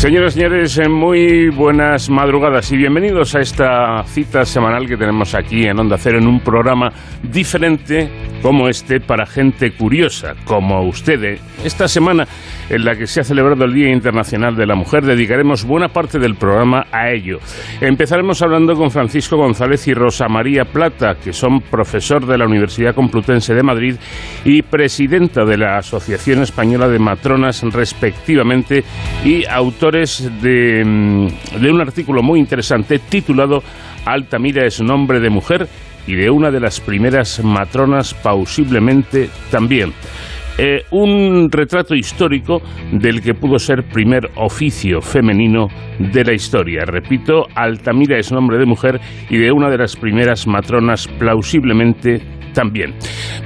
[0.00, 5.34] Señoras y señores, eh, muy buenas madrugadas y bienvenidos a esta cita semanal que tenemos
[5.34, 6.90] aquí en Onda Cero en un programa
[7.22, 8.08] diferente
[8.40, 11.42] como este para gente curiosa, como ustedes.
[11.62, 12.26] Esta semana
[12.70, 16.18] en la que se ha celebrado el Día Internacional de la Mujer, dedicaremos buena parte
[16.18, 17.38] del programa a ello.
[17.82, 22.94] Empezaremos hablando con Francisco González y Rosa María Plata, que son profesor de la Universidad
[22.94, 23.96] Complutense de Madrid
[24.46, 28.82] y presidenta de la Asociación Española de Matronas, respectivamente,
[29.24, 29.44] y
[29.92, 31.26] mm,
[31.60, 33.62] de un artículo muy interesante titulado
[34.04, 35.68] Altamira es nombre de mujer
[36.06, 39.92] y de una de las primeras matronas pausiblemente también.
[40.58, 42.60] Eh, un retrato histórico
[42.92, 46.84] del que pudo ser primer oficio femenino de la historia.
[46.84, 49.00] Repito, Altamira es nombre de mujer
[49.30, 52.20] y de una de las primeras matronas plausiblemente
[52.52, 52.94] también.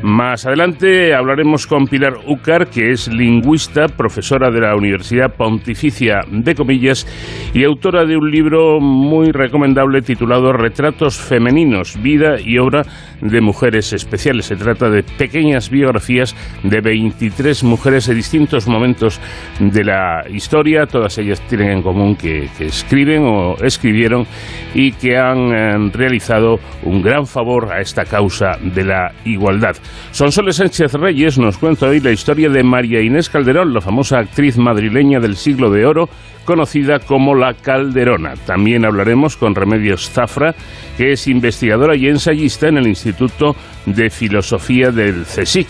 [0.03, 6.55] Más adelante hablaremos con Pilar Ucar, que es lingüista, profesora de la Universidad Pontificia de
[6.55, 7.07] Comillas
[7.55, 12.83] y autora de un libro muy recomendable titulado Retratos Femeninos, Vida y Obra
[13.21, 14.47] de Mujeres Especiales.
[14.47, 19.21] Se trata de pequeñas biografías de 23 mujeres de distintos momentos
[19.59, 20.87] de la historia.
[20.87, 24.27] Todas ellas tienen en común que, que escriben o escribieron
[24.75, 28.94] y que han eh, realizado un gran favor a esta causa de la
[29.25, 29.77] igualdad.
[30.11, 34.59] Sonsoles Sánchez Reyes nos cuenta hoy la historia de María Inés Calderón, la famosa actriz
[34.59, 36.09] madrileña del siglo de oro,
[36.45, 38.35] conocida como la Calderona.
[38.47, 40.55] También hablaremos con Remedios Zafra,
[40.97, 43.57] que es investigadora y ensayista en el Instituto
[43.87, 45.69] de Filosofía del CSIC.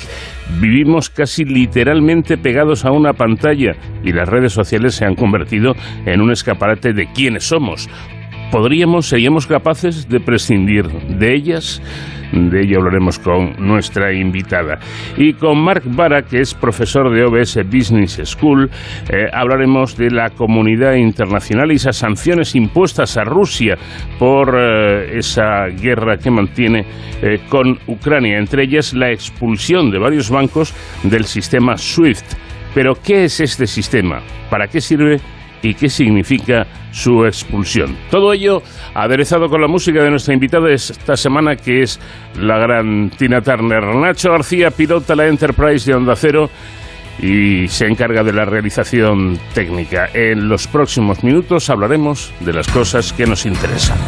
[0.61, 5.75] Vivimos casi literalmente pegados a una pantalla y las redes sociales se han convertido
[6.07, 7.89] en un escaparate de quiénes somos.
[8.51, 11.83] ¿Podríamos, seríamos capaces de prescindir de ellas?
[12.35, 14.79] De ello hablaremos con nuestra invitada.
[15.17, 18.69] Y con Mark Vara, que es profesor de OBS Business School,
[19.09, 23.77] eh, hablaremos de la comunidad internacional y esas sanciones impuestas a Rusia
[24.19, 26.85] por eh, esa guerra que mantiene
[27.23, 30.75] eh, con Ucrania, entre ellas la expulsión de varios bancos
[31.05, 32.25] del sistema SWIFT.
[32.75, 34.21] Pero, ¿qué es este sistema?
[34.51, 35.21] ¿Para qué sirve?
[35.65, 37.97] Y qué significa su expulsión.
[38.11, 38.63] Todo ello
[38.95, 41.99] aderezado con la música de nuestra invitada esta semana, que es
[42.39, 43.83] la gran Tina Turner.
[43.83, 46.51] Nacho García pilota la Enterprise de Onda Cero
[47.19, 50.09] y se encarga de la realización técnica.
[50.13, 53.99] En los próximos minutos hablaremos de las cosas que nos interesan.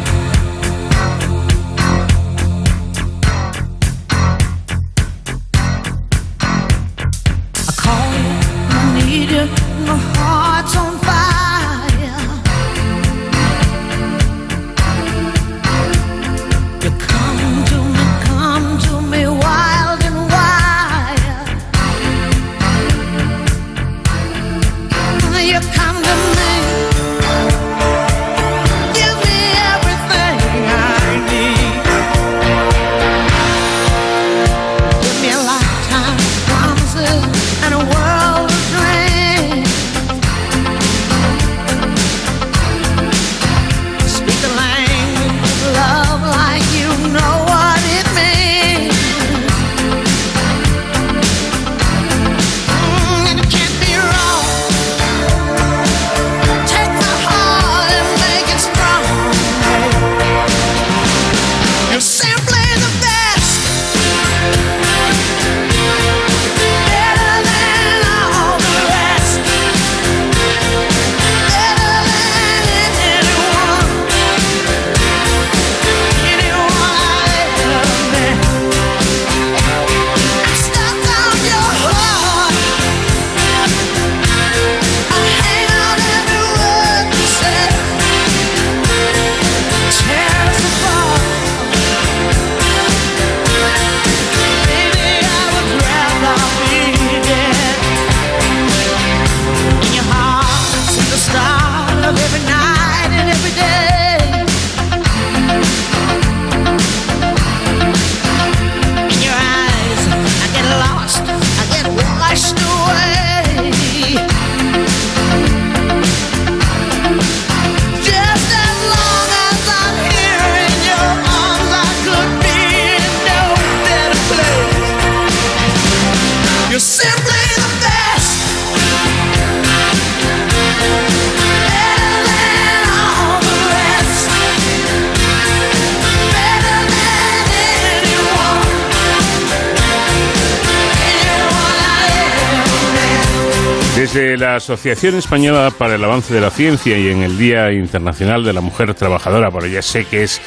[144.67, 148.59] Asociación Española para el Avance de la Ciencia y en el Día Internacional de la
[148.59, 150.41] Mujer Trabajadora, bueno, ya sé que es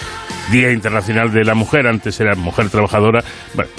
[0.53, 3.25] Día Internacional de la Mujer, antes era Mujer Trabajadora,
[3.55, 3.71] bueno,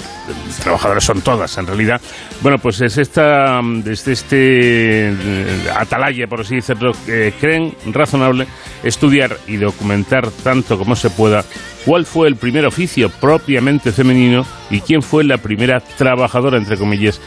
[0.60, 2.00] trabajadoras son todas en realidad.
[2.40, 6.90] Bueno, pues es esta, desde este eh, atalaya, por así decirlo,
[7.38, 8.48] creen razonable
[8.82, 11.44] estudiar y documentar tanto como se pueda
[11.84, 17.20] cuál fue el primer oficio propiamente femenino y quién fue la primera trabajadora, entre comillas,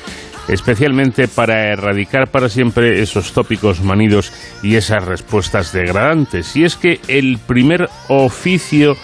[0.48, 4.32] especialmente para erradicar para siempre esos tópicos manidos
[4.64, 6.56] y esas respuestas degradantes.
[6.56, 8.96] Y es que el primer oficio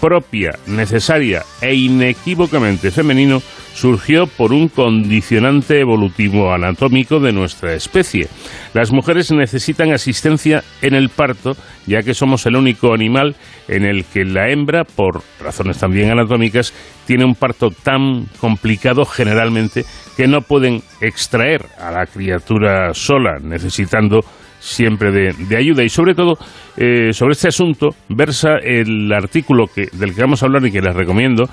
[0.00, 3.40] propia, necesaria e inequívocamente femenino
[3.74, 8.28] surgió por un condicionante evolutivo anatómico de nuestra especie.
[8.74, 11.56] Las mujeres necesitan asistencia en el parto,
[11.86, 13.34] ya que somos el único animal
[13.66, 16.74] en el que la hembra, por razones también anatómicas,
[17.06, 19.84] tiene un parto tan complicado generalmente
[20.16, 24.20] que no pueden extraer a la criatura sola, necesitando
[24.58, 25.82] siempre de, ayuda.
[25.82, 26.38] Y sobre todo,
[26.76, 30.80] eh, sobre este asunto, versa el artículo que, del que vamos a hablar y que
[30.80, 31.44] les recomiendo,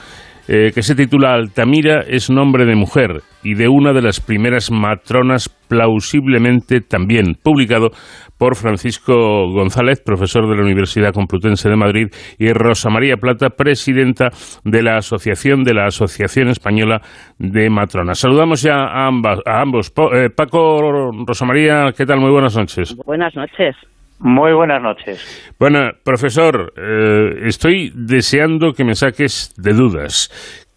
[0.53, 4.69] eh, que se titula Altamira es nombre de mujer y de una de las primeras
[4.69, 7.91] matronas plausiblemente también, publicado
[8.37, 9.13] por Francisco
[9.53, 12.07] González, profesor de la Universidad Complutense de Madrid,
[12.37, 14.27] y Rosa María Plata, presidenta
[14.65, 16.99] de la Asociación de la Asociación Española
[17.39, 18.19] de Matronas.
[18.19, 19.93] Saludamos ya a, a ambos.
[20.13, 22.19] Eh, Paco, Rosa María, ¿qué tal?
[22.19, 22.93] Muy buenas noches.
[23.05, 23.73] Buenas noches.
[24.23, 25.53] Muy buenas noches.
[25.57, 30.29] Bueno, profesor, eh, estoy deseando que me saques de dudas.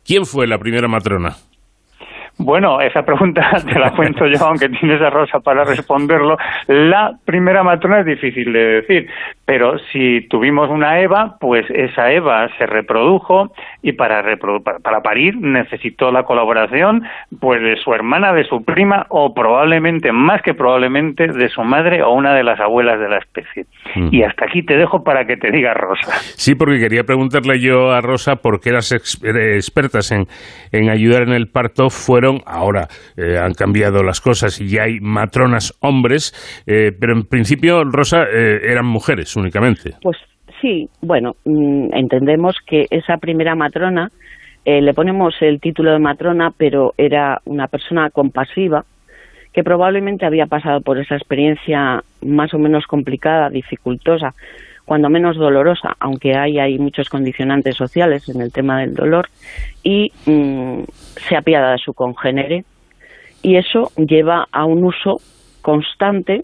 [0.07, 1.37] ¿Quién fue la primera matrona?
[2.39, 6.37] Bueno, esa pregunta te la cuento yo, aunque tienes a Rosa para responderlo.
[6.69, 9.09] La primera matrona es difícil de decir,
[9.45, 13.53] pero si tuvimos una Eva, pues esa Eva se reprodujo
[13.83, 14.23] y para,
[14.83, 17.03] para parir necesitó la colaboración
[17.41, 22.03] pues de su hermana, de su prima o probablemente, más que probablemente, de su madre
[22.03, 23.67] o una de las abuelas de la especie.
[23.95, 24.09] Mm.
[24.13, 26.13] Y hasta aquí te dejo para que te diga Rosa.
[26.37, 30.27] Sí, porque quería preguntarle yo a Rosa por qué las expertas en,
[30.73, 35.01] en ayudar en el parto fueron ahora eh, han cambiado las cosas y ya hay
[35.01, 36.33] matronas hombres,
[36.67, 39.93] eh, pero en principio, Rosa, eh, eran mujeres únicamente.
[40.03, 40.17] Pues
[40.61, 44.09] sí, bueno, mm, entendemos que esa primera matrona,
[44.67, 48.85] le ponemos el título de matrona, pero era una persona compasiva,
[49.53, 54.31] que probablemente había pasado por esa experiencia más o menos complicada, dificultosa,
[54.85, 59.29] cuando menos dolorosa, aunque hay, hay muchos condicionantes sociales en el tema del dolor,
[59.83, 60.83] y mm,
[61.29, 62.65] se apiada de su congénere.
[63.43, 65.17] Y eso lleva a un uso
[65.63, 66.43] constante.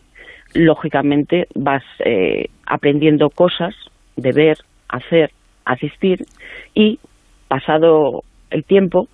[0.54, 3.74] Lógicamente vas eh, aprendiendo cosas
[4.16, 4.58] de ver,
[4.88, 5.30] hacer,
[5.64, 6.24] asistir
[6.74, 6.98] y
[7.48, 9.08] pasado el tiempo,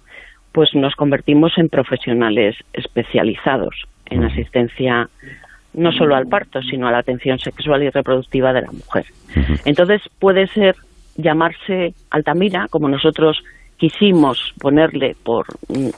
[0.53, 5.09] pues nos convertimos en profesionales especializados en asistencia
[5.75, 9.05] no solo al parto, sino a la atención sexual y reproductiva de la mujer.
[9.65, 10.75] Entonces puede ser
[11.17, 13.43] llamarse Altamira, como nosotros
[13.77, 15.91] quisimos ponerle por, mm,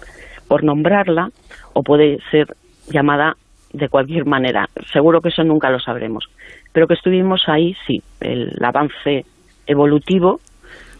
[0.49, 1.31] por nombrarla,
[1.75, 2.49] o puede ser
[2.89, 3.37] llamada
[3.73, 4.69] de cualquier manera.
[4.93, 6.29] Seguro que eso nunca lo sabremos.
[6.73, 8.03] Pero que estuvimos ahí, sí.
[8.21, 9.25] El avance
[9.67, 10.41] evolutivo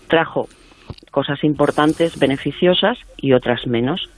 [0.09, 0.49] trajo
[1.11, 4.09] cosas importantes, beneficiosas y otras menos.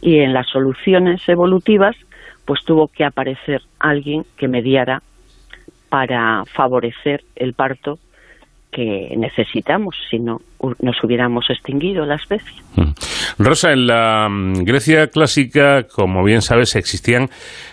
[0.00, 1.96] Y en las soluciones evolutivas
[2.44, 5.02] pues tuvo que aparecer alguien que mediara
[5.88, 7.98] para favorecer el parto
[8.76, 10.42] que necesitamos, si no
[10.82, 12.60] nos hubiéramos extinguido la especie.
[12.74, 12.92] Mm.
[13.38, 17.28] Rosa, en la mm, Grecia clásica, como bien sabes, existían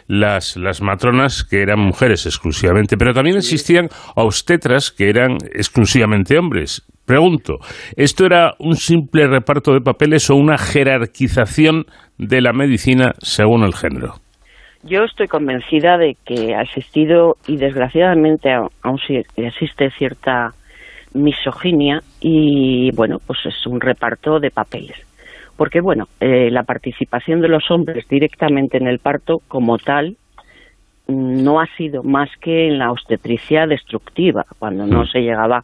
[0.07, 6.87] las, las matronas que eran mujeres exclusivamente, pero también existían obstetras que eran exclusivamente hombres.
[7.05, 7.57] Pregunto,
[7.97, 11.83] ¿esto era un simple reparto de papeles o una jerarquización
[12.17, 14.13] de la medicina según el género?
[14.83, 18.99] Yo estoy convencida de que ha existido y desgraciadamente aún
[19.35, 20.53] existe cierta
[21.13, 24.97] misoginia y bueno, pues es un reparto de papeles.
[25.55, 30.17] Porque bueno, eh, la participación de los hombres directamente en el parto como tal
[31.07, 35.07] no ha sido más que en la obstetricia destructiva, cuando no mm.
[35.07, 35.63] se llegaba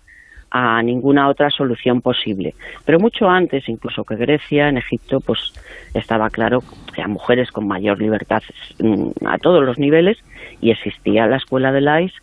[0.51, 2.55] a ninguna otra solución posible.
[2.85, 5.53] Pero mucho antes, incluso que Grecia, en Egipto, pues
[5.93, 6.61] estaba claro
[6.93, 8.41] que a mujeres con mayor libertad
[8.79, 10.17] mm, a todos los niveles
[10.59, 12.13] y existía la escuela de Lais,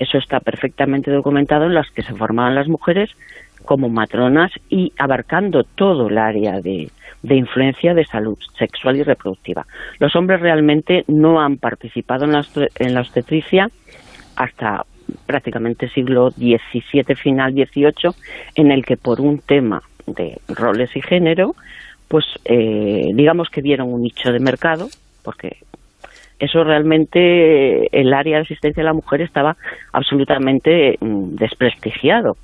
[0.00, 3.10] eso está perfectamente documentado en las que se formaban las mujeres
[3.64, 6.90] como matronas y abarcando todo el área de,
[7.22, 9.66] influencia de salud sexual y reproductiva.
[9.98, 12.46] Los hombres realmente no han participado en la,
[12.78, 13.68] en la obstetricia
[14.36, 14.84] hasta
[15.26, 18.14] prácticamente siglo XVII, final XVIII,
[18.54, 21.54] en el que por un tema de roles y género,
[22.08, 24.88] pues eh, digamos que vieron un nicho de mercado,
[25.22, 25.58] porque
[26.40, 29.56] eso realmente el área de asistencia a la mujer estaba
[29.92, 32.36] absolutamente mm, desprestigiado.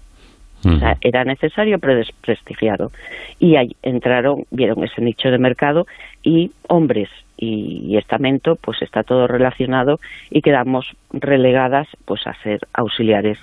[0.64, 2.90] O sea, era necesario pero desprestigiado.
[3.38, 5.86] Y ahí entraron, vieron ese nicho de mercado
[6.24, 9.98] y hombres y, estamento, pues está todo relacionado
[10.30, 13.38] y quedamos relegadas pues a ser auxiliares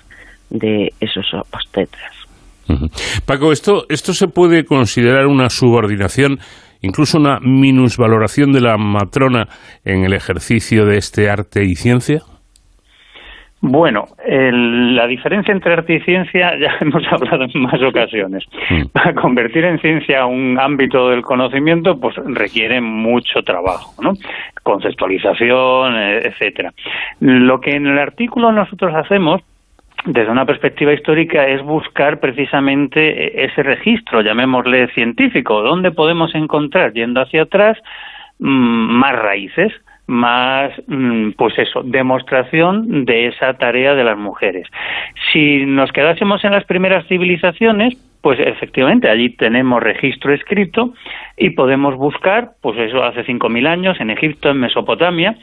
[0.50, 2.12] de esos obstetras.
[3.26, 6.38] Paco, esto, esto se puede considerar una subordinación,
[6.84, 9.48] incluso una minusvaloración de la matrona
[9.84, 12.22] en el ejercicio de este arte y ciencia.
[13.66, 18.44] Bueno, la diferencia entre arte y ciencia ya hemos hablado en más ocasiones.
[18.68, 18.88] Mm.
[18.92, 24.12] Para convertir en ciencia un ámbito del conocimiento, pues requiere mucho trabajo, ¿no?
[24.62, 26.74] Conceptualización, e, etcétera.
[27.20, 29.40] Lo que en el artículo nosotros hacemos
[30.04, 37.20] desde una perspectiva histórica es buscar precisamente ese registro, llamémosle científico, donde podemos encontrar, yendo
[37.20, 37.78] hacia atrás,
[38.38, 39.72] mm, más raíces
[40.06, 44.68] más, mm, pues eso, demostración de esa tarea de las mujeres.
[45.32, 50.94] Si nos quedásemos en las primeras civilizaciones, pues efectivamente allí tenemos registro escrito
[51.36, 55.36] y podemos buscar, pues eso hace 5.000 años en Egipto, en Mesopotamia,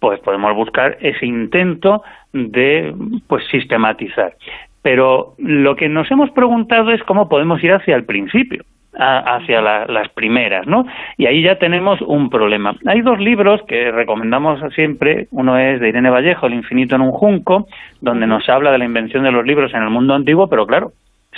[0.00, 2.02] pues podemos buscar ese intento
[2.32, 2.94] de
[3.26, 4.34] pues sistematizar.
[4.82, 8.64] Pero lo que nos hemos preguntado es cómo podemos ir hacia el principio
[8.98, 10.84] hacia las primeras, ¿no?
[11.16, 12.74] Y ahí ya tenemos un problema.
[12.86, 15.28] Hay dos libros que recomendamos siempre.
[15.30, 17.68] Uno es de Irene Vallejo, El infinito en un junco,
[18.00, 20.92] donde nos habla de la invención de los libros en el mundo antiguo, pero claro,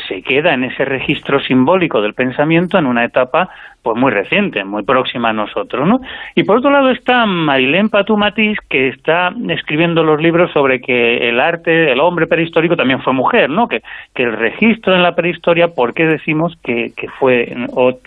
[0.09, 3.51] se queda en ese registro simbólico del pensamiento en una etapa
[3.83, 6.01] pues muy reciente, muy próxima a nosotros, ¿no?
[6.35, 11.41] Y por otro lado está Marilén Patumatis, que está escribiendo los libros sobre que el
[11.41, 13.69] arte, el hombre prehistórico también fue mujer, ¿no?
[13.69, 13.83] Que,
[14.15, 17.55] que el registro en la prehistoria, ¿por qué decimos que, que fue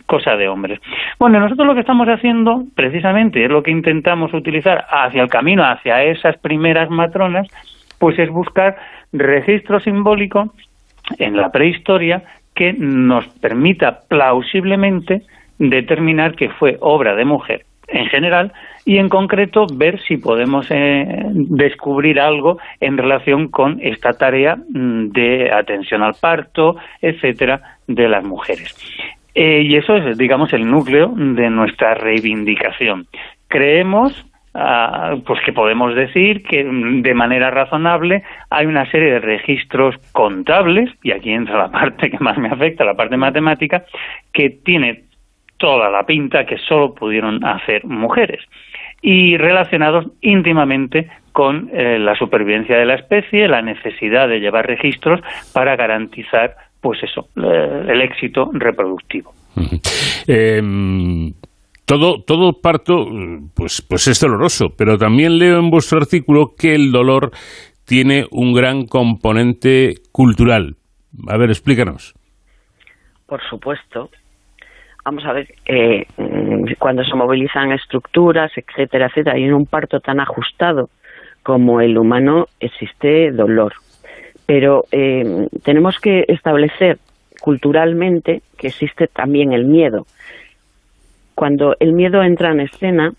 [0.06, 0.80] cosa de hombres?
[1.18, 5.64] Bueno, nosotros lo que estamos haciendo, precisamente, es lo que intentamos utilizar hacia el camino,
[5.64, 7.48] hacia esas primeras matronas,
[7.98, 8.76] pues es buscar
[9.12, 10.54] registro simbólico
[11.18, 12.24] en la prehistoria
[12.56, 15.24] que nos permita plausiblemente
[15.58, 18.52] determinar que fue obra de mujer en general
[18.86, 25.10] y en concreto ver si podemos eh, descubrir algo en relación con esta tarea mm,
[25.10, 28.76] de atención al parto, etcétera, de las mujeres.
[29.36, 33.08] Eh, y eso es, digamos, el núcleo de nuestra reivindicación.
[33.48, 39.20] Creemos Ah, pues que podemos decir que mm, de manera razonable hay una serie de
[39.20, 43.86] registros contables, y aquí entra la parte que más me afecta, la parte matemática,
[44.32, 45.06] que tiene
[45.58, 48.42] toda la pinta que solo pudieron hacer mujeres
[49.02, 55.20] y relacionados íntimamente con eh, la supervivencia de la especie, la necesidad de llevar registros
[55.52, 59.34] para garantizar, pues eso, eh, el éxito reproductivo.
[61.86, 63.06] Todo, todo parto,
[63.54, 67.32] pues, pues es doloroso, pero también leo en vuestro artículo que el dolor
[67.86, 70.78] tiene un gran componente cultural.
[71.28, 72.14] A ver, explícanos.
[73.26, 74.10] Por supuesto.
[75.04, 76.06] Vamos a ver, eh,
[76.80, 80.90] cuando se movilizan estructuras, etcétera, etcétera, y en un parto tan ajustado
[81.44, 83.74] como el humano existe dolor.
[84.46, 87.00] Pero eh, tenemos que establecer
[87.42, 90.06] culturalmente que existe también el miedo
[91.44, 93.12] cuando el miedo entra en escena,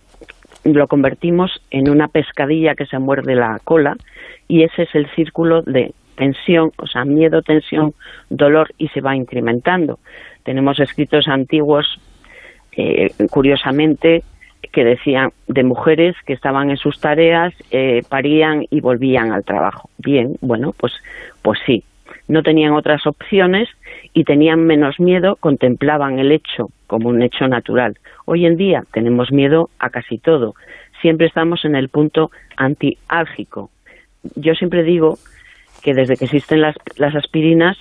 [0.65, 3.99] lo convertimos en una pescadilla que se muerde la cola
[4.49, 7.93] y ese es el círculo de tensión, o sea, miedo, tensión,
[8.31, 9.99] dolor y se va incrementando.
[10.43, 12.01] Tenemos escritos antiguos,
[12.79, 14.23] eh, curiosamente,
[14.73, 19.91] que decían de mujeres que estaban en sus tareas, eh, parían y volvían al trabajo.
[19.99, 20.95] Bien, bueno, pues,
[21.43, 21.85] pues sí,
[22.27, 23.69] no tenían otras opciones
[24.15, 27.99] y tenían menos miedo, contemplaban el hecho como un hecho natural.
[28.25, 30.55] Hoy en día tenemos miedo a casi todo.
[31.03, 33.71] Siempre estamos en el punto antiálgico.
[34.37, 35.19] Yo siempre digo
[35.83, 37.77] que desde que existen las, las aspirinas,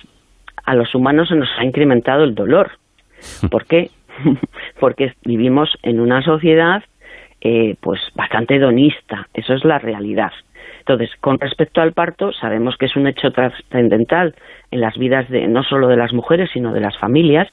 [0.64, 2.72] a los humanos se nos ha incrementado el dolor.
[3.52, 3.92] ¿Por qué?
[4.80, 6.82] Porque vivimos en una sociedad
[7.40, 9.28] eh, pues bastante hedonista.
[9.32, 10.32] Eso es la realidad.
[10.80, 14.34] Entonces, con respecto al parto, sabemos que es un hecho trascendental
[14.72, 17.48] en las vidas de no solo de las mujeres, sino de las familias,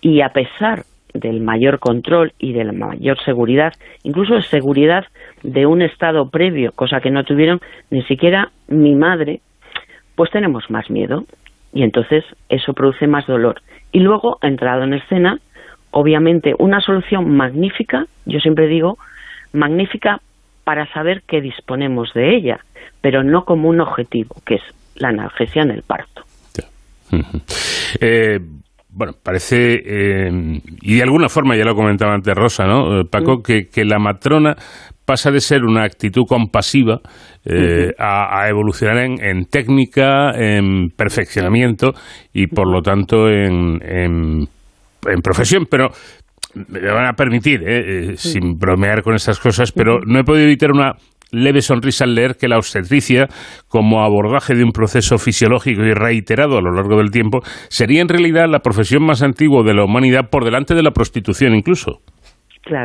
[0.00, 5.04] y a pesar del mayor control y de la mayor seguridad, incluso seguridad
[5.42, 9.40] de un estado previo, cosa que no tuvieron ni siquiera mi madre,
[10.14, 11.24] pues tenemos más miedo
[11.72, 13.62] y entonces eso produce más dolor.
[13.92, 15.38] Y luego, entrado en escena,
[15.90, 18.98] obviamente una solución magnífica, yo siempre digo,
[19.52, 20.20] magnífica
[20.64, 22.60] para saber que disponemos de ella,
[23.00, 24.62] pero no como un objetivo, que es
[24.94, 26.22] la analgesia en el parto.
[28.94, 30.30] Bueno, parece, eh,
[30.82, 33.00] y de alguna forma, ya lo comentaba antes Rosa, ¿no?
[33.00, 34.54] Eh, Paco, que, que, la matrona
[35.04, 37.00] pasa de ser una actitud compasiva
[37.44, 41.92] eh, a, evolucionar en, técnica, en perfeccionamiento
[42.32, 44.48] y por lo tanto en, en,
[45.22, 45.66] profesión.
[45.68, 45.88] Pero
[46.68, 50.70] me van a permitir, eh, sin bromear con estas cosas, pero no he podido evitar
[50.70, 50.92] una
[51.32, 53.26] leve sonrisa al leer que la obstetricia,
[53.68, 58.08] como abordaje de un proceso fisiológico y reiterado a lo largo del tiempo, sería en
[58.08, 62.00] realidad la profesión más antigua de la humanidad por delante de la prostitución incluso.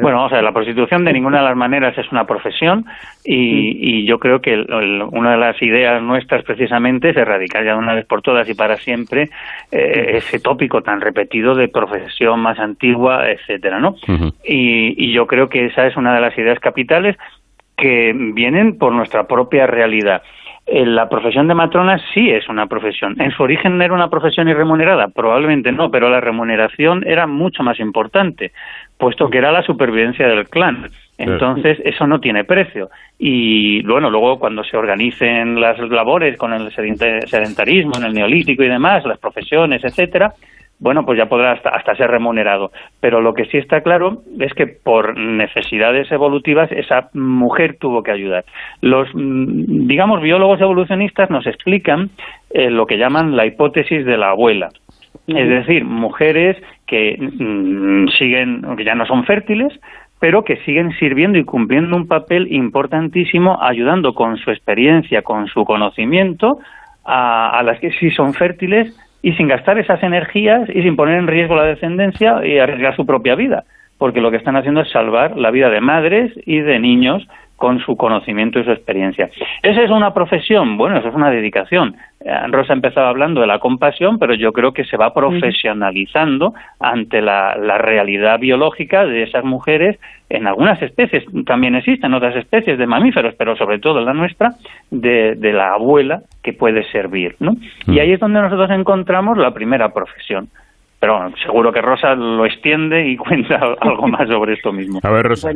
[0.02, 2.86] Bueno, o sea, la prostitución de ninguna de las maneras es una profesión
[3.24, 4.66] y, yo creo que
[5.12, 8.56] una de las ideas nuestras precisamente es erradicar ya de una vez por todas y
[8.56, 9.30] para siempre
[9.72, 13.96] eh, ese tópico tan repetido de profesión más antigua, etcétera, ¿no?
[14.44, 17.16] y yo creo que esa es una de las ideas capitales
[17.78, 20.24] que vienen por nuestra propia realidad.
[20.66, 23.16] Eh, la profesión de matrona sí es una profesión.
[23.22, 25.08] ¿En su origen era una profesión irremunerada?
[25.08, 28.52] Probablemente no, pero la remuneración era mucho más importante,
[28.98, 30.90] puesto que era la supervivencia del clan.
[31.18, 32.90] Entonces, eso no tiene precio.
[33.18, 38.68] Y bueno, luego cuando se organicen las labores con el sedentarismo, en el neolítico y
[38.68, 40.34] demás, las profesiones, etcétera,
[40.80, 42.72] bueno, pues ya podrá hasta, ser remunerado.
[43.00, 48.12] Pero lo que sí está claro es que por necesidades evolutivas esa mujer tuvo que
[48.12, 48.46] ayudar.
[48.82, 52.10] Los, mm, digamos, biólogos evolucionistas nos explican
[52.52, 54.70] eh, lo que llaman la hipótesis de la abuela.
[55.28, 56.56] Es decir, mujeres
[56.86, 59.78] que mm, siguen, que ya no son fértiles,
[60.20, 65.66] pero que siguen sirviendo y cumpliendo un papel importantísimo, ayudando con su experiencia, con su
[65.66, 66.60] conocimiento,
[67.04, 71.18] a, a las que sí son fértiles y sin gastar esas energías y sin poner
[71.18, 73.64] en riesgo la descendencia y arriesgar su propia vida,
[73.98, 77.28] porque lo que están haciendo es salvar la vida de madres y de niños
[77.58, 79.30] con su conocimiento y su experiencia.
[79.64, 80.78] ¿Esa es una profesión?
[80.78, 81.96] Bueno, eso es una dedicación.
[82.24, 87.20] Eh, Rosa empezaba hablando de la compasión, pero yo creo que se va profesionalizando ante
[87.20, 91.24] la, realidad biológica de esas mujeres en algunas especies.
[91.48, 94.52] También existen otras especies de mamíferos, pero sobre todo la nuestra,
[94.92, 97.36] de, la abuela que puede servir.
[97.40, 97.54] ¿no?
[97.88, 100.50] Y ahí es donde nosotros encontramos la primera profesión.
[101.00, 105.00] Pero seguro que Rosa lo extiende y cuenta algo más sobre esto mismo.
[105.04, 105.52] A ver, Rosa.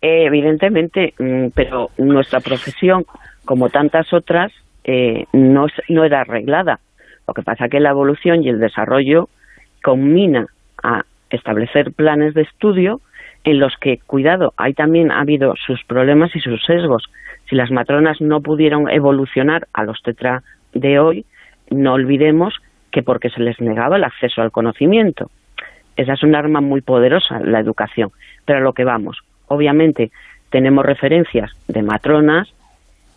[0.00, 3.04] Eh, evidentemente, mm, pero nuestra profesión,
[3.44, 4.52] como tantas otras,
[4.84, 6.80] eh, no, no era arreglada.
[7.26, 9.28] Lo que pasa es que la evolución y el desarrollo
[9.82, 10.46] combina
[10.82, 13.00] a establecer planes de estudio
[13.44, 17.04] en los que, cuidado, hay también ha habido sus problemas y sus sesgos.
[17.48, 20.42] Si las matronas no pudieron evolucionar a los tetra
[20.74, 21.26] de hoy,
[21.70, 22.54] no olvidemos
[22.92, 25.30] que porque se les negaba el acceso al conocimiento.
[25.96, 28.10] Esa es un arma muy poderosa, la educación.
[28.44, 30.10] Pero a lo que vamos, obviamente
[30.50, 32.52] tenemos referencias de matronas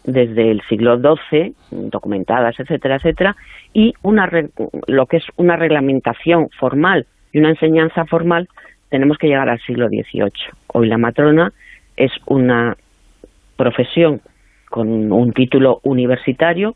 [0.04, 3.36] desde el siglo XII, documentadas, etcétera, etcétera,
[3.74, 4.30] y una,
[4.88, 8.48] lo que es una reglamentación formal y una enseñanza formal,
[8.90, 10.32] tenemos que llegar al siglo XVIII.
[10.68, 11.52] Hoy la matrona
[11.98, 12.78] es una
[13.58, 14.22] profesión
[14.70, 16.76] con un título universitario.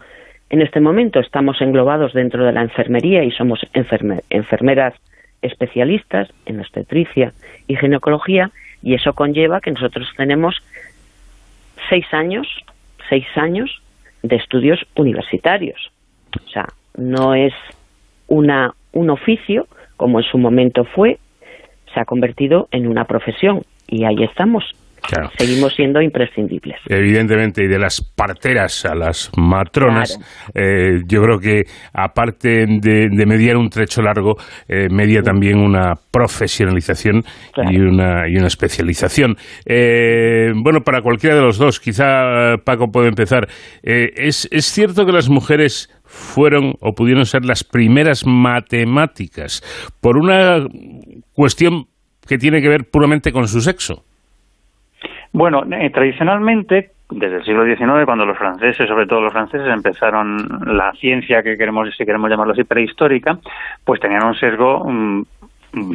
[0.49, 4.95] En este momento estamos englobados dentro de la enfermería y somos enfermeras
[5.41, 7.33] especialistas en obstetricia
[7.67, 10.55] y ginecología y eso conlleva que nosotros tenemos
[11.89, 12.47] seis años,
[13.09, 13.81] seis años
[14.23, 15.91] de estudios universitarios.
[16.43, 17.53] O sea, no es
[18.27, 21.19] una, un oficio como en su momento fue,
[21.93, 24.63] se ha convertido en una profesión y ahí estamos
[25.37, 26.77] Seguimos siendo imprescindibles.
[26.87, 30.19] Evidentemente, y de las parteras a las matronas,
[30.53, 34.35] eh, yo creo que aparte de, mediar un trecho largo,
[34.67, 37.23] eh, media también una profesionalización
[37.69, 39.35] y, una, y una especialización.
[39.65, 43.47] Eh, bueno, para cualquiera de los dos, quizá Paco puede empezar.
[43.83, 49.61] ¿es, ¿Es cierto que las mujeres fueron o pudieron ser las primeras matemáticas
[50.01, 50.65] por una
[51.33, 51.85] cuestión
[52.27, 54.03] que tiene que ver puramente con su sexo?
[55.31, 60.37] Bueno, eh, tradicionalmente, desde el siglo XIX, cuando los franceses, sobre todo los franceses, empezaron
[60.65, 63.39] la ciencia que queremos, si queremos llamarlo así, prehistórica,
[63.83, 65.23] pues tenían un sesgo mm,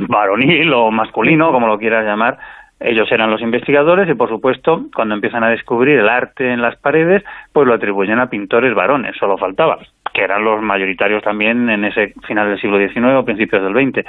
[0.09, 2.39] varonil o masculino, como lo quieras llamar,
[2.81, 6.77] ellos eran los investigadores y, por supuesto, cuando empiezan a descubrir el arte en las
[6.77, 9.79] paredes, pues lo atribuyen a pintores varones, solo faltaba,
[10.13, 14.05] que eran los mayoritarios también en ese final del siglo XIX o principios del XX.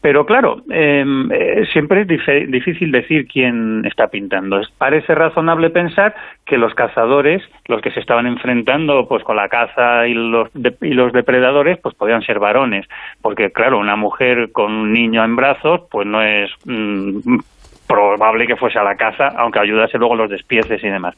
[0.00, 4.60] Pero claro, em, eh, siempre es difícil decir quién está pintando.
[4.78, 6.14] Parece razonable pensar
[6.46, 10.50] que los cazadores, los que se estaban enfrentando pues con la caza y los,
[10.82, 12.86] y los depredadores, pues podían ser varones,
[13.22, 17.38] porque claro, una mujer con un niño en brazos, pues no es mm,
[17.88, 21.16] probable que fuese a la caza, aunque ayudase luego los despieces y demás.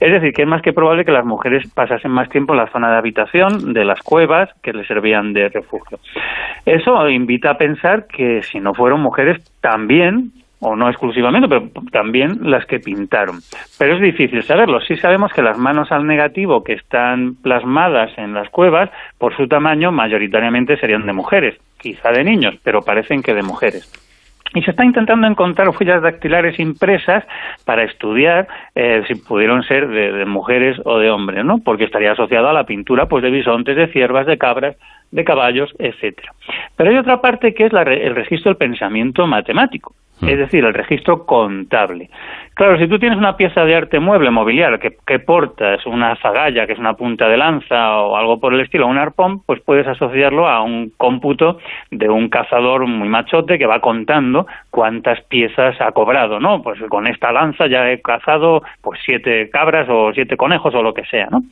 [0.00, 2.68] Es decir, que es más que probable que las mujeres pasasen más tiempo en la
[2.68, 5.98] zona de habitación de las cuevas que les servían de refugio.
[6.64, 10.30] Eso invita a pensar que si no fueron mujeres, también
[10.64, 13.40] o no exclusivamente, pero también las que pintaron.
[13.78, 14.80] Pero es difícil saberlo.
[14.80, 19.48] Sí sabemos que las manos al negativo que están plasmadas en las cuevas, por su
[19.48, 24.11] tamaño, mayoritariamente serían de mujeres, quizá de niños, pero parecen que de mujeres.
[24.54, 27.24] Y se está intentando encontrar huellas dactilares impresas
[27.64, 31.58] para estudiar eh, si pudieron ser de, mujeres o de hombres, ¿no?
[31.58, 34.76] Porque estaría asociado a la pintura pues de bisontes, de ciervas, de cabras,
[35.10, 36.32] de caballos, etcétera.
[36.76, 39.94] Pero hay otra parte que es el registro del pensamiento matemático.
[40.22, 40.28] Mm.
[40.28, 42.08] es decir, el registro contable.
[42.54, 46.66] Claro, si tú tienes una pieza de arte mueble, mobiliario, que, que portas una zagalla,
[46.66, 49.86] que es una punta de lanza o algo por el estilo, un arpón, pues puedes
[49.86, 51.58] asociarlo a un cómputo
[51.90, 56.62] de un cazador muy machote que va contando cuántas piezas ha cobrado, ¿no?
[56.62, 60.94] Pues con esta lanza ya he cazado pues siete cabras o siete conejos o lo
[60.94, 61.42] que sea, ¿no?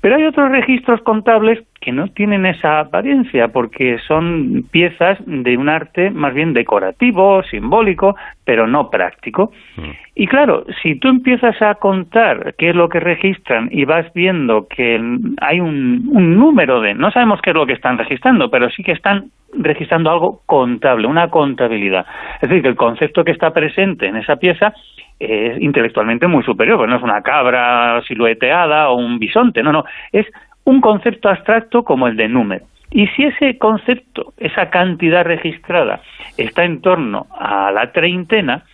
[0.00, 5.68] Pero hay otros registros contables que no tienen esa apariencia porque son piezas de un
[5.68, 9.52] arte más bien decorativo, simbólico, pero no práctico.
[9.76, 9.90] Mm.
[10.16, 14.66] Y claro, si tú empiezas a contar qué es lo que registran y vas viendo
[14.66, 15.00] que
[15.40, 18.82] hay un, un número de, no sabemos qué es lo que están registrando, pero sí
[18.82, 22.04] que están registrando algo contable, una contabilidad.
[22.42, 24.74] Es decir, que el concepto que está presente en esa pieza
[25.20, 29.84] es intelectualmente muy superior, pues no es una cabra silueteada o un bisonte, no, no,
[30.10, 30.26] es
[30.66, 32.66] un concepto abstracto como el de número.
[32.90, 36.00] Y si ese concepto, esa cantidad registrada,
[36.36, 38.64] está en torno a la treintena,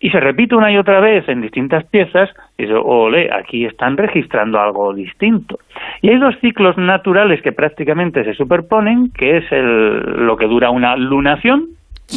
[0.00, 2.28] y se repite una y otra vez en distintas piezas,
[2.58, 5.60] dice, ole, aquí están registrando algo distinto.
[6.00, 10.70] Y hay dos ciclos naturales que prácticamente se superponen, que es el, lo que dura
[10.70, 11.66] una lunación,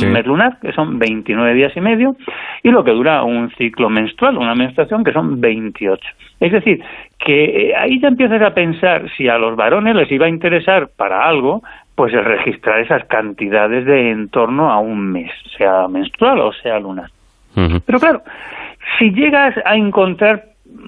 [0.01, 2.15] un mes lunar, que son 29 días y medio,
[2.63, 6.01] y lo que dura un ciclo menstrual, una menstruación, que son 28.
[6.39, 6.83] Es decir,
[7.17, 10.89] que eh, ahí ya empiezas a pensar si a los varones les iba a interesar
[10.95, 11.63] para algo,
[11.95, 16.79] pues el registrar esas cantidades de en torno a un mes, sea menstrual o sea
[16.79, 17.09] lunar.
[17.85, 18.21] Pero claro,
[18.99, 20.43] si llegas a encontrar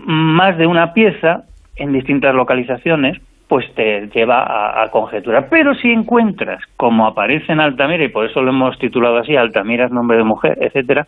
[0.06, 1.44] más de una pieza
[1.78, 5.48] en distintas localizaciones, pues te lleva a, conjeturar.
[5.50, 9.86] Pero si encuentras, como aparece en Altamira, y por eso lo hemos titulado así, Altamira
[9.86, 11.08] es nombre de mujer, etcétera,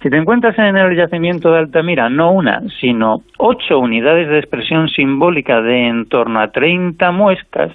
[0.00, 4.88] si te encuentras en el yacimiento de Altamira no una, sino ocho unidades de expresión
[4.88, 7.72] simbólica de en torno a 30 muescas,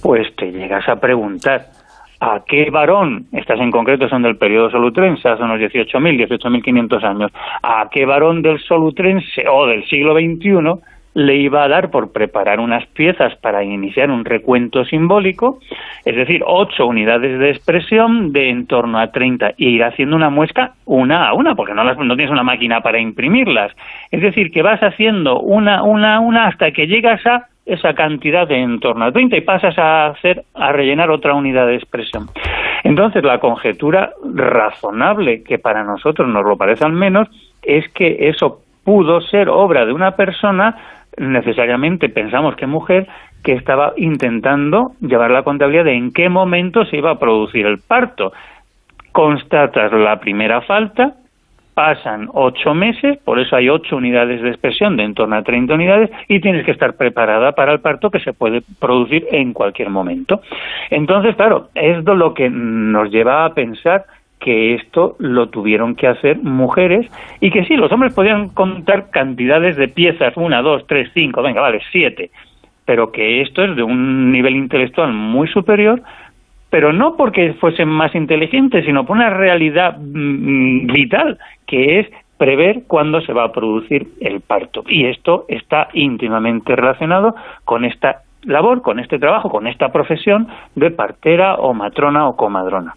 [0.00, 1.62] pues te llegas a preguntar,
[2.20, 7.32] ¿a qué varón, estas en concreto son del periodo solutrense, hace unos 18.000, 18.500 años,
[7.62, 12.60] a qué varón del solutrense o del siglo XXI le iba a dar por preparar
[12.60, 15.60] unas piezas para iniciar un recuento simbólico,
[16.04, 20.28] es decir, ocho unidades de expresión de en torno a 30 y ir haciendo una
[20.28, 23.72] muesca una a una, porque no, las, no tienes una máquina para imprimirlas.
[24.10, 28.60] Es decir, que vas haciendo una, una, una hasta que llegas a esa cantidad de
[28.60, 32.26] en torno a 30 y pasas a hacer a rellenar otra unidad de expresión.
[32.82, 37.28] Entonces, la conjetura razonable que para nosotros nos lo parece al menos
[37.62, 40.76] es que eso pudo ser obra de una persona
[41.18, 43.06] necesariamente pensamos que mujer
[43.42, 47.78] que estaba intentando llevar la contabilidad de en qué momento se iba a producir el
[47.78, 48.32] parto.
[49.12, 51.14] Constatas la primera falta,
[51.74, 55.74] pasan ocho meses, por eso hay ocho unidades de expresión de en torno a 30
[55.74, 59.90] unidades, y tienes que estar preparada para el parto que se puede producir en cualquier
[59.90, 60.40] momento.
[60.90, 64.04] Entonces, claro, es lo que nos lleva a pensar
[64.44, 69.76] que esto lo tuvieron que hacer mujeres y que sí, los hombres podían contar cantidades
[69.76, 72.30] de piezas, una, dos, tres, cinco, venga, vale, siete,
[72.84, 76.02] pero que esto es de un nivel intelectual muy superior,
[76.68, 82.82] pero no porque fuesen más inteligentes, sino por una realidad mm, vital, que es prever
[82.86, 84.84] cuándo se va a producir el parto.
[84.86, 90.90] Y esto está íntimamente relacionado con esta labor, con este trabajo, con esta profesión de
[90.90, 92.94] partera o matrona o comadrona.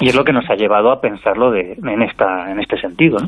[0.00, 3.18] Y es lo que nos ha llevado a pensarlo de, en, esta, en este sentido.
[3.18, 3.26] ¿no?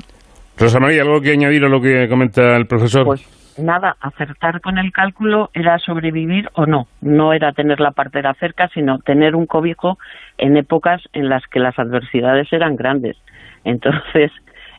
[0.59, 3.05] Rosa María, ¿algo que añadir a lo que comenta el profesor?
[3.05, 6.87] Pues nada, acertar con el cálculo era sobrevivir o no.
[7.01, 9.99] No era tener la partera cerca, sino tener un cobijo
[10.37, 13.17] en épocas en las que las adversidades eran grandes.
[13.65, 14.33] Entonces,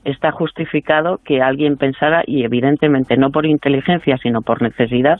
[0.06, 5.20] está justificado que alguien pensara, y evidentemente no por inteligencia, sino por necesidad,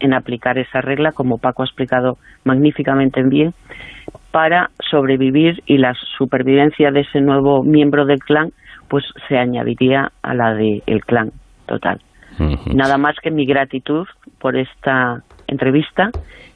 [0.00, 3.54] en aplicar esa regla, como Paco ha explicado magníficamente bien,
[4.30, 8.50] para sobrevivir y la supervivencia de ese nuevo miembro del clan
[8.88, 11.32] pues se añadiría a la del clan
[11.66, 12.00] total.
[12.72, 14.06] Nada más que mi gratitud
[14.38, 16.10] por esta entrevista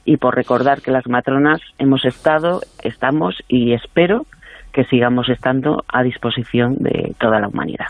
[0.05, 4.27] y por recordar que las matronas hemos estado, estamos y espero
[4.73, 7.87] que sigamos estando a disposición de toda la humanidad.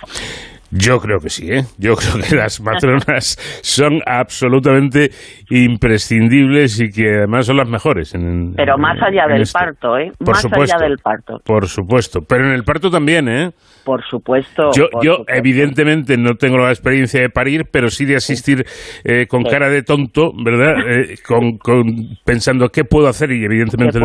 [0.70, 1.62] Yo creo que sí, ¿eh?
[1.78, 5.11] Yo creo que las matronas son absolutamente
[5.50, 8.14] imprescindibles y que además son las mejores.
[8.14, 10.12] En, Pero más allá del parto, ¿eh?
[10.20, 11.38] más allá del parto.
[11.44, 12.20] Por supuesto.
[12.28, 13.50] Pero en el parto también, ¿eh?
[13.85, 14.70] Por supuesto.
[14.76, 18.64] Yo, yo evidentemente no tengo la experiencia de parir, pero sí de asistir
[19.04, 20.74] eh, con cara de tonto, ¿verdad?
[20.90, 21.59] Eh, con,
[22.24, 24.00] pensando qué puedo hacer y evidentemente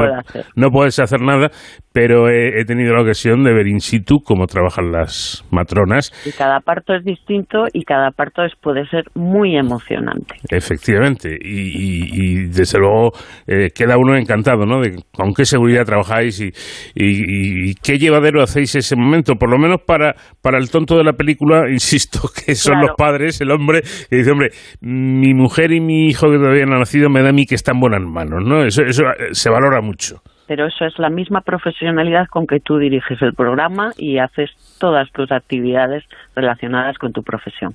[0.55, 1.49] no, puedes hacer nada,
[1.93, 6.11] pero he, tenido la ocasión de ver in situ cómo trabajan las matronas.
[6.25, 10.35] Y cada parto es distinto y cada parto es, puede ser muy emocionante.
[10.49, 13.11] Efectivamente, y, desde luego
[13.47, 14.81] eh, queda uno encantado, ¿no?
[14.81, 16.51] De con qué seguridad trabajáis y,
[16.95, 21.13] y, qué llevadero hacéis ese momento, por lo menos para, para el tonto de la
[21.13, 24.49] película, insisto, que son los padres, el hombre, que dice, hombre,
[24.81, 27.55] mi mujer y mi hijo que todavía no ha nacido me da a mí que
[27.55, 28.63] está en buenas manos, ¿no?
[28.63, 32.77] Eso, eso eh, se valora mucho pero eso es la misma profesionalidad con que tú
[32.77, 36.03] diriges el programa y haces todas tus actividades
[36.35, 37.73] relacionadas con tu profesión.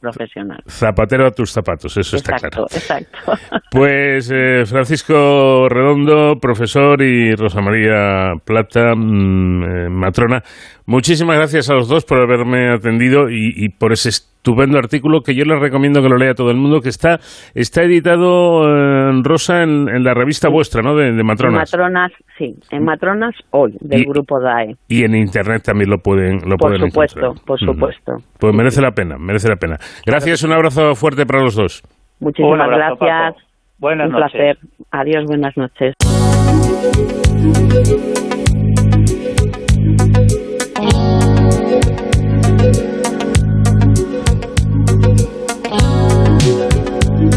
[0.00, 0.62] profesional.
[0.66, 2.64] Zapatero a tus zapatos, eso está claro.
[2.70, 3.18] Exacto,
[3.70, 10.42] Pues eh, Francisco Redondo, profesor, y Rosa María Plata, mm, eh, matrona,
[10.86, 14.10] muchísimas gracias a los dos por haberme atendido y, y por ese
[14.44, 17.18] estupendo artículo que yo les recomiendo que lo lea todo el mundo, que está,
[17.54, 20.94] está editado, en eh, Rosa, en, la revista vuestra, ¿no?
[20.94, 21.72] De, Matronas.
[21.72, 24.76] Matronas, sí, en Matronas hoy, del grupo DAE.
[24.88, 27.73] Y en Internet también lo pueden lo Por supuesto, por supuesto.
[28.38, 29.76] Pues merece la pena, merece la pena.
[30.06, 31.82] Gracias, un abrazo fuerte para los dos.
[32.20, 33.34] Muchísimas gracias.
[33.78, 34.58] Buenas un placer.
[34.90, 35.94] Adiós, buenas noches.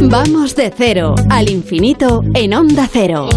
[0.09, 3.27] Vamos de cero al infinito en onda cero.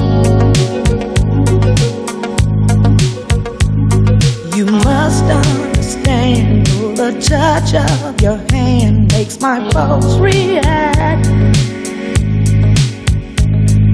[4.54, 6.69] You must understand
[7.00, 11.24] the touch of your hand makes my pulse react.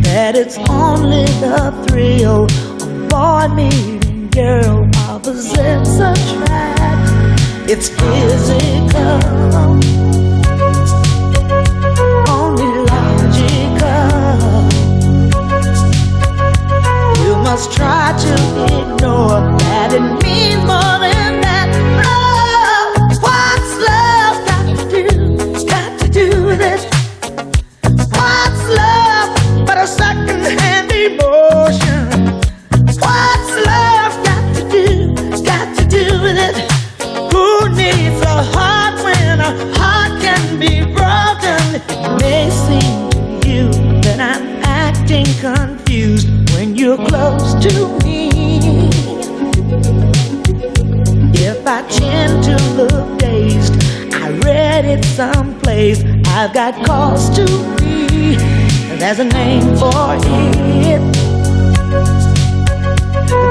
[0.02, 7.70] That it's only the thrill of boy meeting girl opposites attract.
[7.70, 9.22] It's physical.
[12.28, 14.00] Only logical.
[17.22, 18.34] You must try to
[18.80, 21.15] ignore that it means more than
[39.46, 41.62] a heart can be broken?
[41.76, 43.68] It may seem to you
[44.02, 48.28] that I'm acting confused when you're close to me.
[51.48, 53.74] If I tend to look dazed,
[54.12, 56.02] I read it someplace.
[56.26, 57.44] I've got cause to
[57.78, 58.36] be.
[58.98, 61.02] There's a name for it.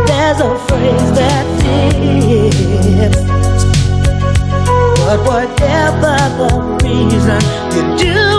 [0.08, 3.45] There's a phrase that fits.
[5.06, 7.40] But whatever the reason,
[7.76, 8.35] you do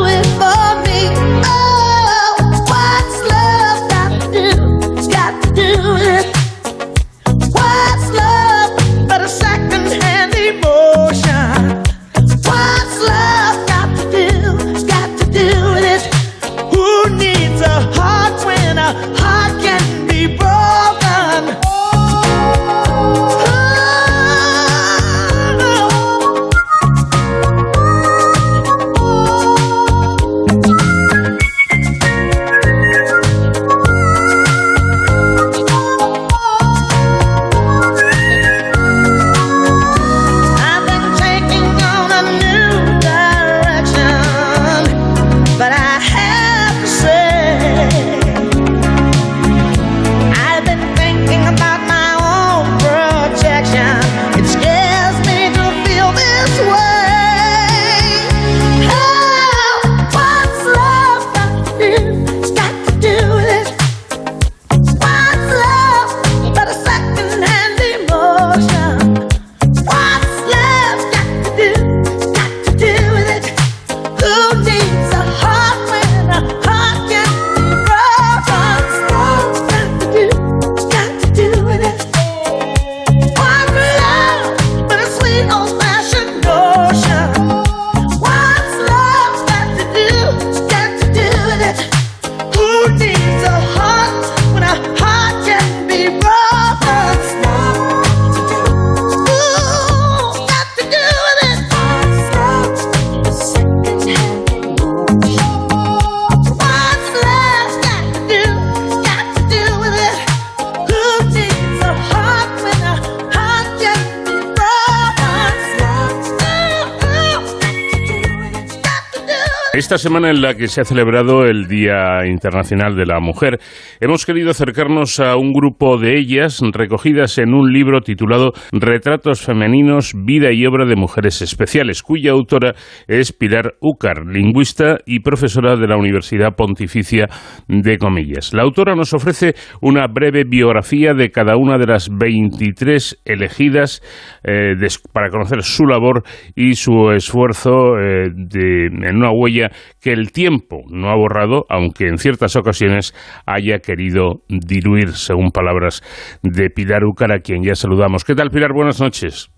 [120.55, 123.61] que se ha celebrado el Día Internacional de la Mujer,
[124.01, 130.13] hemos querido acercarnos a un grupo de ellas recogidas en un libro titulado Retratos femeninos,
[130.15, 132.75] vida y obra de mujeres especiales, cuya autora
[133.07, 137.29] es Pilar Úcar, lingüista y profesora de la Universidad Pontificia
[137.69, 138.53] de Comillas.
[138.53, 144.03] La autora nos ofrece una breve biografía de cada una de las 23 elegidas
[144.45, 144.75] eh,
[145.13, 146.23] para conocer su labor
[146.55, 152.19] y su esfuerzo eh, en una huella que el tiempo no ha borrado, aunque en
[152.19, 153.15] ciertas ocasiones
[153.47, 156.03] haya querido diluir, según palabras
[156.43, 158.25] de Pilar Ucar, a quien ya saludamos.
[158.25, 158.73] ¿Qué tal, Pilar?
[158.73, 159.49] Buenas noches.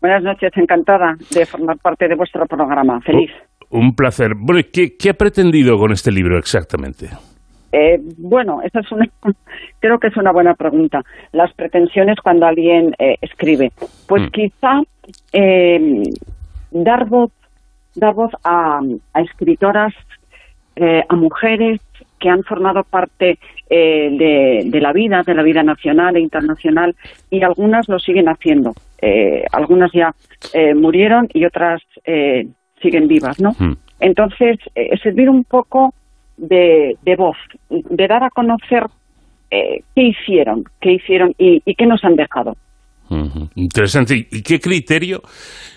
[0.00, 3.00] Buenas noches, encantada de formar parte de vuestro programa.
[3.00, 3.30] Feliz.
[3.70, 4.32] un placer.
[4.36, 7.06] Bueno, ¿qué, ha pretendido con este libro exactamente?
[7.72, 9.06] Eh, bueno, esa es una,
[9.80, 11.02] creo que es una buena pregunta.
[11.32, 13.70] Las pretensiones cuando alguien eh, escribe.
[14.08, 14.26] Pues mm.
[14.28, 14.80] quizá
[15.32, 16.02] eh,
[16.72, 17.30] dar voz
[17.96, 18.80] dar voz a,
[19.14, 19.92] escritoras,
[20.76, 21.80] eh, a mujeres
[22.18, 26.94] que han formado parte eh, de, la vida, de la vida nacional e internacional,
[27.30, 28.74] y algunas lo siguen haciendo.
[29.00, 30.14] Eh, algunas ya
[30.74, 31.82] murieron y otras
[32.80, 33.54] siguen vivas, ¿no?
[33.58, 33.76] Hmm.
[34.00, 34.58] Entonces,
[35.02, 35.94] servir un poco
[36.36, 37.36] de, voz,
[37.68, 38.84] de dar a conocer
[39.50, 42.56] qué hicieron, qué hicieron y, y qué nos han dejado.
[43.54, 44.26] Interesante.
[44.30, 45.22] ¿Y qué criterio?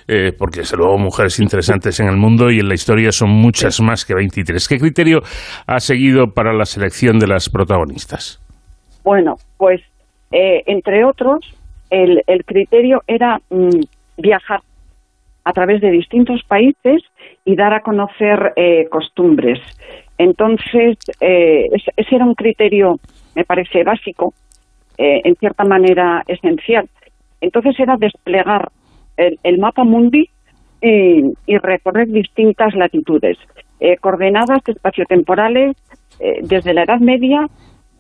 [0.07, 3.79] Eh, porque desde luego mujeres interesantes en el mundo y en la historia son muchas
[3.79, 4.67] más que 23.
[4.67, 5.21] ¿Qué criterio
[5.67, 8.41] ha seguido para la selección de las protagonistas?
[9.03, 9.81] Bueno, pues
[10.31, 11.41] eh, entre otros,
[11.91, 13.81] el, criterio era mm,
[14.17, 14.61] viajar
[15.43, 17.03] a través de distintos países
[17.45, 19.59] y dar a conocer eh, costumbres.
[20.17, 22.99] Entonces, ese era un criterio,
[23.35, 24.33] me parece, básico,
[24.97, 26.89] en cierta manera esencial
[27.41, 28.69] entonces era desplegar
[29.17, 30.30] el, mapa mundi
[30.82, 33.38] y, recorrer distintas latitudes,
[33.80, 35.75] eh, coordenadas espaciotemporales
[36.19, 37.47] eh, desde la Edad Media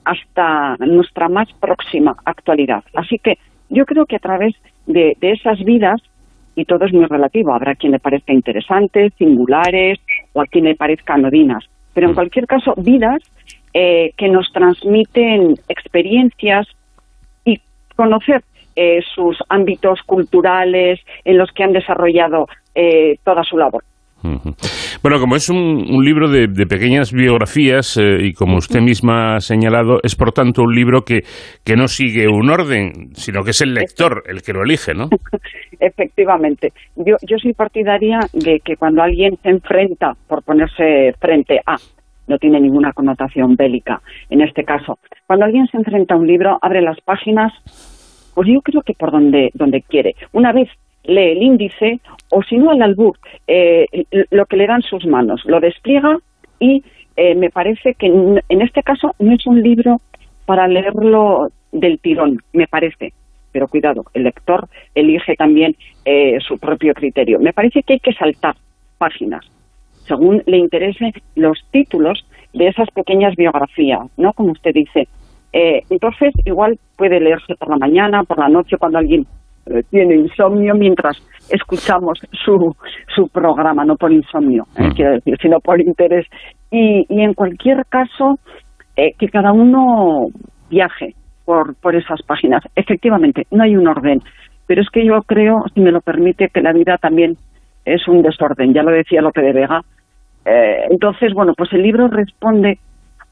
[0.05, 2.83] hasta nuestra más próxima actualidad.
[2.95, 3.37] Así que
[3.69, 4.55] yo creo que a través
[4.87, 6.01] de, esas vidas,
[6.55, 9.99] y todo es muy relativo, habrá quien le parezca interesantes, singulares
[10.33, 12.15] o a quien le parezca anodinas, pero en mm.
[12.15, 13.21] cualquier caso, vidas
[13.73, 16.67] eh, que nos transmiten experiencias
[17.45, 17.61] y
[17.95, 18.43] conocer
[18.81, 23.83] eh, sus ámbitos culturales en los que han desarrollado eh, toda su labor.
[25.03, 29.99] Bueno, como es un, libro de, pequeñas biografías eh, y como usted misma ha señalado,
[30.01, 31.23] es por tanto un libro que,
[31.65, 35.09] que no sigue un orden, sino que es el lector el que lo elige, ¿no?
[35.81, 36.71] Efectivamente.
[36.95, 41.75] Yo, yo soy partidaria de que cuando alguien se enfrenta por ponerse frente a
[42.27, 44.99] no tiene ninguna connotación bélica en este caso.
[45.27, 47.51] Cuando alguien se enfrenta a un libro, abre las páginas
[48.39, 50.15] pues yo creo que por donde, donde quiere.
[50.31, 50.69] Una vez
[51.03, 51.99] lee el índice
[52.29, 53.85] o si no al albur, eh,
[54.31, 56.17] lo que le dan sus manos, lo despliega
[56.57, 56.81] y
[57.17, 59.99] eh, me parece que en este caso no es un libro
[60.45, 63.11] para leerlo del tirón, me parece.
[63.51, 65.75] Pero cuidado, el lector elige también
[66.05, 67.39] eh, su propio criterio.
[67.39, 68.55] Me parece que hay que saltar
[68.97, 69.45] páginas
[70.07, 74.31] según le interese los títulos de esas pequeñas biografías, ¿no?
[74.31, 75.09] Como usted dice,
[75.51, 79.25] eh, entonces, igual puede leerse por la mañana, por la noche, cuando alguien
[79.65, 81.17] eh, tiene insomnio, mientras
[81.49, 82.75] escuchamos su,
[83.15, 84.91] su programa, no por insomnio, eh, mm.
[84.91, 86.27] quiero decir, sino por interés.
[86.71, 88.39] Y, y en cualquier caso,
[88.95, 90.27] que cada uno
[90.69, 92.61] viaje por, por esas páginas.
[92.75, 94.19] Efectivamente, no hay un orden,
[94.67, 97.37] pero es que yo creo, si me lo permite, que la vida también
[97.85, 99.81] es un desorden, ya lo decía Lope de Vega.
[100.91, 102.77] entonces, bueno, pues el libro responde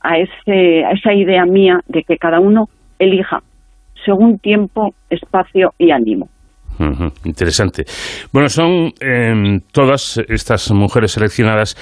[0.02, 2.66] a, ese, a esa idea mía de que cada uno
[3.00, 3.42] elija
[4.06, 6.30] según tiempo, espacio y ánimo.
[7.26, 7.84] interesante.
[8.32, 11.76] Bueno, son em, todas estas mujeres seleccionadas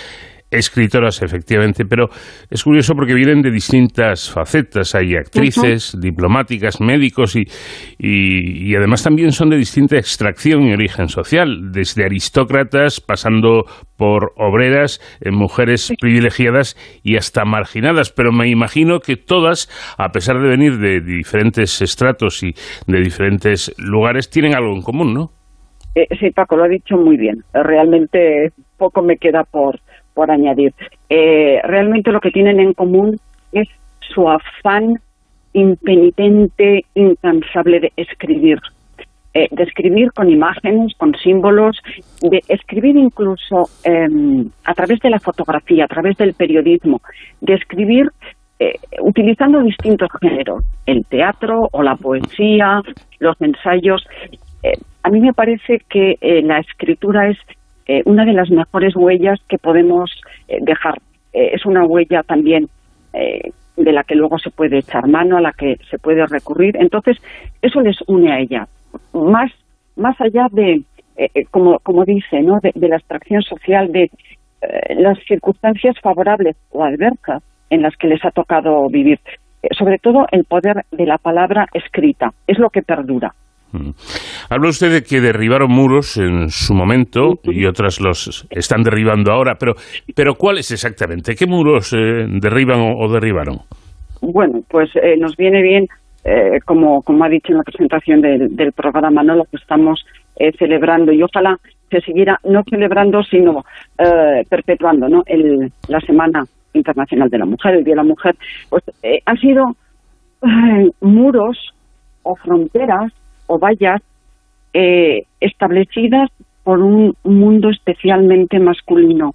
[0.52, 2.10] escritoras, efectivamente, pero
[2.50, 4.96] es curioso porque vienen de distintas facetas.
[4.96, 7.46] Hay actrices, diplomáticas, médicos y,
[7.98, 13.64] y, además también son de distinta extracción y origen social, desde aristócratas, pasando
[13.98, 18.12] por obreras, eh, mujeres privilegiadas y hasta marginadas.
[18.12, 22.54] Pero me imagino que todas, a pesar de venir de diferentes estratos y
[22.88, 25.32] de diferentes lugares, tienen algo en común, ¿no?
[25.96, 27.38] Eh, sí, Paco, lo ha dicho muy bien.
[27.54, 29.80] Realmente poco me queda por,
[30.16, 30.74] por añadir.
[31.10, 33.20] Eh, realmente lo que tienen en común
[33.52, 33.68] es
[34.00, 35.00] su afán
[35.54, 38.60] impenitente, incansable de escribir.
[39.34, 41.78] Eh, de escribir con imágenes, con símbolos,
[42.22, 47.02] de escribir incluso em, a través de la fotografía, a través del periodismo,
[47.42, 48.10] de escribir
[48.60, 52.82] eh, utilizando distintos géneros, el teatro o la poesía,
[53.20, 54.08] los ensayos.
[55.04, 57.38] a mí me parece que la escritura es
[57.88, 60.12] eh, una de las mejores huellas que podemos
[60.48, 60.96] eh, dejar.
[61.34, 62.68] Eh, es una huella también
[63.78, 66.76] de la que luego se puede echar mano, a la que se puede recurrir.
[66.76, 67.18] Entonces,
[67.62, 68.68] eso les une a ella.
[69.14, 69.50] Más,
[69.96, 70.82] más allá de,
[71.50, 72.60] como, como dice, ¿no?
[72.62, 74.12] de, la extracción social, de
[74.98, 79.20] las circunstancias favorables o adversas en las que les ha tocado vivir.
[79.72, 83.34] sobre todo el poder de la palabra escrita, es lo que perdura.
[83.76, 83.92] Mm.
[84.50, 89.56] Habla usted de que derribaron muros en su momento y otras los están derribando ahora,
[89.60, 89.74] pero,
[90.16, 91.36] pero ¿cuáles exactamente?
[91.36, 93.58] ¿Qué muros eh, derriban o, derribaron?
[94.22, 95.88] Bueno, pues eh, nos viene bien,
[96.24, 99.36] eh, como, como ha dicho en la presentación del, programa, ¿no?
[99.36, 100.06] lo que estamos
[100.60, 101.56] celebrando y ojalá
[101.90, 103.64] se siguiera no celebrando, sino
[104.50, 105.22] perpetuando ¿no?
[105.26, 108.36] El, la Semana Internacional de la Mujer, el Día de la Mujer.
[108.70, 108.84] Pues
[109.26, 109.64] han sido
[111.00, 111.74] muros
[112.24, 113.14] o fronteras
[113.48, 114.02] o vallas
[114.74, 116.30] eh, establecidas
[116.64, 119.34] por un mundo especialmente masculino.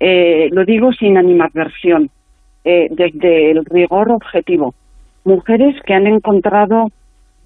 [0.00, 2.10] Eh, lo digo sin animadversión,
[2.64, 4.74] eh, desde el rigor objetivo.
[5.24, 6.90] Mujeres que han encontrado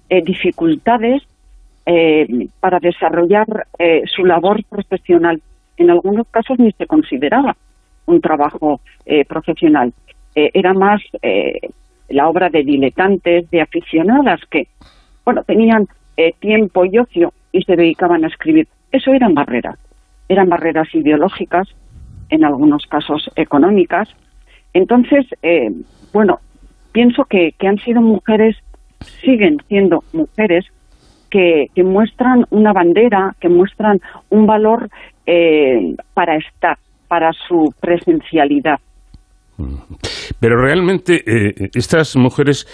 [0.09, 1.23] dificultades
[2.59, 3.65] para desarrollar
[4.13, 5.41] su labor profesional.
[5.77, 7.55] En algunos casos ni se consideraba
[8.07, 8.81] un trabajo
[9.27, 9.93] profesional.
[10.35, 11.01] era más
[12.09, 14.67] la obra de diletantes, de aficionadas que
[15.31, 18.67] bueno, tenían eh, tiempo y ocio y se dedicaban a escribir.
[18.91, 19.79] Eso eran barreras,
[20.27, 21.69] eran barreras ideológicas,
[22.29, 24.09] en algunos casos económicas.
[24.73, 25.71] Entonces, eh,
[26.11, 26.39] bueno,
[26.91, 28.57] pienso que, han sido mujeres,
[29.21, 30.65] siguen siendo mujeres
[31.29, 34.89] que, muestran una bandera, que muestran un valor
[35.25, 36.77] eh, para estar,
[37.07, 38.81] para su presencialidad.
[40.39, 41.23] Pero realmente
[41.73, 42.65] estas mujeres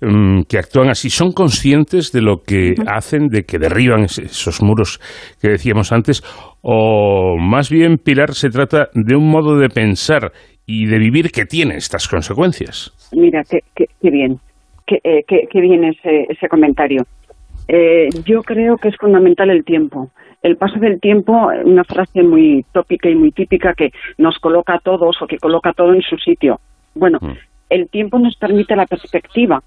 [0.00, 5.00] Mm, que actúan así son conscientes de lo que hacen, de que derriban esos muros
[5.42, 6.22] que decíamos antes,
[6.62, 10.30] o más bien, Pilar, se trata de un modo de pensar
[10.66, 12.92] y de vivir que tiene estas consecuencias.
[13.12, 13.60] Mira, qué,
[14.02, 14.38] bien,
[14.86, 17.02] qué, eh, bien ese, ese comentario.
[17.66, 20.10] Eh, yo creo que es fundamental el tiempo.
[20.42, 24.78] El paso del tiempo, una frase muy tópica y muy típica que nos coloca a
[24.78, 26.60] todos o que coloca todo en su sitio.
[26.94, 29.62] Bueno, mm el tiempo nos permite la perspectiva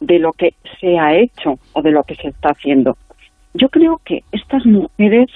[0.00, 2.96] de lo que se ha hecho o de lo que se está haciendo.
[3.54, 5.30] Yo creo que estas mujeres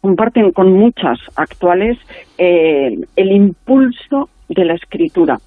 [0.00, 1.98] comparten con muchas actuales
[2.38, 5.38] eh, el impulso de la escritura,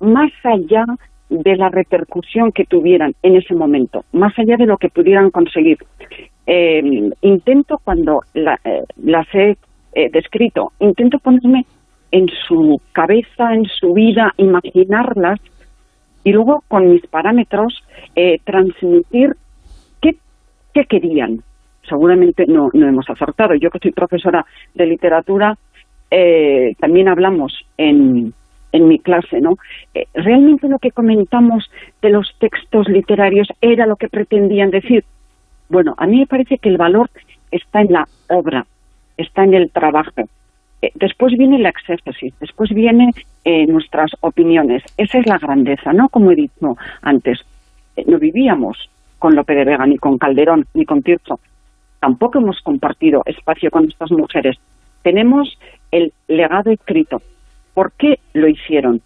[0.00, 0.84] más allá
[1.30, 5.78] de la repercusión que tuvieran en ese momento, más allá de lo que pudieran conseguir.
[6.46, 9.56] Eh, intento, cuando eh, las he
[10.10, 11.64] descrito, intento ponerme
[12.10, 15.40] en su cabeza, en su vida, imaginarlas
[16.24, 17.82] y luego con mis parámetros
[18.14, 19.34] eh, transmitir
[20.00, 20.16] qué,
[20.74, 21.42] qué, querían.
[21.88, 23.54] Seguramente no, no hemos acertado.
[23.54, 25.56] Yo que soy profesora de literatura,
[26.10, 28.32] eh, también hablamos en,
[28.72, 29.56] en mi clase, ¿no?
[29.94, 31.70] Eh, realmente lo que comentamos
[32.02, 35.04] de los textos literarios era lo que pretendían decir.
[35.68, 37.10] Bueno, a mí me parece que el valor
[37.50, 38.66] está en la obra,
[39.16, 40.22] está en el trabajo,
[40.82, 43.10] eh, después viene la exégesis, después vienen
[43.44, 44.82] eh, nuestras opiniones.
[44.96, 46.08] Esa es la grandeza, ¿no?
[46.08, 47.40] Como he dicho antes,
[48.06, 51.38] no vivíamos con Lope de Vega, ni con Calderón, ni con Tirso.
[52.00, 54.56] Tampoco hemos compartido espacio con estas mujeres.
[55.02, 55.58] Tenemos
[55.90, 57.20] el legado escrito.
[57.74, 59.00] ¿Por qué lo hicieron?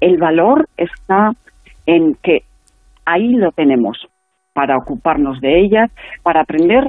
[0.00, 1.32] El valor está
[1.86, 2.44] en que
[3.04, 4.08] ahí lo tenemos
[4.52, 5.90] para ocuparnos de ellas,
[6.22, 6.88] para aprender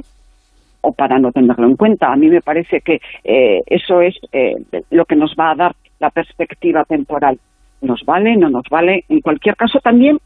[0.80, 2.12] o para no tenerlo en cuenta.
[2.12, 4.54] A mí me parece que eh, eso es eh,
[4.90, 7.38] lo que nos va a dar la perspectiva temporal.
[7.82, 8.36] ¿Nos vale?
[8.36, 9.04] ¿No nos vale?
[9.08, 10.18] En cualquier caso, también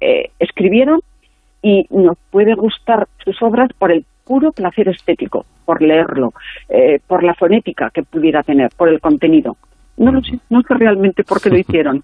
[0.00, 1.00] eh, escribieron
[1.62, 6.34] y nos puede gustar sus obras por el puro placer estético, por leerlo,
[7.06, 9.56] por la fonética que pudiera tener, por el contenido.
[9.98, 12.02] No lo sé, no sé realmente por qué lo hicieron.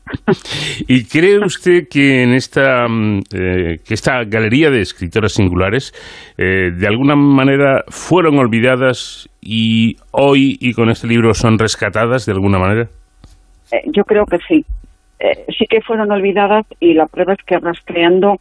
[0.88, 5.92] ¿Y cree usted que en esta, mm, eh, que esta galería de escritoras singulares
[6.36, 12.32] eh, de alguna manera fueron olvidadas y hoy y con este libro son rescatadas de
[12.32, 12.88] alguna manera?
[13.70, 14.64] Eh, yo creo que sí.
[15.56, 18.40] sí que fueron olvidadas y la prueba es que rastreando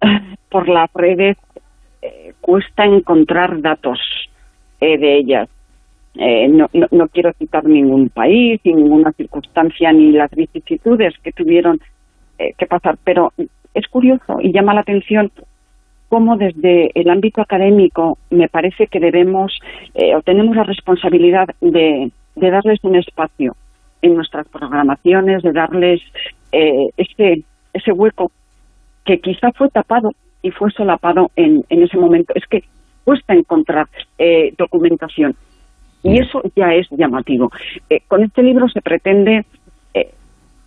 [0.50, 1.36] por las redes
[2.40, 3.98] cuesta encontrar datos
[4.80, 5.48] de ellas.
[6.18, 11.78] Eh, no, no, quiero citar ningún país, ni ninguna circunstancia, ni las vicisitudes que tuvieron
[12.38, 13.32] eh, que pasar, pero
[13.74, 15.30] es curioso y llama la atención
[16.08, 19.58] cómo desde el ámbito académico me parece que debemos
[19.94, 23.54] eh, o tenemos la responsabilidad de, darles un espacio
[24.00, 26.00] en nuestras programaciones, de darles
[26.52, 27.42] ese,
[27.74, 28.30] ese hueco
[29.04, 32.32] que quizá fue tapado y fue solapado en, en ese momento.
[32.34, 32.62] Es que
[33.04, 33.88] cuesta encontrar
[34.56, 35.34] documentación
[36.08, 37.50] Y eso ya es llamativo.
[37.90, 39.44] Eh, con este libro se pretende
[39.94, 40.10] eh,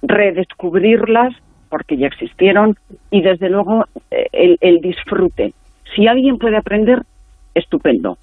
[0.02, 1.34] redescubrirlas
[1.70, 2.76] porque ya existieron
[3.12, 5.54] y desde luego el, el disfrute.
[5.96, 7.04] Si alguien puede aprender,
[7.54, 8.18] estupendo.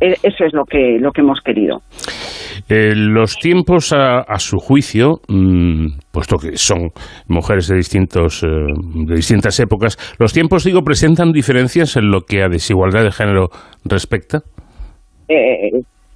[0.00, 1.80] Eh, eso es lo que, lo que hemos querido.
[2.68, 6.90] Eh, los tiempos a, su juicio, mm, puesto que son
[7.28, 12.42] mujeres de, distintos, eh, de distintas épocas, ¿los tiempos, digo, presentan diferencias en lo que
[12.42, 13.48] a desigualdad de género
[13.84, 14.42] respecta?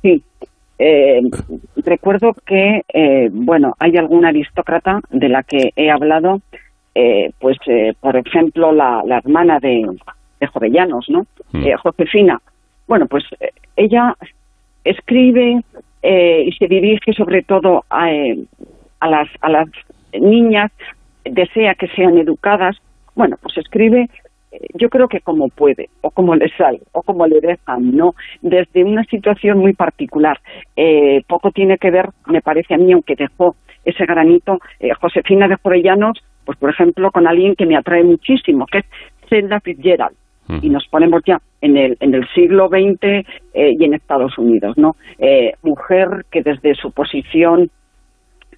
[0.02, 0.22] Sí.
[1.76, 2.82] recuerdo que,
[3.32, 6.40] bueno, hay alguna aristócrata de la que he hablado,
[7.38, 7.58] pues,
[8.00, 9.86] por ejemplo, la, la hermana de,
[10.40, 11.26] de Jovellanos, ¿no?
[11.52, 11.72] Mm.
[11.82, 12.40] Josefina,
[12.92, 14.14] bueno, pues eh, ella
[14.84, 15.62] escribe
[16.02, 18.38] eh, y se dirige sobre todo a, eh,
[19.00, 19.68] a, las, a las
[20.12, 20.70] niñas,
[21.24, 22.76] desea que sean educadas.
[23.14, 24.08] Bueno, pues escribe
[24.74, 28.14] yo creo que como puede, o como le sale, o como le dejan, ¿no?
[28.40, 30.38] Desde una situación muy particular.
[31.26, 34.58] poco tiene que ver, me parece a mí, aunque dejó ese granito,
[35.00, 38.84] Josefina de Jovellanos, pues por ejemplo, con alguien que me atrae muchísimo, que es
[39.28, 40.16] Zelda Fitzgerald
[40.60, 44.76] y nos ponemos ya en el, en el siglo XX eh, y en Estados Unidos,
[44.76, 44.96] ¿no?
[45.18, 47.70] Eh, mujer que desde su posición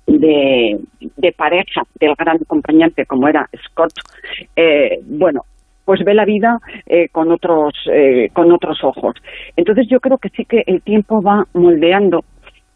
[0.06, 0.78] de,
[1.16, 3.92] de, pareja del gran acompañante como era Scott,
[4.56, 5.44] eh, bueno,
[5.84, 6.58] pues ve la vida
[7.12, 7.74] con otros
[8.32, 9.14] con otros ojos.
[9.56, 12.24] Entonces yo creo que sí que el tiempo va moldeando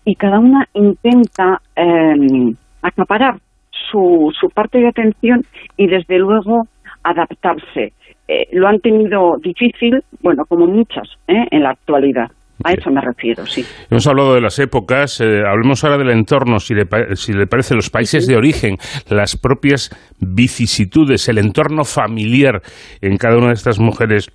[0.04, 3.36] y cada una intenta em, acaparar
[3.70, 5.42] su, su parte de atención
[5.76, 6.62] y desde luego
[7.02, 7.92] adaptarse.
[8.26, 11.46] Eh, lo han tenido difícil, bueno, como muchas ¿eh?
[11.50, 12.30] en la actualidad.
[12.64, 13.64] A eso me refiero, sí.
[13.90, 17.74] Hemos hablado de las épocas, eh, hablemos ahora del entorno, si le, si le parece,
[17.74, 18.76] los países de origen,
[19.08, 22.60] las propias vicisitudes, el entorno familiar
[23.00, 24.30] en cada una de estas mujeres,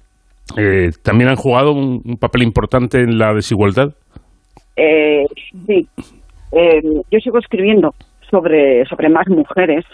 [1.03, 3.93] ¿también han jugado un, papel importante en la desigualdad?
[5.67, 5.87] sí.
[7.11, 7.93] yo sigo escribiendo
[8.29, 9.85] sobre, sobre más mujeres,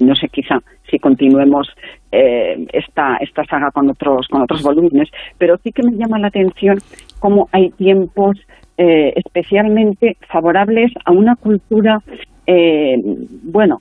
[0.00, 0.58] no sé quizá
[0.92, 1.68] si continuemos
[2.12, 6.28] eh, esta, esta saga con otros, con otros volúmenes, pero sí que me llama la
[6.28, 6.78] atención
[7.18, 8.38] cómo hay tiempos
[8.76, 12.00] eh, especialmente favorables a una cultura,
[12.46, 12.96] eh,
[13.42, 13.80] bueno,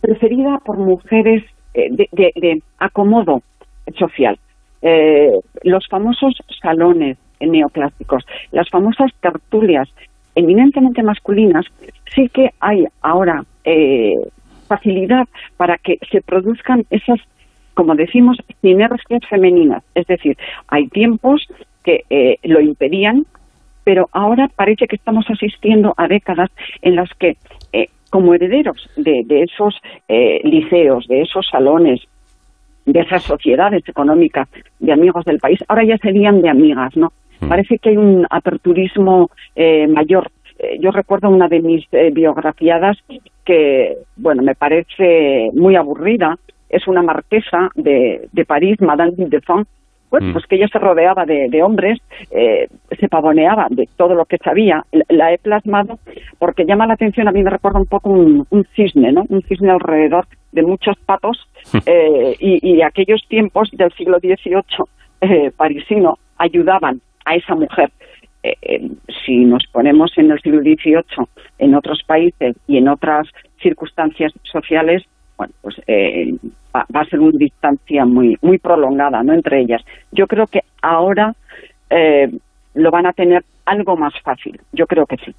[0.00, 1.44] preferida por mujeres
[1.74, 3.42] de, de, acomodo
[3.98, 4.38] social.
[5.62, 9.88] los famosos salones neoclásicos, las famosas tertulias
[10.34, 11.66] eminentemente masculinas,
[12.14, 13.44] sí que hay ahora
[14.66, 17.20] facilidad para que se produzcan esas,
[17.74, 19.82] como decimos, sinergias femeninas.
[19.94, 20.36] Es decir,
[20.68, 21.46] hay tiempos
[21.84, 23.26] que eh, lo impedían,
[23.84, 26.50] pero ahora parece que estamos asistiendo a décadas
[26.82, 27.36] en las que,
[27.72, 32.00] eh, como herederos de, esos eh, liceos, de esos salones,
[32.84, 34.48] de esas sociedades económicas
[34.78, 37.12] de amigos del país, ahora ya serían de amigas, ¿no?
[37.40, 37.48] Mm.
[37.48, 39.30] Parece que hay un aperturismo
[39.88, 42.96] mayor eh, yo recuerdo una de mis eh, biografiadas
[43.46, 46.36] que, bueno, me parece muy aburrida.
[46.68, 49.40] Es una marquesa de, de París, Madame de
[50.10, 50.32] bueno, mm.
[50.34, 51.98] pues que ella se rodeaba de, hombres,
[52.30, 52.68] eh,
[52.98, 54.84] se pavoneaba de todo lo que sabía.
[55.08, 55.98] La, he plasmado
[56.38, 59.24] porque llama la atención, a mí me recuerda un poco un, cisne, ¿no?
[59.28, 61.48] Un cisne alrededor de muchos patos
[62.38, 67.90] y, y, aquellos tiempos del siglo XVIII parisino ayudaban a esa mujer.
[68.46, 68.90] Eh, eh,
[69.24, 71.26] si nos ponemos en el siglo XVIII
[71.58, 73.26] en otros países y en otras
[73.60, 75.02] circunstancias sociales,
[75.36, 76.32] bueno, pues eh,
[76.74, 79.82] va, a ser una distancia muy muy prolongada, no entre ellas.
[80.12, 81.34] Yo creo que ahora
[82.74, 84.60] lo van a tener algo más fácil.
[84.72, 85.34] Yo creo que sí.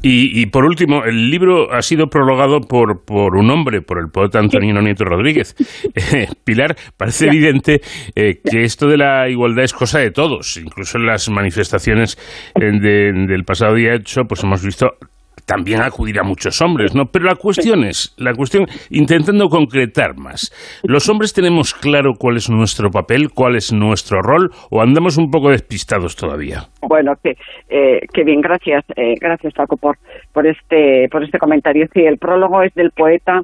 [0.00, 4.38] Y, por último, el libro ha sido prologado por, por un hombre, por el poeta
[4.38, 5.54] Antonino Nieto Rodríguez.
[6.10, 7.80] Eh, Pilar, parece evidente
[8.14, 10.56] eh, que esto de la igualdad es cosa de todos.
[10.56, 12.16] Incluso en las manifestaciones
[12.54, 14.96] eh, del pasado día 8, pues hemos visto
[15.44, 17.06] también acudir a muchos hombres, ¿no?
[17.06, 20.52] Pero la cuestión es, la cuestión, intentando concretar más,
[20.84, 25.30] ¿los hombres tenemos claro cuál es nuestro papel, cuál es nuestro rol, o andamos un
[25.30, 26.68] poco despistados todavía?
[26.82, 27.36] Bueno, que,
[27.68, 29.98] eh, bien, gracias, eh, gracias Paco por,
[30.32, 31.86] por este, por este comentario.
[31.92, 33.42] Sí, el prólogo es del poeta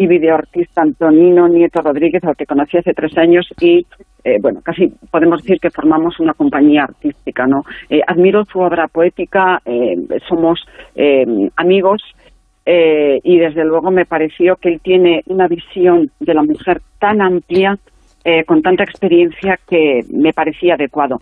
[0.00, 3.86] y videoartista Antonino Nieto Rodríguez, al que conocí hace tres años y
[4.24, 7.64] eh, bueno, casi podemos decir que formamos una compañía artística, ¿no?
[7.90, 9.96] Eh, admiro su obra poética, eh,
[10.26, 10.64] somos
[11.56, 12.02] amigos
[12.66, 17.76] y desde luego me pareció que él tiene una visión de la mujer tan amplia,
[18.46, 21.20] con tanta experiencia que me parecía adecuado.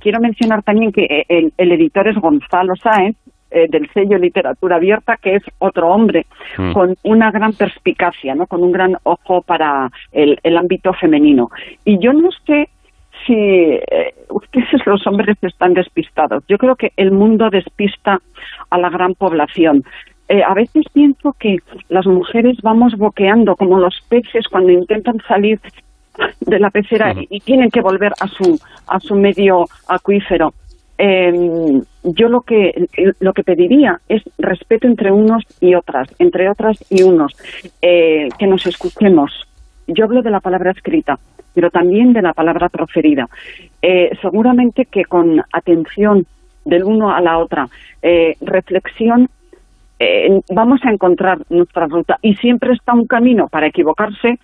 [0.00, 3.16] quiero mencionar también que el, el editor es Gonzalo Sáenz,
[3.50, 6.26] eh, del sello Literatura Abierta, que es otro hombre
[6.56, 6.72] mm.
[6.72, 8.46] con una gran perspicacia, ¿no?
[8.46, 11.50] con un gran ojo para el, ámbito femenino.
[11.84, 12.68] Y yo no sé
[13.26, 16.44] si eh, ustedes los hombres están despistados.
[16.48, 18.20] Yo creo que el mundo despista
[18.70, 19.84] a la gran población.
[20.28, 21.56] Eh, a veces pienso que
[21.88, 25.58] las mujeres vamos boqueando como los peces cuando intentan salir
[26.40, 30.52] de la pecera y, tienen que volver a su a su medio acuífero.
[31.02, 32.74] Em, yo lo que
[33.20, 37.34] lo que pediría es respeto entre unos y otras, entre otras y unos,
[37.80, 39.32] eh, que nos escuchemos.
[39.86, 41.18] Yo hablo de la palabra escrita,
[41.54, 43.26] pero también de la palabra proferida.
[43.80, 46.26] Eh, seguramente que con atención
[46.66, 47.66] del uno a la otra,
[48.02, 49.26] eh, reflexión,
[50.50, 52.18] vamos a encontrar nuestra ruta.
[52.20, 54.38] Y siempre está un camino para equivocarse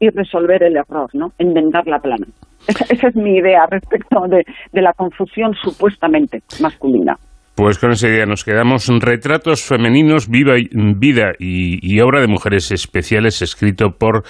[0.00, 1.32] y resolver el error, ¿no?
[1.38, 2.26] Enmendar la plana.
[2.70, 4.44] Esa, es mi idea respecto de,
[4.80, 7.16] la confusión supuestamente masculina.
[7.56, 8.88] Pues con esa idea nos quedamos.
[9.00, 10.54] Retratos femeninos, viva,
[10.96, 14.22] vida y, obra de mujeres especiales, escrito por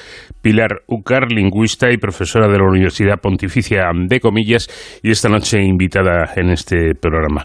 [0.43, 6.33] Pilar Ucar, lingüista y profesora de la Universidad Pontificia de Comillas, y esta noche invitada
[6.35, 7.45] en este programa.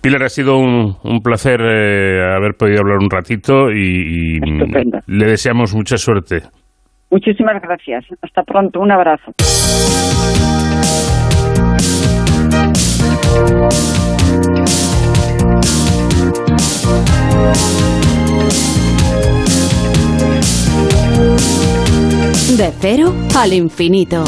[0.00, 4.40] Pilar, ha sido un, placer eh, haber podido hablar un ratito y
[5.06, 6.42] le deseamos mucha suerte.
[7.10, 8.04] Muchísimas gracias.
[8.22, 8.80] Hasta pronto.
[8.80, 9.34] Un abrazo.
[22.56, 24.24] De cero al infinito.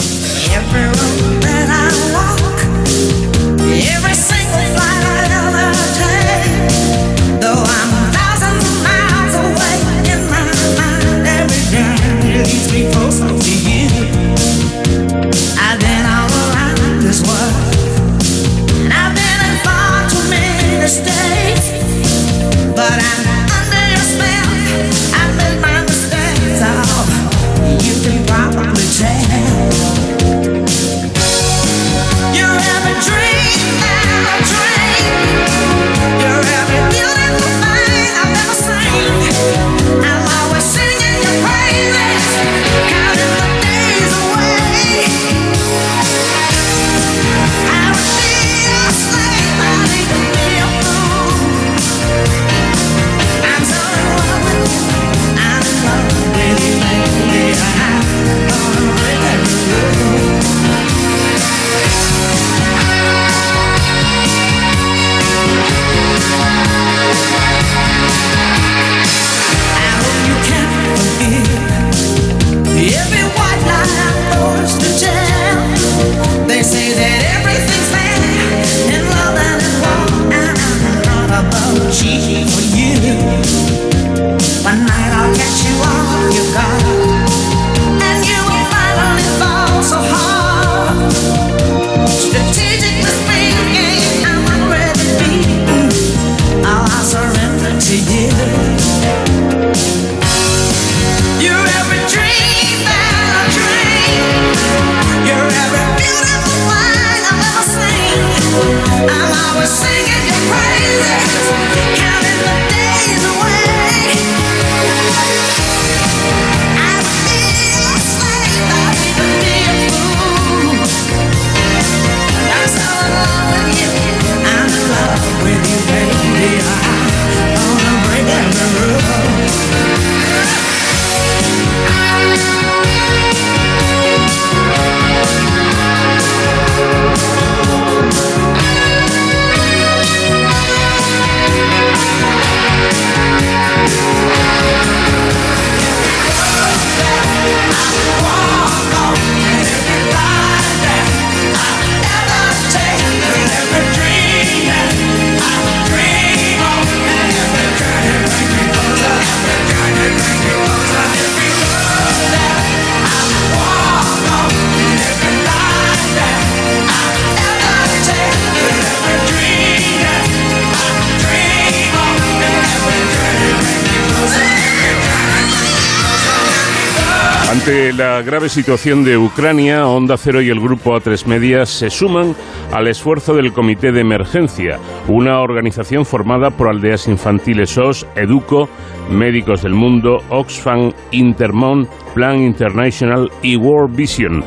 [177.63, 182.35] Ante la grave situación de Ucrania, Onda Cero y el grupo A3 Media se suman
[182.73, 188.69] al esfuerzo del Comité de Emergencia, una organización formada por aldeas infantiles OS, Educo,
[189.13, 191.87] Médicos del Mundo, Oxfam, Intermon,
[192.17, 194.43] Plan International y World Vision.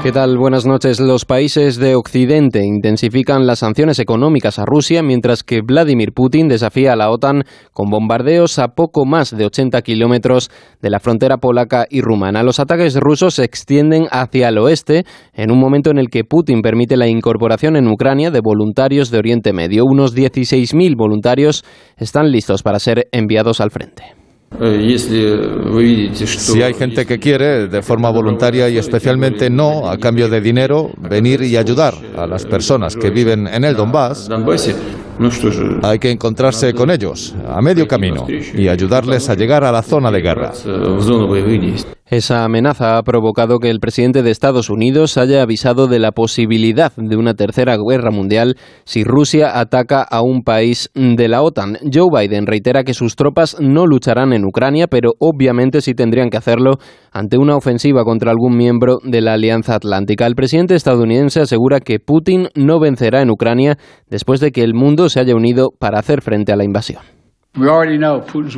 [0.00, 0.38] ¿Qué tal?
[0.38, 1.00] Buenas noches.
[1.00, 6.92] Los países de Occidente intensifican las sanciones económicas a Rusia, mientras que Vladimir Putin desafía
[6.92, 7.42] a la OTAN
[7.72, 12.44] con bombardeos a poco más de 80 kilómetros de la frontera polaca y rumana.
[12.44, 16.62] Los ataques rusos se extienden hacia el oeste en un momento en el que Putin
[16.62, 19.82] permite la incorporación en Ucrania de voluntarios de Oriente Medio.
[19.84, 21.64] Unos 16.000 voluntarios
[21.96, 24.27] están listos para ser enviados al frente.
[26.52, 30.90] Si hay gente que quiere, de forma voluntaria y especialmente no a cambio de dinero,
[30.98, 34.28] venir y ayudar a las personas que viven en el Donbass,
[35.82, 40.10] hay que encontrarse con ellos a medio camino y ayudarles a llegar a la zona
[40.10, 40.52] de guerra.
[42.10, 46.90] Esa amenaza ha provocado que el presidente de Estados Unidos haya avisado de la posibilidad
[46.96, 51.76] de una tercera guerra mundial si Rusia ataca a un país de la OTAN.
[51.92, 56.38] Joe Biden reitera que sus tropas no lucharán en Ucrania, pero obviamente sí tendrían que
[56.38, 56.78] hacerlo
[57.12, 60.26] ante una ofensiva contra algún miembro de la Alianza Atlántica.
[60.26, 63.76] El presidente estadounidense asegura que Putin no vencerá en Ucrania
[64.08, 67.17] después de que el mundo se haya unido para hacer frente a la invasión.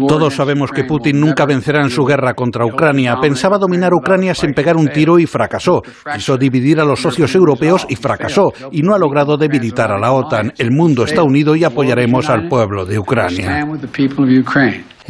[0.08, 3.16] Todos sabemos que Putin nunca vencerá en su guerra contra Ucrania.
[3.20, 5.82] Pensaba dominar Ucrania sin pegar un tiro y fracasó.
[6.14, 8.52] Quiso dividir a los socios europeos y fracasó.
[8.70, 10.52] Y no ha logrado debilitar a la OTAN.
[10.58, 13.66] El mundo está unido y apoyaremos al pueblo de Ucrania.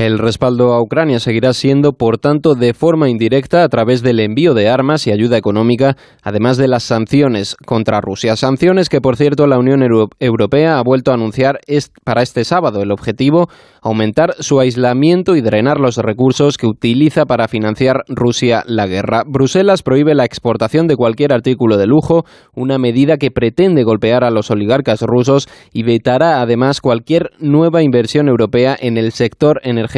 [0.00, 4.54] El respaldo a Ucrania seguirá siendo, por tanto, de forma indirecta a través del envío
[4.54, 8.34] de armas y ayuda económica, además de las sanciones contra Rusia.
[8.36, 9.82] Sanciones que, por cierto, la Unión
[10.18, 11.60] Europea ha vuelto a anunciar
[12.02, 12.80] para este sábado.
[12.80, 13.50] El objetivo,
[13.82, 19.24] aumentar su aislamiento y drenar los recursos que utiliza para financiar Rusia la guerra.
[19.26, 22.24] Bruselas prohíbe la exportación de cualquier artículo de lujo,
[22.54, 28.28] una medida que pretende golpear a los oligarcas rusos y vetará además cualquier nueva inversión
[28.28, 29.89] europea en el sector energético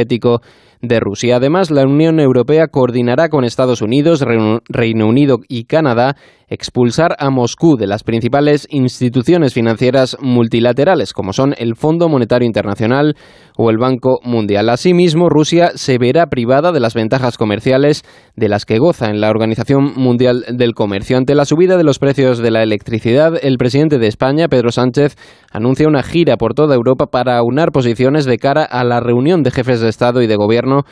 [0.80, 1.36] de Rusia.
[1.36, 4.24] Además, la Unión Europea coordinará con Estados Unidos,
[4.68, 6.16] Reino Unido y Canadá
[6.53, 13.16] expulsar a Moscú de las principales instituciones financieras multilaterales, como son el Fondo Monetario Internacional
[13.57, 14.68] o el Banco Mundial.
[14.68, 18.03] Asimismo, Rusia se verá privada de las ventajas comerciales
[18.36, 21.16] de las que goza en la Organización Mundial del Comercio.
[21.16, 25.16] Ante la subida de los precios de la electricidad, el presidente de España, Pedro Sánchez,
[25.50, 29.50] anuncia una gira por toda Europa para aunar posiciones de cara a la reunión de
[29.50, 30.82] jefes de Estado y de Gobierno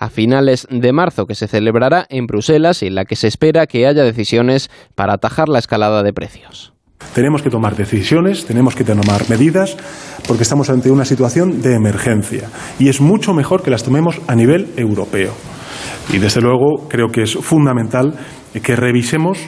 [0.00, 3.66] a finales de marzo, que se celebrará en Bruselas y en la que se espera
[3.66, 6.72] que haya decisiones para atajar la escalada de precios.
[7.14, 9.76] Tenemos que tomar decisiones, tenemos que tomar medidas,
[10.26, 12.48] porque estamos ante una situación de emergencia
[12.78, 15.32] y es mucho mejor que las tomemos a nivel europeo.
[16.12, 18.14] Y desde luego creo que es fundamental
[18.62, 19.38] que revisemos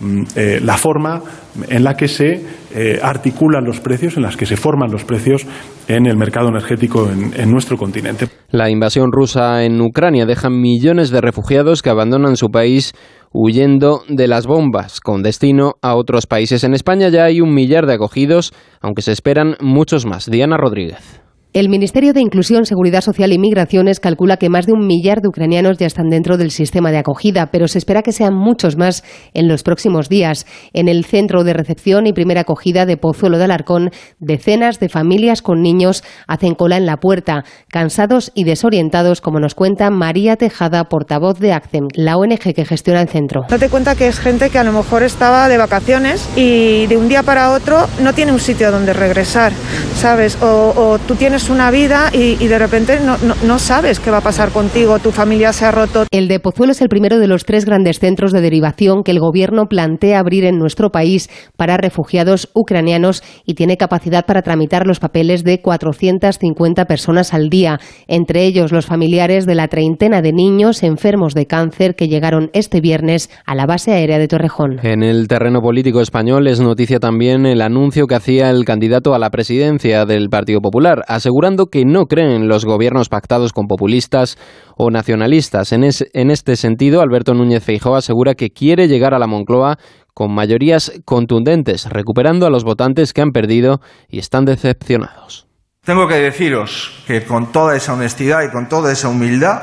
[0.00, 1.22] mm, eh, la forma
[1.68, 2.44] en la que se
[2.74, 5.46] eh, articulan los precios, en las que se forman los precios
[5.88, 8.28] en el mercado energético en, nuestro continente.
[8.50, 12.92] La invasión rusa en Ucrania deja millones de refugiados que abandonan su país
[13.32, 16.64] huyendo de las bombas, con destino a otros países.
[16.64, 20.30] En España ya hay un millar de acogidos, aunque se esperan muchos más.
[20.30, 21.25] Diana Rodríguez.
[21.56, 25.28] El Ministerio de Inclusión, Seguridad Social y Migraciones calcula que más de un millar de
[25.28, 29.02] ucranianos ya están dentro del sistema de acogida, pero se espera que sean muchos más
[29.32, 30.44] en los próximos días.
[30.74, 35.40] En el centro de recepción y primera acogida de Pozuelo de Alarcón, decenas de familias
[35.40, 40.84] con niños hacen cola en la puerta, cansados y desorientados, como nos cuenta María Tejada,
[40.84, 43.46] portavoz de ACCEM, la ONG que gestiona el centro.
[43.48, 47.08] Date cuenta que es gente que a lo mejor estaba de vacaciones y de un
[47.08, 49.54] día para otro no tiene un sitio donde regresar,
[49.94, 50.36] ¿sabes?
[50.42, 54.22] O, o tú tienes una vida y, de repente no, no, sabes qué va a
[54.22, 56.04] pasar contigo, tu familia se ha roto.
[56.10, 59.20] El de Pozuelo es el primero de los tres grandes centros de derivación que el
[59.20, 64.98] gobierno plantea abrir en nuestro país para refugiados ucranianos y tiene capacidad para tramitar los
[64.98, 67.78] papeles de 450 personas al día,
[68.08, 72.80] entre ellos los familiares de la treintena de niños enfermos de cáncer que llegaron este
[72.80, 74.80] viernes a la base aérea de Torrejón.
[74.82, 79.18] En el terreno político español es noticia también el anuncio que hacía el candidato a
[79.18, 81.02] la presidencia del Partido Popular
[81.36, 84.38] asegurando que no creen en los gobiernos pactados con populistas
[84.74, 85.70] o nacionalistas.
[85.72, 89.76] En, en este sentido, Alberto Núñez Feijóo asegura que quiere llegar a la Moncloa
[90.14, 95.46] con mayorías contundentes, recuperando a los votantes que han perdido y están decepcionados.
[95.84, 99.60] Tengo que deciros que con toda esa honestidad y con toda esa humildad,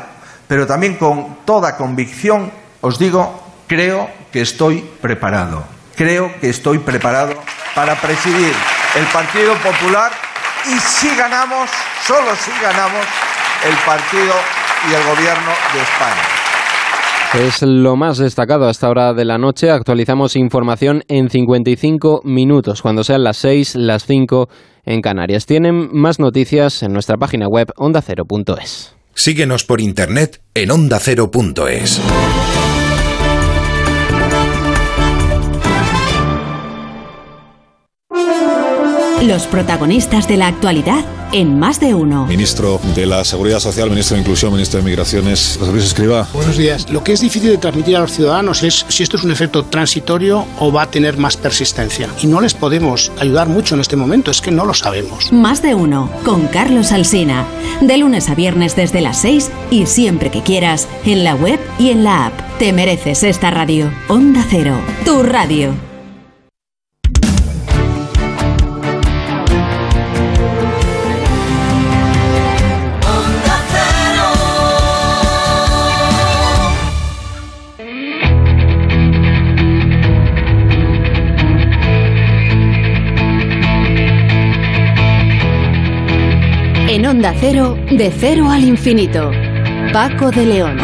[0.48, 2.52] pero también con toda convicción,
[2.82, 3.34] os digo,
[3.66, 5.64] creo que estoy preparado.
[5.96, 7.34] Creo que estoy preparado
[7.74, 8.54] para presidir
[8.96, 10.12] el Partido Popular
[10.66, 11.70] y si ganamos,
[12.06, 13.06] solo si ganamos,
[13.66, 14.34] el partido
[14.90, 16.44] y el gobierno de España.
[17.34, 19.72] Es lo más destacado hasta hora de la noche.
[19.72, 24.50] Actualizamos información en 55 minutos, cuando sean las 6, las 5
[24.86, 25.48] en Canarias.
[25.48, 28.96] Tienen más noticias en nuestra página web ondacero.es.
[29.16, 32.02] Síguenos por internet en ondacero.es.
[39.24, 42.26] Los protagonistas de la actualidad en más de uno.
[42.26, 46.28] Ministro de la Seguridad Social, ministro de Inclusión, ministro de Migraciones, José Luis Escriba.
[46.34, 46.90] Buenos días.
[46.90, 49.64] Lo que es difícil de transmitir a los ciudadanos es si esto es un efecto
[49.64, 52.10] transitorio o va a tener más persistencia.
[52.22, 55.32] Y no les podemos ayudar mucho en este momento, es que no lo sabemos.
[55.32, 57.48] Más de uno, con Carlos Alsina.
[57.80, 61.92] De lunes a viernes desde las 6 y siempre que quieras, en la web y
[61.92, 62.34] en la app.
[62.60, 63.90] Te mereces esta radio.
[64.10, 65.93] Onda Cero, tu radio.
[87.14, 89.30] Onda Cero, de cero al infinito.
[89.94, 90.78] Paco de León.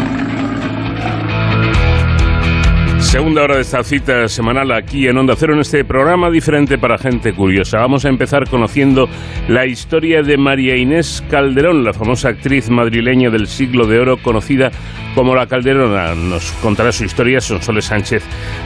[3.00, 6.98] Segunda hora de esta cita semanal aquí en Onda Cero, en este programa diferente para
[6.98, 7.78] gente curiosa.
[7.78, 9.08] Vamos a empezar conociendo
[9.48, 14.70] la historia de María Inés Calderón, la famosa actriz madrileña del siglo de oro, conocida
[15.14, 16.14] como la Calderona.
[16.14, 18.22] Nos contará su historia Sonsoles Sánchez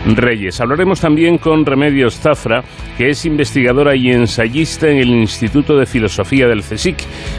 [0.06, 0.60] Reyes.
[0.60, 2.62] Hablaremos también con Remedios Zafra,
[2.96, 6.96] que es investigadora y ensayista en el Instituto de Filosofía del CSIC.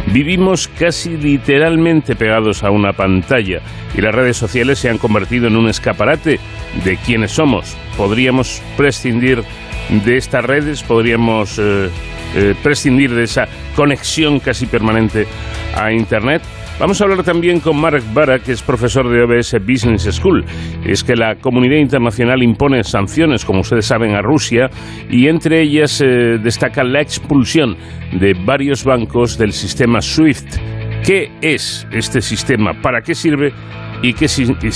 [0.08, 3.62] Vivimos casi literalmente pegados a una pantalla
[3.95, 6.39] y las redes sociales se han convertido en un escaparate
[6.84, 7.76] de quienes somos.
[7.97, 9.43] Podríamos prescindir
[9.89, 11.89] de estas redes, podríamos eh,
[12.36, 15.28] eh, prescindir de esa conexión casi permanente
[15.76, 16.41] a Internet.
[16.78, 20.43] Vamos a hablar también con Mark Bara, que es profesor de OBS Business School.
[20.86, 24.69] Es que la comunidad internacional impone sanciones, como ustedes saben, a Rusia
[25.09, 27.78] y entre ellas eh, destaca la expulsión
[28.19, 30.57] de varios bancos del sistema SWIFT.
[31.05, 32.73] ¿Qué es este sistema?
[32.82, 33.53] ¿Para qué sirve?
[34.01, 34.28] y qué,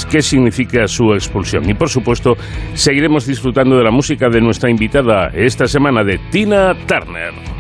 [0.10, 1.70] qué, significa su expulsión.
[1.70, 2.38] Y por supuesto,
[2.74, 7.59] seguiremos disfrutando de la música de nuestra invitada esta semana de Tina Turner.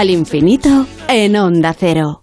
[0.00, 2.22] Al infinito en onda cero.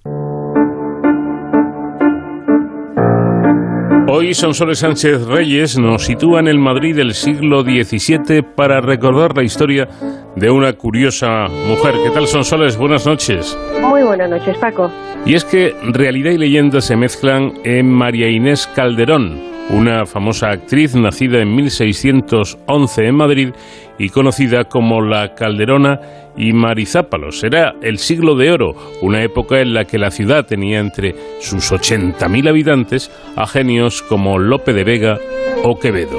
[4.07, 9.43] Hoy Sonsoles Sánchez Reyes nos sitúa en el Madrid del siglo XVII para recordar la
[9.43, 9.87] historia
[10.35, 11.93] de una curiosa mujer.
[12.03, 12.75] ¿Qué tal Sonsoles?
[12.77, 13.55] Buenas noches.
[13.79, 14.89] Muy buenas noches, Paco.
[15.27, 19.39] Y es que realidad y leyenda se mezclan en María Inés Calderón,
[19.69, 23.49] una famosa actriz nacida en 1611 en Madrid
[23.97, 25.99] y conocida como la Calderona
[26.37, 27.43] y Marizápalos.
[27.43, 31.71] Era el siglo de oro, una época en la que la ciudad tenía entre sus
[31.71, 35.17] 80.000 habitantes a genios como Lope de Vega
[35.63, 36.17] o Quevedo.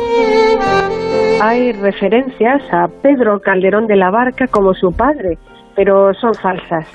[1.40, 5.38] Hay referencias a Pedro Calderón de la Barca como su padre,
[5.76, 6.86] pero son falsas.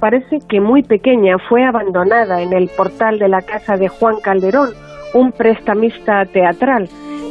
[0.00, 4.70] Parece que muy pequeña fue abandonada en el portal de la casa de Juan Calderón,
[5.14, 6.88] un prestamista teatral,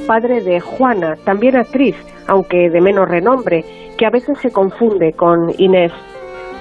[0.07, 1.95] padre de Juana, también actriz,
[2.27, 3.63] aunque de menos renombre,
[3.97, 5.91] que a veces se confunde con Inés.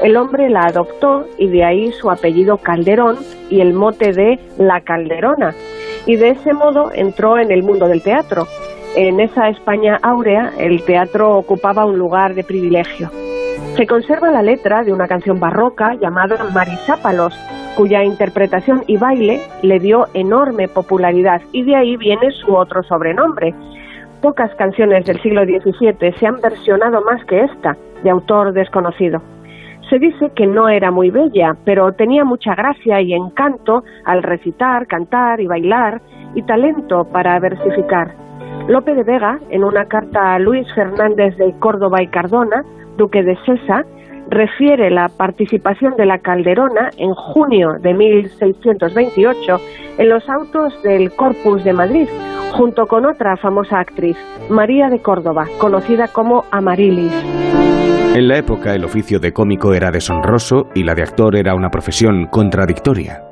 [0.02, 3.16] El hombre la adoptó y de ahí su apellido Calderón
[3.50, 5.54] y el mote de La Calderona.
[6.06, 8.46] Y de ese modo entró en el mundo del teatro.
[8.94, 13.10] En esa España áurea el teatro ocupaba un lugar de privilegio.
[13.76, 17.34] Se conserva la letra de una canción barroca llamada Marisápalos,
[17.78, 23.54] cuya interpretación y baile le dio enorme popularidad y de ahí viene su otro sobrenombre.
[24.20, 29.22] Pocas canciones del siglo XVII se han versionado más que esta, de autor desconocido.
[29.88, 34.88] Se dice que no era muy bella, pero tenía mucha gracia y encanto al recitar,
[34.88, 36.02] cantar y bailar,
[36.34, 38.12] y talento para versificar.
[38.66, 42.64] Lope de Vega, en una carta a Luis Fernández de Córdoba y Cardona,
[42.96, 43.84] duque de Sesa,
[44.30, 49.56] refiere la participación de la Calderona en junio de 1628
[49.98, 52.08] en los autos del Corpus de Madrid,
[52.52, 54.16] junto con otra famosa actriz,
[54.48, 57.12] María de Córdoba, conocida como Amarilis.
[58.14, 61.70] En la época el oficio de cómico era deshonroso y la de actor era una
[61.70, 63.22] profesión contradictoria.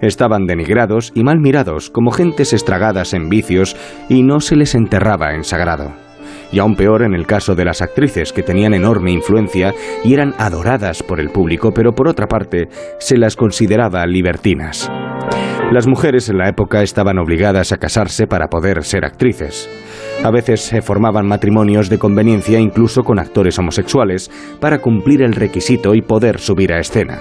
[0.00, 3.76] Estaban denigrados y mal mirados como gentes estragadas en vicios
[4.08, 6.09] y no se les enterraba en sagrado.
[6.52, 9.74] Y aún peor en el caso de las actrices que tenían enorme influencia
[10.04, 14.90] y eran adoradas por el público, pero por otra parte se las consideraba libertinas.
[15.70, 19.70] Las mujeres en la época estaban obligadas a casarse para poder ser actrices.
[20.24, 24.30] A veces se formaban matrimonios de conveniencia incluso con actores homosexuales
[24.60, 27.20] para cumplir el requisito y poder subir a escena.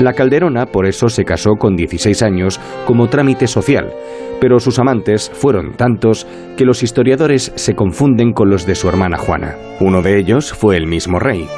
[0.00, 3.92] La Calderona por eso se casó con 16 años como trámite social,
[4.40, 6.26] pero sus amantes fueron tantos
[6.56, 9.56] que los historiadores se confunden con los de su hermana Juana.
[9.80, 11.48] Uno de ellos fue el mismo rey.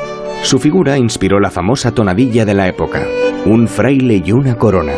[0.42, 3.06] Su figura inspiró la famosa tonadilla de la época,
[3.44, 4.94] un fraile y una corona,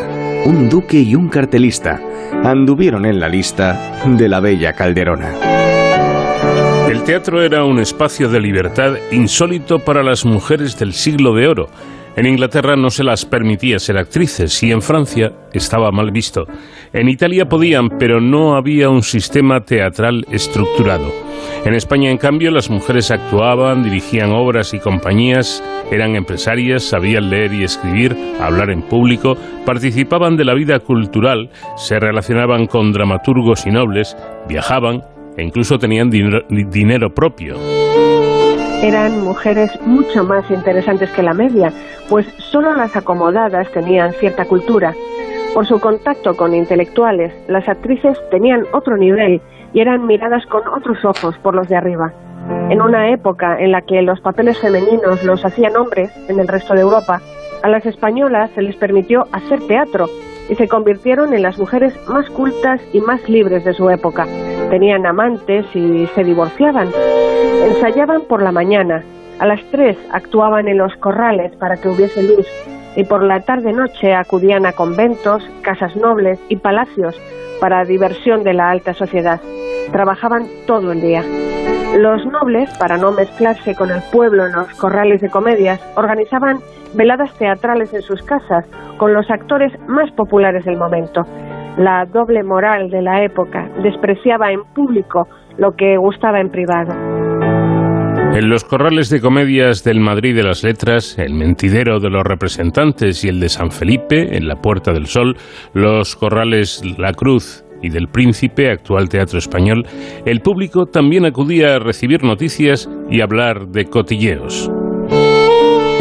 [0.47, 2.01] un duque y un cartelista,
[2.45, 5.33] anduvieron en la lista de la bella Calderona.
[6.89, 11.69] El teatro era un espacio de libertad insólito para las mujeres del siglo de oro.
[12.15, 16.47] En Inglaterra no se las permitía ser actrices y en Francia estaba mal visto.
[16.93, 21.11] En Italia podían, pero no había un sistema teatral estructurado.
[21.65, 27.55] En España, en cambio, las mujeres actuaban, dirigían obras y compañías, eran empresarias, sabían leer
[27.55, 33.71] y escribir, hablar en público, participaban de la vida cultural, se relacionaban con dramaturgos y
[33.71, 34.17] nobles,
[34.49, 35.03] viajaban
[35.37, 37.57] e incluso tenían dinero, propio.
[38.83, 41.73] Eran mujeres mucho más interesantes que la media,
[42.09, 44.93] pues solo las acomodadas tenían cierta cultura.
[45.55, 49.41] Por su contacto con intelectuales, las actrices tenían otro nivel
[49.73, 52.13] y eran miradas con otros ojos por los de arriba.
[52.71, 56.75] En una época en la que los papeles femeninos los hacían hombres en el resto
[56.75, 57.21] de Europa,
[57.63, 60.07] a las españolas se les permitió hacer teatro
[60.49, 64.27] y se convirtieron en las mujeres más cultas y más libres de su época.
[64.71, 66.89] Tenían amantes y se divorciaban.
[67.65, 69.05] Ensayaban por la mañana,
[69.39, 72.47] a las tres actuaban en los corrales para que hubiese luz
[72.95, 77.21] y por la tarde-noche acudían a conventos, casas nobles y palacios
[77.61, 79.41] para diversión de la alta sociedad.
[79.91, 81.25] Trabajaban todo el día.
[81.97, 86.61] Los nobles, para no mezclarse con el pueblo en los corrales de comedias, organizaban
[86.95, 88.67] veladas teatrales en sus casas
[88.99, 91.23] con los actores más populares del momento.
[91.79, 95.27] La doble moral de la época despreciaba en público
[95.57, 96.93] lo que gustaba en privado.
[98.35, 103.25] En los corrales de comedias del Madrid de las Letras, el Mentidero de los Representantes
[103.25, 105.37] y el de San Felipe, en la Puerta del Sol,
[105.75, 109.85] los corrales La Cruz y del Príncipe, actual teatro español,
[110.25, 114.71] el público también acudía a recibir noticias y hablar de cotilleos.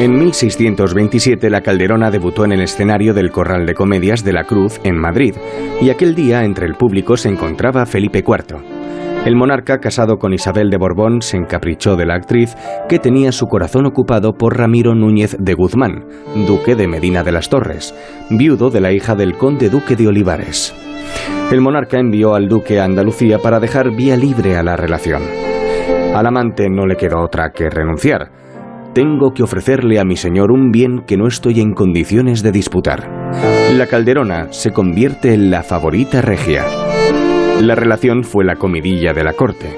[0.01, 4.81] En 1627 la Calderona debutó en el escenario del Corral de Comedias de la Cruz
[4.83, 5.35] en Madrid,
[5.79, 8.63] y aquel día entre el público se encontraba Felipe IV.
[9.27, 12.55] El monarca, casado con Isabel de Borbón, se encaprichó de la actriz,
[12.89, 16.05] que tenía su corazón ocupado por Ramiro Núñez de Guzmán,
[16.47, 17.93] duque de Medina de las Torres,
[18.31, 20.73] viudo de la hija del conde duque de Olivares.
[21.51, 25.21] El monarca envió al duque a Andalucía para dejar vía libre a la relación.
[26.15, 28.40] Al amante no le quedó otra que renunciar.
[28.93, 33.09] Tengo que ofrecerle a mi señor un bien que no estoy en condiciones de disputar.
[33.73, 36.65] La calderona se convierte en la favorita regia.
[37.61, 39.73] La relación fue la comidilla de la corte.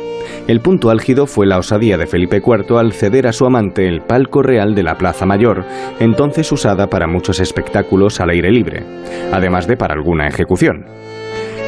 [0.47, 4.01] El punto álgido fue la osadía de Felipe IV al ceder a su amante el
[4.01, 5.63] palco real de la Plaza Mayor,
[5.99, 8.83] entonces usada para muchos espectáculos al aire libre,
[9.31, 10.85] además de para alguna ejecución.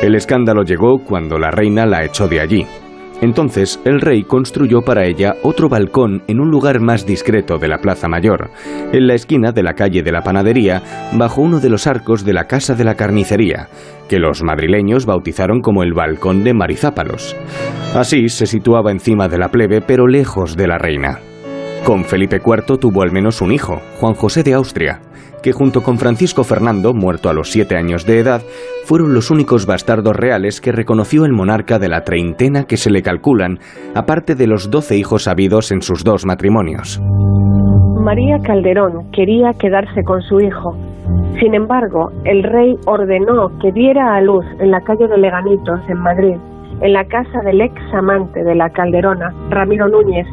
[0.01, 2.65] El escándalo llegó cuando la reina la echó de allí.
[3.21, 7.77] Entonces el rey construyó para ella otro balcón en un lugar más discreto de la
[7.77, 8.51] Plaza Mayor,
[8.91, 10.81] en la esquina de la calle de la Panadería,
[11.13, 13.69] bajo uno de los arcos de la Casa de la Carnicería,
[14.09, 17.35] que los madrileños bautizaron como el Balcón de Marizápalos.
[17.95, 21.19] Así se situaba encima de la plebe, pero lejos de la reina.
[21.85, 25.01] Con Felipe IV tuvo al menos un hijo, Juan José de Austria,
[25.43, 28.41] que junto con Francisco Fernando, muerto a los siete años de edad,
[28.85, 33.03] fueron los únicos bastardos reales que reconoció el monarca de la treintena que se le
[33.03, 33.59] calculan,
[33.93, 36.99] aparte de los doce hijos habidos en sus dos matrimonios.
[38.01, 40.75] María Calderón quería quedarse con su hijo.
[41.39, 45.99] Sin embargo, el rey ordenó que diera a luz en la calle de Leganitos, en
[45.99, 46.37] Madrid,
[46.81, 50.25] en la casa del ex amante de la Calderona, Ramiro Núñez,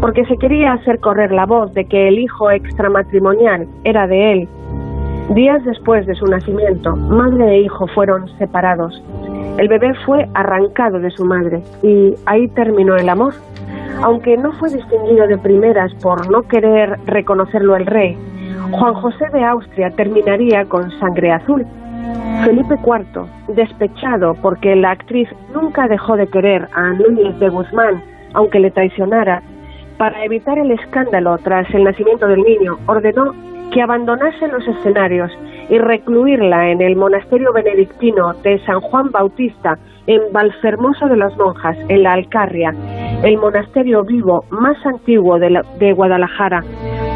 [0.00, 4.48] porque se quería hacer correr la voz de que el hijo extramatrimonial era de él.
[5.34, 9.02] Días después de su nacimiento, madre e hijo fueron separados.
[9.58, 13.34] El bebé fue arrancado de su madre y ahí terminó el amor.
[14.02, 18.16] Aunque no fue distinguido de primeras por no querer reconocerlo el rey,
[18.70, 21.66] Juan José de Austria terminaría con sangre azul.
[22.44, 28.02] Felipe IV, despechado porque la actriz nunca dejó de querer a Núñez de Guzmán,
[28.34, 29.42] aunque le traicionara,
[29.98, 33.34] Para evitar el escándalo tras el nacimiento del niño, ordenó
[33.72, 35.30] que abandonase los escenarios
[35.68, 39.76] y recluirla en el monasterio benedictino de San Juan Bautista
[40.06, 42.72] en Valfermoso de las Monjas, en la Alcarria,
[43.24, 46.62] el monasterio vivo más antiguo de, de Guadalajara,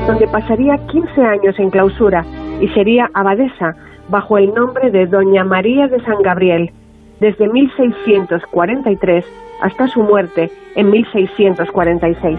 [0.09, 2.24] donde pasaría 15 años en clausura
[2.60, 3.76] y sería abadesa
[4.09, 6.72] bajo el nombre de Doña María de San Gabriel,
[7.20, 9.24] desde 1643
[9.62, 12.39] hasta su muerte en 1646.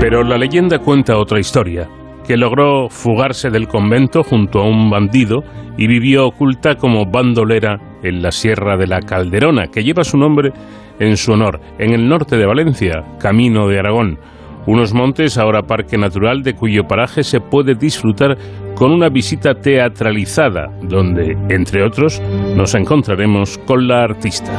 [0.00, 1.88] Pero la leyenda cuenta otra historia,
[2.26, 5.44] que logró fugarse del convento junto a un bandido
[5.76, 10.52] y vivió oculta como bandolera en la Sierra de la Calderona, que lleva su nombre
[10.98, 14.18] en su honor, en el norte de Valencia, camino de Aragón,
[14.66, 18.36] unos montes ahora parque natural de cuyo paraje se puede disfrutar
[18.74, 22.20] con una visita teatralizada, donde, entre otros,
[22.56, 24.52] nos encontraremos con la artista.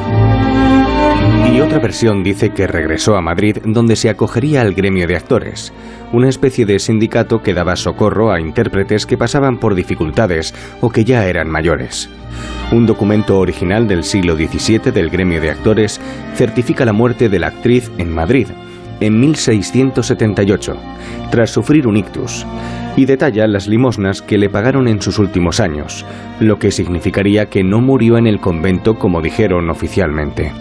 [1.54, 5.72] Y otra versión dice que regresó a Madrid donde se acogería al gremio de actores,
[6.12, 11.06] una especie de sindicato que daba socorro a intérpretes que pasaban por dificultades o que
[11.06, 12.10] ya eran mayores.
[12.72, 16.02] Un documento original del siglo XVII del gremio de actores
[16.34, 18.48] certifica la muerte de la actriz en Madrid,
[19.00, 20.76] en 1678,
[21.32, 22.46] tras sufrir un ictus,
[22.98, 26.06] y detalla las limosnas que le pagaron en sus últimos años,
[26.40, 30.52] lo que significaría que no murió en el convento como dijeron oficialmente.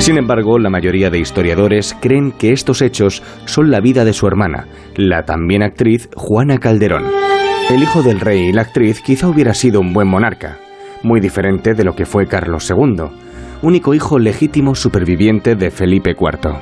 [0.00, 4.26] Sin embargo, la mayoría de historiadores creen que estos hechos son la vida de su
[4.26, 4.66] hermana,
[4.96, 7.04] la también actriz Juana Calderón.
[7.70, 10.56] El hijo del rey y la actriz quizá hubiera sido un buen monarca,
[11.02, 13.10] muy diferente de lo que fue Carlos II,
[13.60, 16.54] único hijo legítimo superviviente de Felipe IV.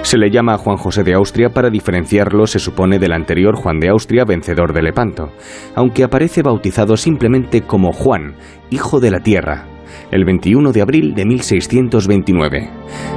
[0.00, 3.90] Se le llama Juan José de Austria para diferenciarlo, se supone, del anterior Juan de
[3.90, 5.28] Austria, vencedor de Lepanto,
[5.74, 8.34] aunque aparece bautizado simplemente como Juan,
[8.70, 9.66] hijo de la tierra,
[10.10, 12.70] el 21 de abril de 1629,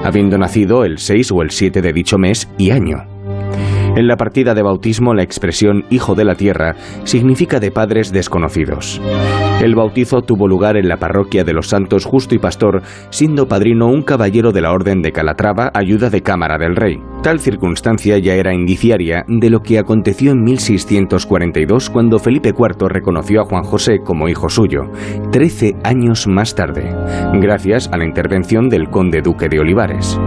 [0.03, 3.14] habiendo nacido el 6 o el 7 de dicho mes y año.
[3.95, 9.01] En la partida de bautismo la expresión hijo de la tierra significa de padres desconocidos.
[9.61, 13.87] El bautizo tuvo lugar en la parroquia de los Santos Justo y Pastor, siendo padrino
[13.87, 16.99] un caballero de la Orden de Calatrava, ayuda de Cámara del Rey.
[17.23, 23.41] Tal circunstancia ya era indiciaria de lo que aconteció en 1642 cuando Felipe IV reconoció
[23.41, 24.91] a Juan José como hijo suyo,
[25.31, 26.93] trece años más tarde,
[27.39, 30.19] gracias a la intervención del conde duque de Olivares.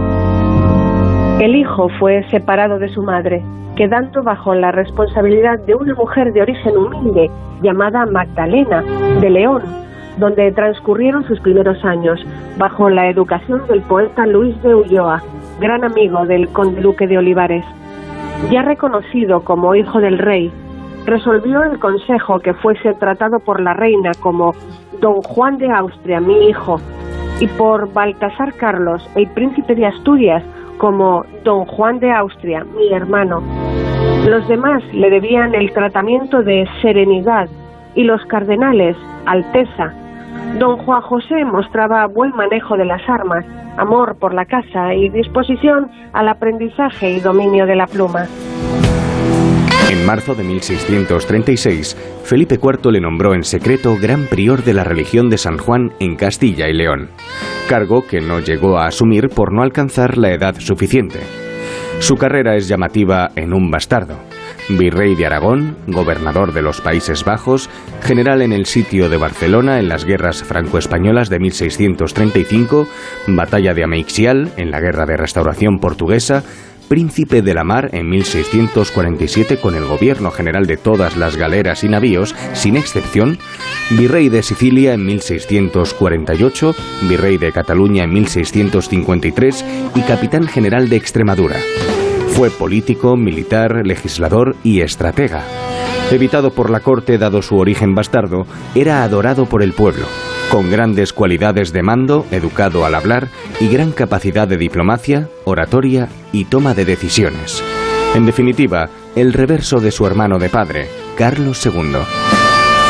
[1.39, 3.41] El hijo fue separado de su madre,
[3.77, 8.83] quedando bajo la responsabilidad de una mujer de origen humilde llamada Magdalena
[9.21, 9.61] de León,
[10.17, 12.19] donde transcurrieron sus primeros años,
[12.57, 15.23] bajo la educación del poeta Luis de Ulloa,
[15.61, 17.63] gran amigo del conde duque de Olivares.
[18.51, 20.51] Ya reconocido como hijo del rey,
[21.05, 24.53] resolvió el consejo que fuese tratado por la reina como
[24.99, 26.81] don Juan de Austria, mi hijo,
[27.39, 30.43] y por Baltasar Carlos, el príncipe de Asturias,
[30.79, 33.43] como don Juan de Austria, mi hermano.
[34.25, 37.49] Los demás le debían el tratamiento de serenidad
[37.95, 38.95] y los cardenales,
[39.25, 39.93] alteza.
[40.57, 43.45] Don Juan José mostraba buen manejo de las armas,
[43.77, 48.25] amor por la casa y disposición al aprendizaje y dominio de la pluma.
[49.89, 55.31] En marzo de 1636, Felipe IV le nombró en secreto gran prior de la religión
[55.31, 57.09] de San Juan en Castilla y León,
[57.67, 61.19] cargo que no llegó a asumir por no alcanzar la edad suficiente.
[62.01, 64.19] Su carrera es llamativa en un bastardo.
[64.69, 67.67] Virrey de Aragón, gobernador de los Países Bajos,
[68.03, 72.87] general en el sitio de Barcelona en las guerras franco-españolas de 1635,
[73.29, 76.43] batalla de Ameixial en la guerra de restauración portuguesa,
[76.89, 81.87] príncipe de la mar en 1647 con el gobierno general de todas las galeras y
[81.87, 83.37] navíos, sin excepción,
[83.91, 86.75] virrey de Sicilia en 1648,
[87.07, 91.57] virrey de Cataluña en 1653 y capitán general de Extremadura.
[92.29, 95.43] Fue político, militar, legislador y estratega.
[96.11, 100.07] Evitado por la corte dado su origen bastardo, era adorado por el pueblo
[100.49, 103.27] con grandes cualidades de mando, educado al hablar
[103.59, 107.63] y gran capacidad de diplomacia, oratoria y toma de decisiones.
[108.15, 111.99] En definitiva, el reverso de su hermano de padre, Carlos II.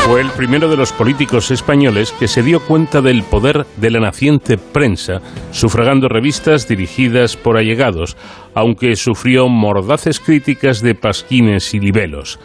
[0.06, 4.00] Fue el primero de los políticos españoles que se dio cuenta del poder de la
[4.00, 5.20] naciente prensa,
[5.52, 8.16] sufragando revistas dirigidas por allegados,
[8.54, 12.40] aunque sufrió mordaces críticas de pasquines y libelos.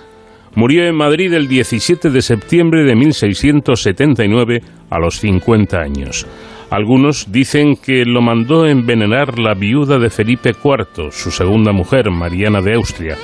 [0.55, 6.25] Murió en Madrid el 17 de septiembre de 1679 a los 50 años.
[6.69, 12.61] Algunos dicen que lo mandó envenenar la viuda de Felipe IV, su segunda mujer, Mariana
[12.61, 13.17] de Austria.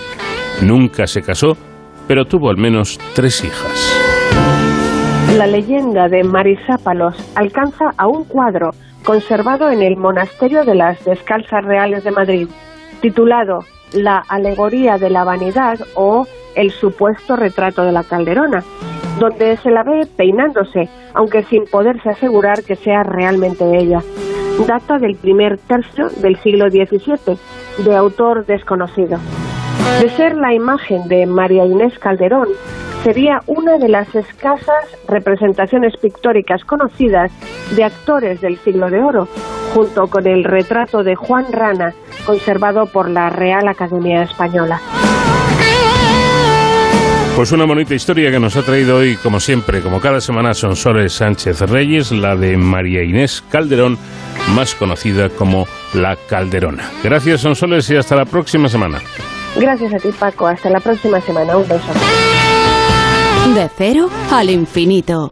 [0.62, 1.56] Nunca se casó,
[2.06, 4.02] pero tuvo al menos tres hijas.
[5.38, 8.72] La leyenda de Marisápalos alcanza a un cuadro
[9.04, 12.48] conservado en el Monasterio de las Descalzas Reales de Madrid.
[13.02, 13.60] titulado
[13.94, 18.64] La alegoría de la vanidad o El supuesto retrato de la Calderona,
[19.20, 24.02] donde se la ve peinándose, aunque sin poderse asegurar que sea realmente ella.
[24.68, 27.38] Data del primer tercio del siglo XVII,
[27.86, 29.18] de autor desconocido.
[30.02, 32.48] De ser la imagen de María Inés Calderón,
[33.04, 37.32] sería una de las escasas representaciones pictóricas conocidas
[37.76, 39.28] de actores del siglo de oro,
[39.74, 41.94] junto con el retrato de Juan Rana,
[42.26, 44.80] conservado por la Real Academia Española.
[47.36, 50.76] Pues una bonita historia que nos ha traído hoy, como siempre, como cada semana, son
[50.76, 53.98] Soles Sánchez Reyes, la de María Inés Calderón,
[54.54, 56.92] más conocida como La Calderona.
[57.04, 59.00] Gracias, Sonsoles, y hasta la próxima semana.
[59.56, 60.46] Gracias a ti, Paco.
[60.48, 61.58] Hasta la próxima semana.
[61.58, 61.94] Un beso.
[63.56, 65.32] De cero al infinito.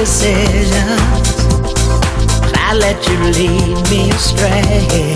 [0.00, 0.72] Decisions.
[2.54, 5.14] I let you lead me astray.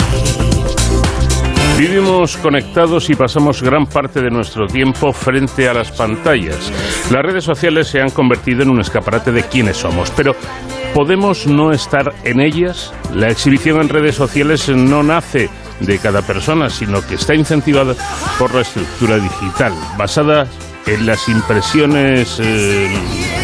[1.79, 6.71] Vivimos conectados y pasamos gran parte de nuestro tiempo frente a las pantallas.
[7.11, 10.37] Las redes sociales se han convertido en un escaparate de quiénes somos, pero
[10.93, 12.93] ¿podemos no estar en ellas?
[13.13, 15.49] La exhibición en redes sociales no nace
[15.81, 17.95] de cada persona, sino que está incentivada
[18.39, 20.47] por la estructura digital, basada
[20.87, 23.44] en las impresiones eh,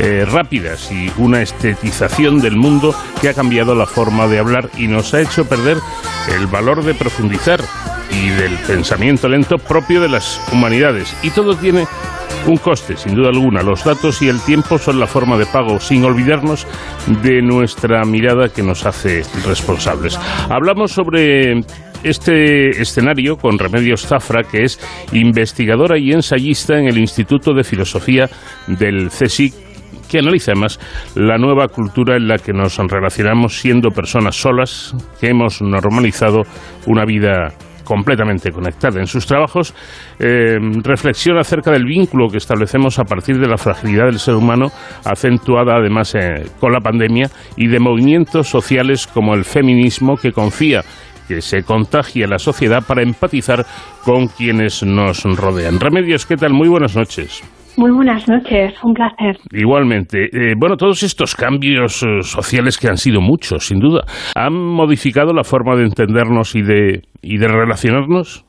[0.00, 4.86] eh, rápidas y una estetización del mundo que ha cambiado la forma de hablar y
[4.86, 5.78] nos ha hecho perder
[6.36, 7.60] el valor de profundizar
[8.10, 11.16] y del pensamiento lento propio de las humanidades.
[11.22, 11.86] Y todo tiene
[12.46, 13.62] un coste, sin duda alguna.
[13.62, 16.66] Los datos y el tiempo son la forma de pago, sin olvidarnos
[17.22, 20.18] de nuestra mirada que nos hace responsables.
[20.48, 21.60] Hablamos sobre
[22.02, 24.80] este escenario con Remedios Zafra, que es
[25.12, 28.28] investigadora y ensayista en el Instituto de Filosofía
[28.66, 29.67] del CSIC
[30.08, 30.78] que analiza además
[31.14, 36.42] la nueva cultura en la que nos relacionamos siendo personas solas, que hemos normalizado
[36.86, 37.52] una vida
[37.88, 39.00] completamente conectada.
[39.00, 39.74] En sus trabajos
[40.18, 44.66] eh, reflexiona acerca del vínculo que establecemos a partir de la fragilidad del ser humano,
[45.04, 50.82] acentuada además eh, con la pandemia, y de movimientos sociales como el feminismo que confía
[51.26, 53.64] que se contagie la sociedad para empatizar
[54.02, 55.78] con quienes nos rodean.
[55.78, 56.54] Remedios, ¿qué tal?
[56.54, 57.42] Muy buenas noches.
[57.78, 59.38] Muy buenas noches, un placer.
[59.52, 60.24] Igualmente.
[60.24, 64.02] Eh, bueno, todos estos cambios eh, sociales que han sido muchos, sin duda,
[64.34, 68.47] ¿han modificado la forma de entendernos y de, y de relacionarnos?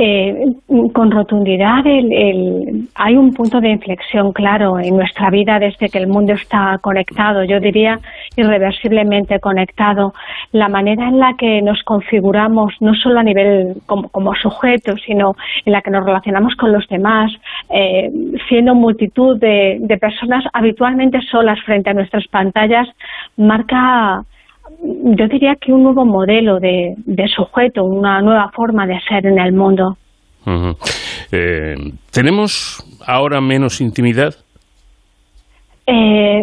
[0.00, 0.44] Eh,
[0.92, 5.98] con rotundidad, el, el- hay un punto de inflexión claro en nuestra vida desde que
[5.98, 7.98] el mundo está conectado, yo diría
[8.36, 10.12] irreversiblemente conectado.
[10.52, 15.34] La manera en la que nos configuramos, no solo a nivel como, como sujetos, sino
[15.64, 17.32] en la que nos relacionamos con los demás,
[17.70, 18.08] eh,
[18.48, 22.86] siendo multitud de, de personas habitualmente solas frente a nuestras pantallas,
[23.36, 24.22] marca
[24.82, 29.38] yo diría que un nuevo modelo de, de sujeto, una nueva forma de ser en
[29.38, 29.96] el mundo.
[31.32, 31.74] Eh,
[32.10, 34.34] ¿Tenemos ahora menos intimidad?
[35.86, 36.42] Eh,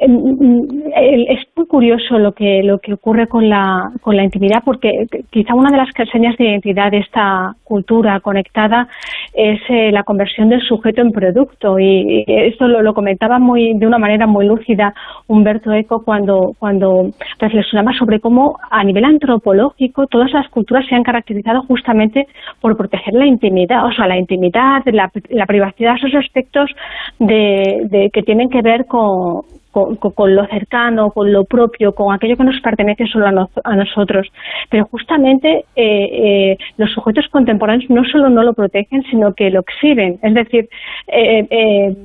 [0.00, 5.06] el- es muy curioso lo que lo que ocurre con la con la intimidad porque
[5.30, 8.88] quizá una de las señas de identidad de esta cultura conectada
[9.32, 11.78] es eh, la conversión del sujeto en producto.
[11.78, 14.94] Y, esto lo, lo comentaba muy de una manera muy lúcida
[15.28, 21.04] Humberto Eco cuando cuando reflexionaba sobre cómo a nivel antropológico todas las culturas se han
[21.04, 22.26] caracterizado justamente
[22.60, 26.70] por proteger la intimidad, o sea, la intimidad, la, la privacidad, esos aspectos
[27.18, 29.42] de, de que tienen que ver con,
[29.74, 33.74] con, lo cercano, con lo propio, con aquello que nos pertenece solo a, nos- a
[33.76, 34.26] nosotros.
[34.70, 36.08] Pero justamente eh,
[36.54, 40.18] eh, los sujetos contemporáneos no solo no lo protegen, sino que lo exhiben.
[40.22, 40.68] Es decir,
[41.08, 41.96] eh, eh,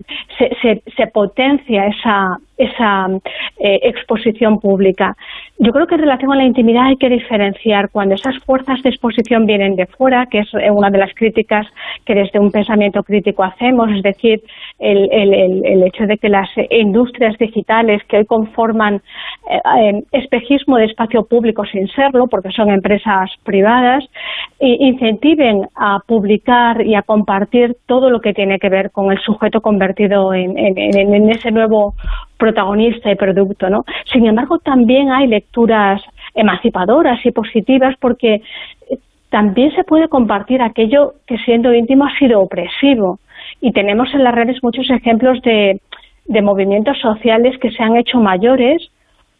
[0.61, 3.07] se- se potencia esa, esa
[3.60, 5.15] eh, exposición pública.
[5.57, 8.90] Yo creo que en relación a la intimidad hay que diferenciar cuando esas fuerzas de
[8.90, 11.65] exposición vienen de fuera, que es eh, una de las críticas
[12.06, 14.41] que desde un pensamiento crítico hacemos, es decir,
[14.77, 15.34] el, el-
[15.65, 19.02] el- hecho de que las industrias digitales que hoy conforman
[19.49, 24.03] eh, espejismo de espacio público sin serlo, porque son empresas privadas,
[24.60, 29.61] incentiven a publicar y a compartir todo lo que tiene que ver con el sujeto
[29.61, 31.94] convertido en- en ese nuevo
[32.39, 33.83] protagonista y producto, ¿no?
[34.11, 36.01] Sin embargo, también hay lecturas
[36.33, 38.97] emancipadoras y positivas porque eh,
[39.29, 43.19] también se puede compartir aquello que siendo íntimo ha sido opresivo.
[43.61, 45.81] Y tenemos en las redes muchos ejemplos de,
[46.25, 48.89] de movimientos sociales que se han hecho mayores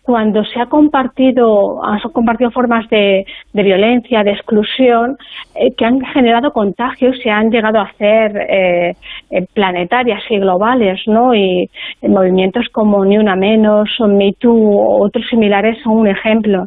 [0.10, 5.18] cuando se ha compartido, han compartido formas de, violencia, de exclusión,
[5.54, 8.96] eh, que han generado contagios y han llegado a ser eh,
[9.30, 11.36] eh, planetarias y globales, ¿no?
[11.36, 11.70] Y
[12.02, 16.66] movimientos como Ni Una Menos, Me Too, o otros similares son un ejemplo.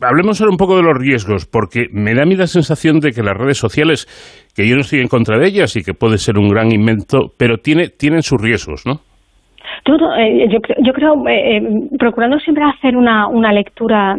[0.00, 3.12] hablemos ahora un poco de los riesgos, porque me da a mí la sensación de
[3.12, 4.08] que las redes sociales,
[4.56, 7.28] que yo no estoy en contra de ellas y que puede ser un gran invento,
[7.38, 9.02] pero tiene, tienen sus riesgos, ¿no?
[9.86, 11.62] Eh, yo, creo, eh, eh,
[11.98, 14.18] procurando siempre hacer una, una lectura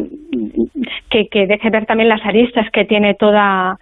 [1.08, 3.78] que, que deje ver también las aristas que tiene toda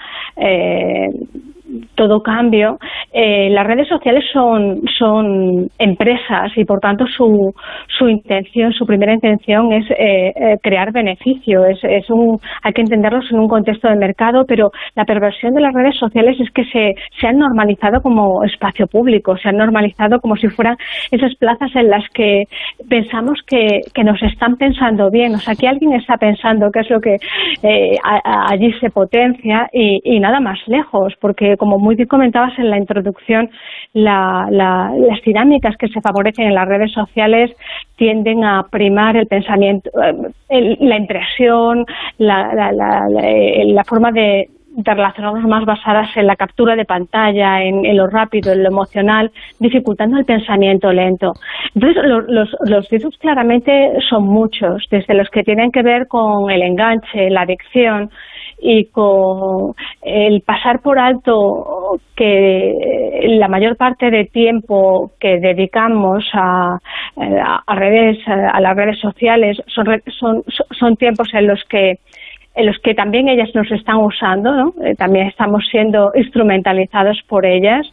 [1.94, 2.78] todo cambio,
[3.12, 7.52] eh, las redes sociales son, son empresas y por tanto su,
[7.98, 11.64] su intención, su primera intención es eh, eh, crear beneficio.
[11.64, 15.60] Es, es un, hay que entenderlos en un contexto de mercado, pero la perversión de
[15.60, 20.20] las redes sociales es que se, se han normalizado como espacio público, se han normalizado
[20.20, 20.76] como si fueran
[21.10, 22.44] esas plazas en las que
[22.88, 25.34] pensamos que, que nos están pensando bien.
[25.34, 27.16] O sea, que alguien está pensando qué es lo que
[28.24, 32.78] allí se potencia y, y nada más lejos, porque como muy bien comentabas en la
[32.78, 33.50] introducción,
[33.92, 37.50] las dinámicas que se favorecen en las redes sociales
[37.96, 39.90] tienden a primar el pensamiento,
[40.48, 41.84] eh, la impresión,
[42.16, 48.52] la, la forma de, relacionarnos más basadas en la captura de pantalla, en, lo rápido,
[48.52, 51.32] en lo emocional, dificultando el pensamiento lento.
[51.74, 56.62] Entonces, los, los riesgos claramente son muchos, desde los que tienen que ver con el
[56.62, 58.10] enganche, la adicción,
[58.60, 66.78] y con el pasar por alto que la mayor parte de tiempo que dedicamos a,
[67.16, 69.86] a, redes, a las redes sociales son,
[70.18, 70.42] son,
[70.78, 71.98] son tiempos en los que
[72.54, 74.74] en los que también ellas nos están usando, ¿no?
[74.84, 77.86] Eh, también estamos siendo instrumentalizados por ellas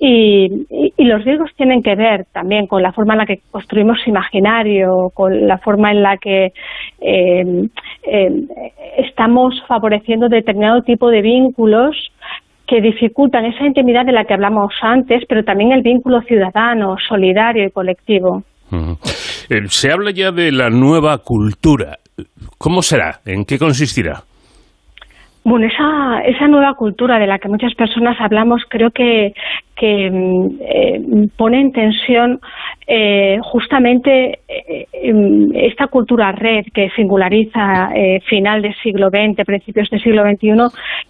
[0.00, 0.48] y,
[0.98, 5.46] los riesgos tienen que ver también con la forma en la que construimos imaginario, con
[5.46, 6.52] la forma en la que
[7.00, 7.68] eh,
[8.04, 8.30] eh,
[8.98, 11.96] estamos favoreciendo determinado tipo de vínculos
[12.66, 17.66] que dificultan esa intimidad de la que hablamos antes, pero también el vínculo ciudadano, solidario
[17.66, 18.44] y colectivo.
[19.68, 21.98] Se habla ya de la nueva cultura.
[22.58, 23.20] ¿Cómo será?
[23.24, 24.22] ¿En qué consistirá?
[25.44, 29.34] Bueno, esa, esa nueva cultura de la que muchas personas hablamos creo que,
[29.82, 32.38] que mm, eh, pone en tensión
[32.86, 37.90] eh, justamente eh, em, esta cultura red que singulariza
[38.28, 40.52] final del siglo XX, principios del siglo XXI,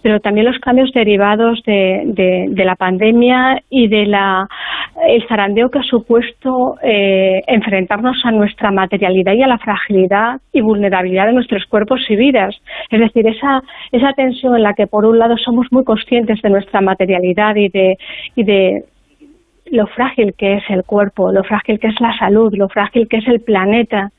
[0.01, 6.75] pero también los cambios derivados de, la pandemia y de el zarandeo que ha supuesto
[6.81, 12.55] enfrentarnos a nuestra materialidad y a la fragilidad y vulnerabilidad de nuestros cuerpos y vidas.
[12.89, 16.49] Es decir, esa, esa tensión en la que por un lado somos muy conscientes de
[16.49, 17.97] nuestra materialidad y de,
[18.35, 18.62] y de
[19.73, 23.17] lo frágil que es el cuerpo, lo frágil que es la salud, lo frágil que
[23.17, 24.11] es el planeta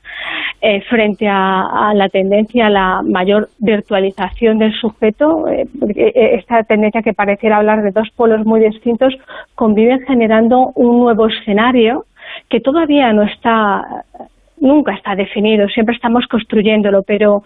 [0.61, 5.65] eh, frente a, la tendencia a la mayor virtualización del sujeto, eh,
[5.95, 9.13] eh, esta tendencia que pareciera hablar de dos polos muy distintos,
[9.53, 12.05] conviven generando un nuevo escenario
[12.49, 14.03] que todavía no está
[14.59, 17.43] nunca está definido, siempre estamos construyéndolo, pero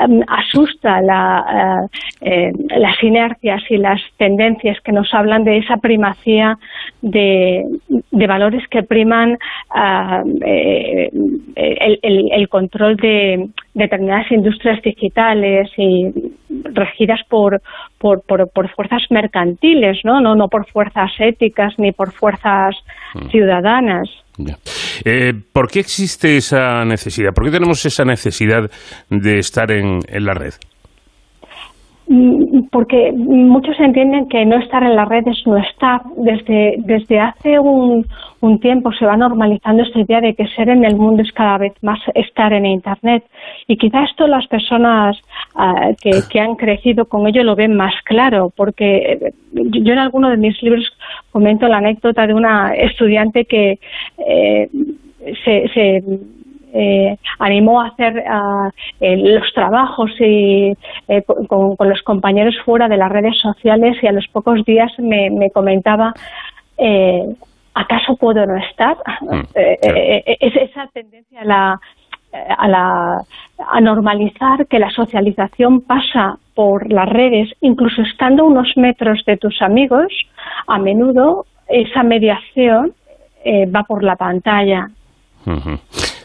[0.00, 1.88] em, asusta la,
[2.22, 6.58] eh, eh, las inercias y las tendencias que nos hablan de esa primacía
[7.02, 7.64] de,
[8.10, 9.38] valores que priman
[9.70, 11.10] ah, eh,
[11.54, 16.12] el, el, control de determinadas industrias digitales y
[16.72, 17.60] regidas por,
[18.26, 20.20] por, por, fuerzas mercantiles, ¿no?
[20.20, 20.34] ¿no?
[20.34, 22.76] No por fuerzas éticas ni por fuerzas
[23.14, 23.28] mm.
[23.30, 24.08] ciudadanas.
[25.04, 27.32] Eh, ¿Por qué existe esa necesidad?
[27.32, 28.70] ¿Por qué tenemos esa necesidad
[29.08, 30.54] de estar en, en la red?
[32.70, 36.02] Porque muchos entienden que no estar en las redes no estar.
[36.16, 38.04] Desde, desde hace un,
[38.60, 41.72] tiempo se va normalizando esta idea de que ser en el mundo es cada vez
[41.82, 43.24] más estar en Internet.
[43.66, 45.16] Y quizá esto las personas
[45.56, 50.30] ah, que, que, han crecido con ello lo ven más claro, porque yo en alguno
[50.30, 50.84] de mis libros
[51.32, 53.80] comento la anécdota de una estudiante que
[54.18, 54.68] eh,
[55.44, 56.02] se
[56.72, 58.24] eh, animó a hacer
[59.00, 60.72] eh, los trabajos y,
[61.08, 65.50] eh, con, los compañeros fuera de las redes sociales y a los pocos días me,
[65.52, 66.12] comentaba
[67.74, 68.96] ¿acaso puedo no estar?
[69.20, 71.80] Mm, es esa tendencia a la,
[72.58, 73.18] a, la,
[73.58, 79.60] a normalizar que la socialización pasa por las redes, incluso estando unos metros de tus
[79.62, 80.12] amigos,
[80.66, 82.92] a menudo esa mediación
[83.44, 84.88] eh, va por la pantalla.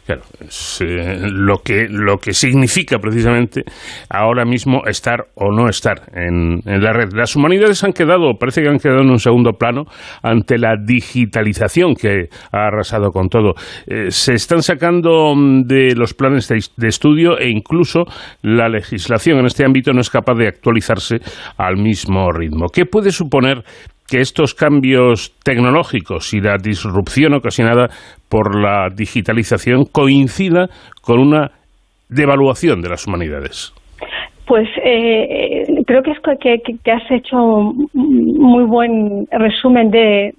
[0.06, 3.64] Claro, es, lo, que, lo que significa precisamente
[4.10, 7.14] ahora mismo estar o no estar en, la red.
[7.14, 9.84] Las humanidades han quedado, parece que han quedado en un segundo plano
[10.23, 13.53] ante la digitalización que ha arrasado con todo.
[13.86, 18.06] Eh, se están sacando mm, de los planes de estudio e incluso
[18.41, 21.18] la legislación en este ámbito no es capaz de actualizarse
[21.57, 22.68] al mismo ritmo.
[22.73, 23.64] ¿Qué puede suponer
[24.12, 27.88] que estos cambios tecnológicos y la disrupción ocasionada
[28.30, 30.68] por la digitalización coincida
[31.02, 31.52] con una
[32.10, 33.74] devaluación de las humanidades?
[34.46, 40.34] Pues eh, creo que, es que, que, has hecho un muy buen resumen de,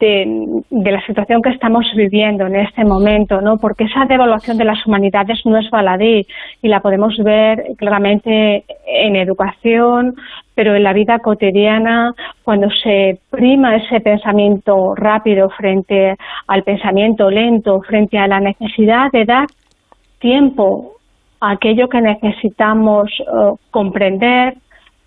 [0.00, 3.58] de, la situación que estamos viviendo en este momento, ¿no?
[3.58, 6.26] Porque esa devaluación de las humanidades no es baladí
[6.62, 10.16] y la podemos ver claramente en educación,
[10.54, 12.14] pero en la vida cotidiana,
[12.44, 16.16] cuando se prima ese pensamiento rápido frente
[16.46, 19.46] al pensamiento lento, frente a la necesidad de dar
[20.18, 20.92] tiempo
[21.40, 23.24] a aquello que necesitamos eh,
[23.70, 24.54] comprender,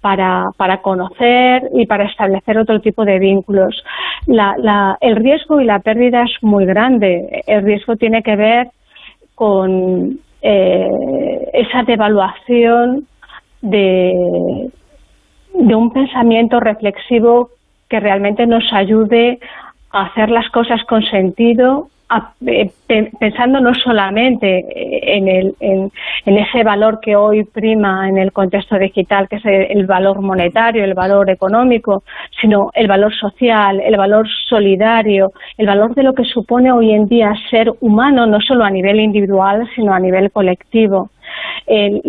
[0.01, 3.83] para, para conocer y para establecer otro tipo de vínculos.
[4.27, 7.43] el riesgo y la pérdida es muy grande.
[7.47, 8.69] El riesgo tiene que ver
[9.35, 13.07] con eh, esa devaluación
[13.61, 14.69] de,
[15.53, 17.49] de un pensamiento reflexivo
[17.89, 19.39] que realmente nos ayude
[19.91, 21.89] a hacer las cosas con sentido
[22.45, 22.71] eh,
[23.19, 24.65] pensando no solamente
[25.17, 25.91] en, el, en,
[26.25, 30.93] ese valor que hoy prima en el contexto digital, que es el, valor monetario, el
[30.93, 32.03] valor económico,
[32.39, 37.07] sino el valor social, el valor solidario, el valor de lo que supone hoy en
[37.07, 41.09] día ser humano, no solo a nivel individual, sino a nivel colectivo.
[41.65, 42.01] El,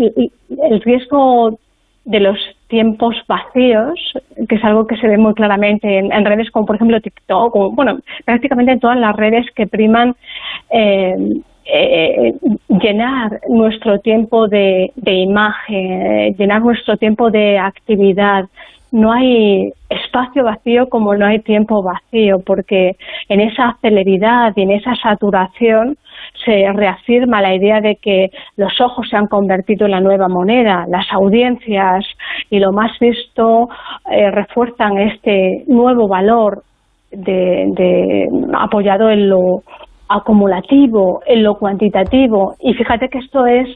[0.62, 1.59] el riesgo
[2.05, 2.39] de los
[2.69, 3.99] tiempos vacíos,
[4.49, 7.99] que es algo que se ve muy claramente en, redes como por ejemplo TikTok, bueno,
[8.24, 10.15] prácticamente en todas las redes que priman
[10.70, 11.16] eh,
[11.70, 12.35] eh,
[12.69, 18.47] llenar nuestro tiempo de, imagen, llenar nuestro tiempo de actividad.
[18.90, 22.97] No hay espacio vacío como no hay tiempo vacío, porque
[23.28, 25.99] en esa celeridad y en esa saturación
[26.49, 30.87] se reafirma la idea de que los ojos se han convertido en la nueva moneda,
[30.89, 32.07] las audiencias
[32.49, 33.69] y lo más visto
[34.11, 36.62] eh, refuerzan este nuevo valor
[37.11, 39.62] de, apoyado en lo
[40.09, 42.55] acumulativo, en lo cuantitativo.
[42.61, 43.69] Y fíjate que esto es,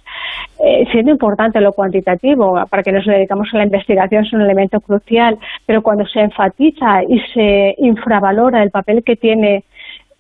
[0.65, 4.81] eh, siendo importante lo cuantitativo, para que nos dedicamos a la investigación es un elemento
[4.81, 5.37] crucial,
[5.67, 9.65] pero cuando se enfatiza y se infravalora el papel que tiene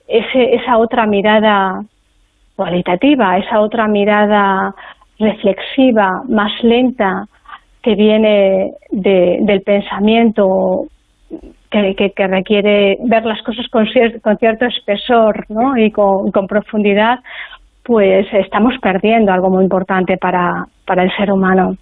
[0.06, 1.82] ese, esa otra mirada
[2.56, 4.74] cualitativa, esa otra mirada
[5.18, 7.26] reflexiva, más lenta,
[7.82, 10.86] que viene del pensamiento
[11.70, 13.86] que, requiere ver las cosas con,
[14.22, 15.76] con cierto espesor ¿no?
[15.76, 17.18] y con, profundidad,
[17.82, 21.76] pues estamos perdiendo algo muy importante para, para el ser humano.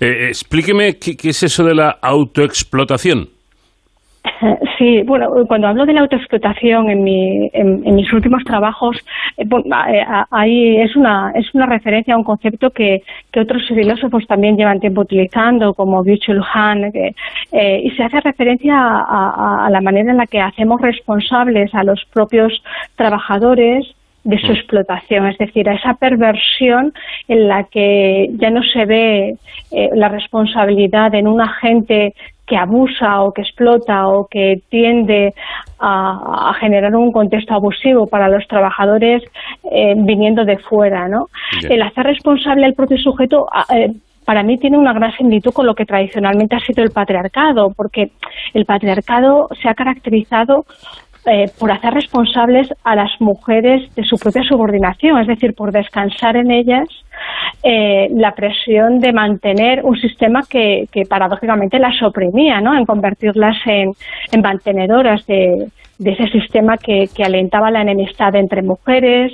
[0.00, 3.28] Eh, explíqueme qué, qué es eso de la autoexplotación.
[4.78, 8.96] Sí, bueno, cuando hablo de la autoexplotación en, mi, en, mis últimos trabajos,
[9.36, 14.26] eh, eh, ahí es una, es una referencia a un concepto que, que otros filósofos
[14.26, 19.80] también llevan tiempo utilizando, como Byung-Chul Han, eh, y se hace referencia a, a, la
[19.80, 22.62] manera en la que hacemos responsables a los propios
[22.96, 23.86] trabajadores
[24.24, 24.54] de su mm.
[24.56, 26.92] explotación, es decir, a esa perversión
[27.28, 29.36] en la que ya no se ve
[29.94, 32.14] la responsabilidad en un agente
[32.46, 35.32] que abusa o que explota o que tiende
[35.78, 39.22] a, generar un contexto abusivo para los trabajadores
[39.70, 41.08] eh, viniendo de fuera.
[41.08, 41.26] ¿no?
[41.68, 43.92] El hacer responsable al propio sujeto eh,
[44.24, 48.12] para mí tiene una gran similitud con lo que tradicionalmente ha sido el patriarcado, porque
[48.54, 50.64] el patriarcado se ha caracterizado
[51.24, 56.36] eh, por hacer responsables a las mujeres de su propia subordinación, es decir, por descansar
[56.36, 56.88] en ellas
[57.62, 62.76] eh, la presión de mantener un sistema que, paradójicamente las oprimía, ¿no?
[62.76, 63.92] en convertirlas en,
[64.42, 65.68] mantenedoras de,
[66.04, 69.30] ese sistema que, alentaba la enemistad entre mujeres,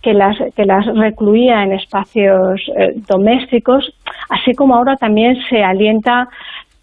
[0.00, 3.92] que las, que las recluía en espacios eh, domésticos,
[4.30, 6.28] así como ahora también se alienta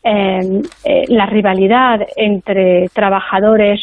[0.04, 3.80] la rivalidad entre trabajadores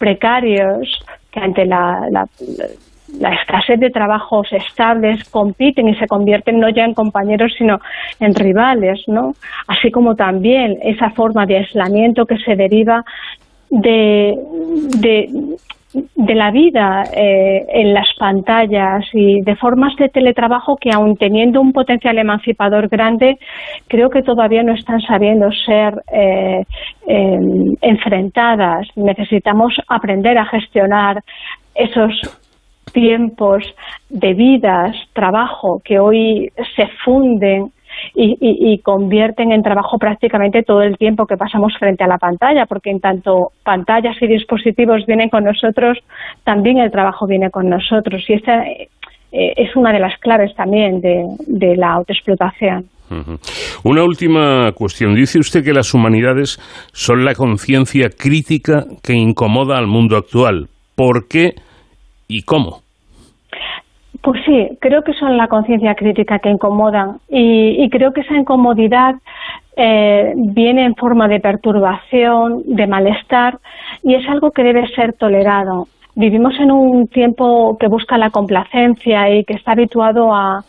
[0.00, 0.88] precarios
[1.30, 6.94] que ante la, la, escasez de trabajos estables compiten y se convierten no ya en
[6.94, 7.80] compañeros sino
[8.18, 9.34] en rivales, ¿no?
[9.66, 13.04] Así como también esa forma de aislamiento que se deriva
[13.68, 14.38] de,
[14.98, 15.28] de
[16.34, 21.72] la vida eh, en las pantallas y de formas de teletrabajo que aun teniendo un
[21.72, 23.38] potencial emancipador grande,
[23.88, 26.64] creo que todavía no están sabiendo ser eh,
[27.06, 28.86] em, enfrentadas.
[28.94, 31.22] Necesitamos aprender a gestionar
[31.74, 32.12] esos
[32.92, 33.64] tiempos
[34.08, 37.72] de vidas, trabajo, que hoy se funden
[38.14, 42.90] y, convierten en trabajo prácticamente todo el tiempo que pasamos frente a la pantalla, porque
[42.90, 45.98] en tanto pantallas y dispositivos vienen con nosotros,
[46.44, 48.22] también el trabajo viene con nosotros.
[48.28, 48.88] Y esta eh,
[49.32, 52.86] es una de las claves también de, la autoexplotación.
[53.82, 55.14] Una última cuestión.
[55.14, 56.58] Dice usted que las humanidades
[56.92, 60.68] son la conciencia crítica que incomoda al mundo actual.
[60.94, 61.54] ¿Por qué
[62.28, 62.82] y cómo?
[64.22, 69.14] Pues sí, creo que son la conciencia crítica que incomodan y, creo que esa incomodidad
[69.76, 73.58] eh, viene en forma de perturbación, de malestar
[74.02, 75.88] y es algo que debe ser tolerado
[76.20, 80.62] vivimos en un tiempo que busca la complacencia y que está habituado a,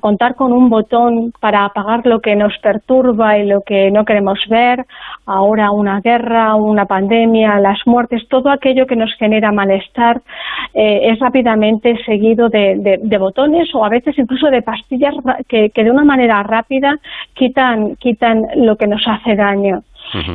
[0.00, 4.40] contar con un botón para apagar lo que nos perturba y lo que no queremos
[4.48, 4.84] ver.
[5.26, 10.22] Ahora una guerra, una pandemia, las muertes, todo aquello que nos genera malestar
[10.74, 15.14] eh, es rápidamente seguido de, botones o a veces incluso de pastillas
[15.48, 16.96] que, de una manera rápida
[17.34, 19.82] quitan, quitan lo que nos hace daño.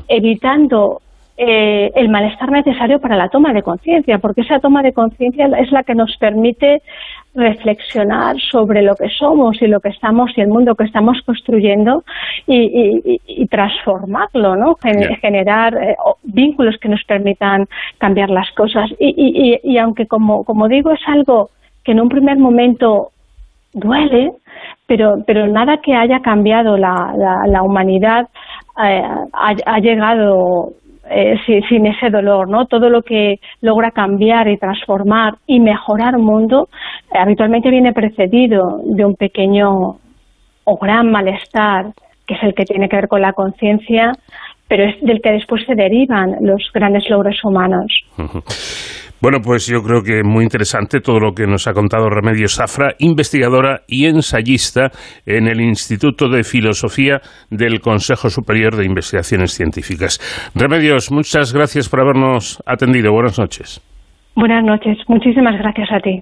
[0.08, 1.02] evitando
[1.44, 5.72] eh, el malestar necesario para la toma de conciencia, porque esa toma de conciencia es
[5.72, 6.84] la que nos permite
[7.34, 12.04] reflexionar sobre lo que somos y lo que estamos y el mundo que estamos construyendo
[12.46, 14.76] y, transformarlo, ¿no?
[15.20, 17.66] Generar eh, vínculos que nos permitan
[17.98, 18.92] cambiar las cosas.
[19.00, 21.50] Y, aunque, como, como digo, es algo
[21.84, 23.10] que en un primer momento
[23.74, 24.32] duele,
[24.86, 27.16] pero, pero nada que haya cambiado la,
[27.48, 28.28] la, humanidad
[28.86, 29.02] eh,
[29.34, 30.74] ha, llegado
[31.14, 31.36] eh,
[31.68, 32.66] sin, ese dolor, ¿no?
[32.66, 36.70] Todo lo que logra cambiar y transformar y mejorar un mundo
[37.14, 39.98] eh, habitualmente viene precedido de un pequeño
[40.64, 41.88] o gran malestar,
[42.26, 44.14] que es el que tiene que ver con la conciencia,
[44.68, 47.92] pero es del que después se derivan los grandes logros humanos.
[49.22, 52.96] Bueno, pues yo creo que muy interesante todo lo que nos ha contado Remedios Zafra,
[52.98, 54.90] investigadora y ensayista
[55.26, 57.22] en el Instituto de Filosofía
[57.52, 60.20] del Consejo Superior de Investigaciones Científicas.
[60.56, 63.12] Remedios, muchas gracias por habernos atendido.
[63.12, 63.80] Buenas noches.
[64.36, 64.98] Buenas noches.
[65.08, 66.22] Muchísimas gracias a ti.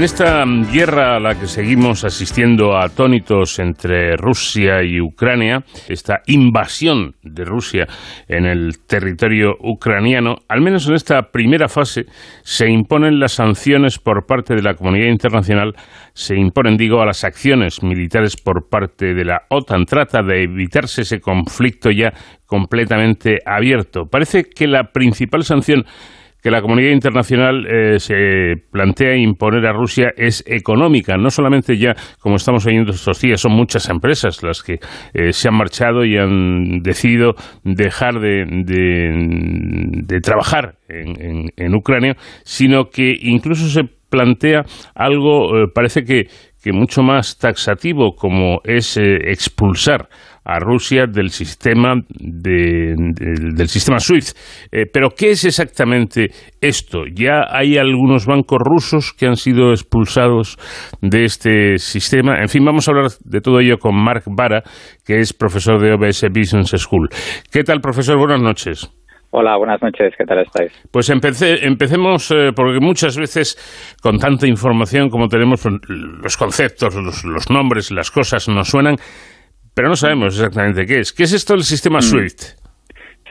[0.00, 7.16] En esta guerra a la que seguimos asistiendo atónitos entre Rusia y Ucrania, esta invasión
[7.22, 7.86] de Rusia
[8.26, 12.06] en el territorio ucraniano, al menos en esta primera fase,
[12.40, 15.74] se imponen las sanciones por parte de la comunidad internacional,
[16.14, 19.84] se imponen, digo, a las acciones militares por parte de la OTAN.
[19.84, 22.14] Trata de evitarse ese conflicto ya
[22.46, 24.06] completamente abierto.
[24.10, 25.84] Parece que la principal sanción
[26.42, 31.16] que la comunidad internacional eh, se plantea imponer a Rusia es económica.
[31.16, 34.78] No solamente ya, como estamos oyendo estos días, son muchas empresas las que
[35.14, 37.34] eh, se han marchado y han decidido
[37.64, 38.44] dejar de,
[40.06, 44.64] de- trabajar en, en- en Ucrania, sino que incluso se plantea
[44.94, 46.26] algo, eh, parece que,
[46.62, 50.08] que mucho más taxativo, como es eh, expulsar
[50.44, 54.36] a Rusia del sistema de- del- del sistema SWIFT.
[54.72, 56.28] Eh, pero ¿qué es exactamente
[56.60, 57.00] esto?
[57.14, 60.56] Ya hay algunos bancos rusos que han sido expulsados
[61.02, 62.40] de este sistema.
[62.40, 64.62] En fin, vamos a hablar de todo ello con Mark Vara,
[65.04, 67.08] que es profesor de OBS Business School.
[67.52, 68.16] ¿Qué tal, profesor?
[68.18, 68.90] Buenas noches.
[69.32, 70.72] Hola, buenas noches, ¿qué tal estáis?
[70.90, 76.96] Pues empecé, empecemos, eh, porque muchas veces con tanta información como tenemos, pues, los conceptos,
[76.96, 78.96] los, los nombres, las cosas nos suenan,
[79.80, 81.10] pero no sabemos exactamente qué es.
[81.10, 82.38] ¿Qué es esto del sistema SWIFT?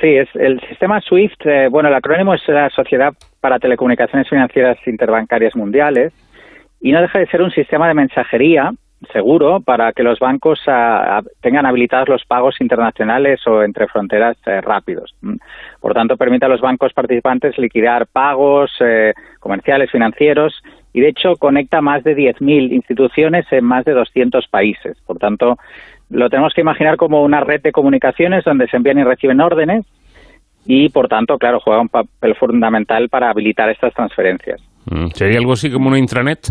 [0.01, 4.79] Sí, es el sistema SWIFT, eh, bueno, el acrónimo es la Sociedad para Telecomunicaciones Financieras
[4.87, 6.11] Interbancarias Mundiales
[6.81, 8.71] y no deja de ser un sistema de mensajería
[9.13, 14.35] seguro para que los bancos ah, ah, tengan habilitados los pagos internacionales o entre fronteras
[14.47, 15.13] eh, rápidos.
[15.21, 15.35] Mm.
[15.79, 20.63] Por tanto, permite a los bancos participantes liquidar pagos eh, comerciales, financieros
[20.93, 24.97] y, de hecho, conecta más de 10.000 instituciones en más de 200 países.
[25.05, 25.57] Por tanto,
[26.09, 29.85] lo tenemos que imaginar como una red de comunicaciones donde se envían y reciben órdenes
[30.65, 34.61] y, por tanto, claro, juega un papel fundamental para habilitar estas transferencias.
[34.85, 36.47] Mm, ¿Sería algo así como una intranet?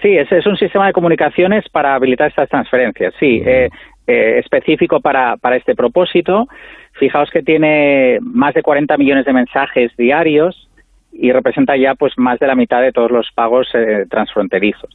[0.00, 3.68] Sí, es, es un sistema de comunicaciones para habilitar estas transferencias, sí, eh,
[4.06, 6.46] eh, específico para, para este propósito.
[6.92, 10.67] Fijaos que tiene más de 40 millones de mensajes diarios
[11.12, 14.90] y representa ya pues más de la mitad de todos los pagos eh, transfronterizos.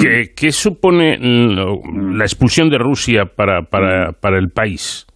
[0.00, 1.80] ¿Qué, qué supone lo-
[2.14, 5.06] la expulsión de Rusia para, para, para el país?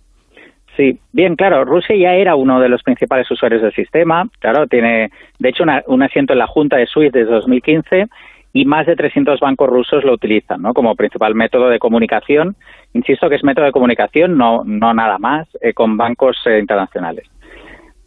[0.77, 5.11] Sí, bien, claro, Rusia ya era uno de los principales usuarios del sistema, claro, tiene
[5.39, 8.07] de hecho una- un asiento en la Junta de SWIFT desde 2015
[8.53, 10.73] y más de 300 bancos rusos lo utilizan ¿no?
[10.73, 12.57] como principal método de comunicación.
[12.95, 17.27] Insisto que es método de comunicación, no, no nada más, eh, con bancos eh, internacionales.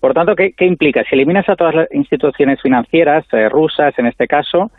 [0.03, 1.01] Por tanto, ¿qué, implica?
[1.05, 4.69] Si eliminas a todas las instituciones financieras eh, rusas, en este caso,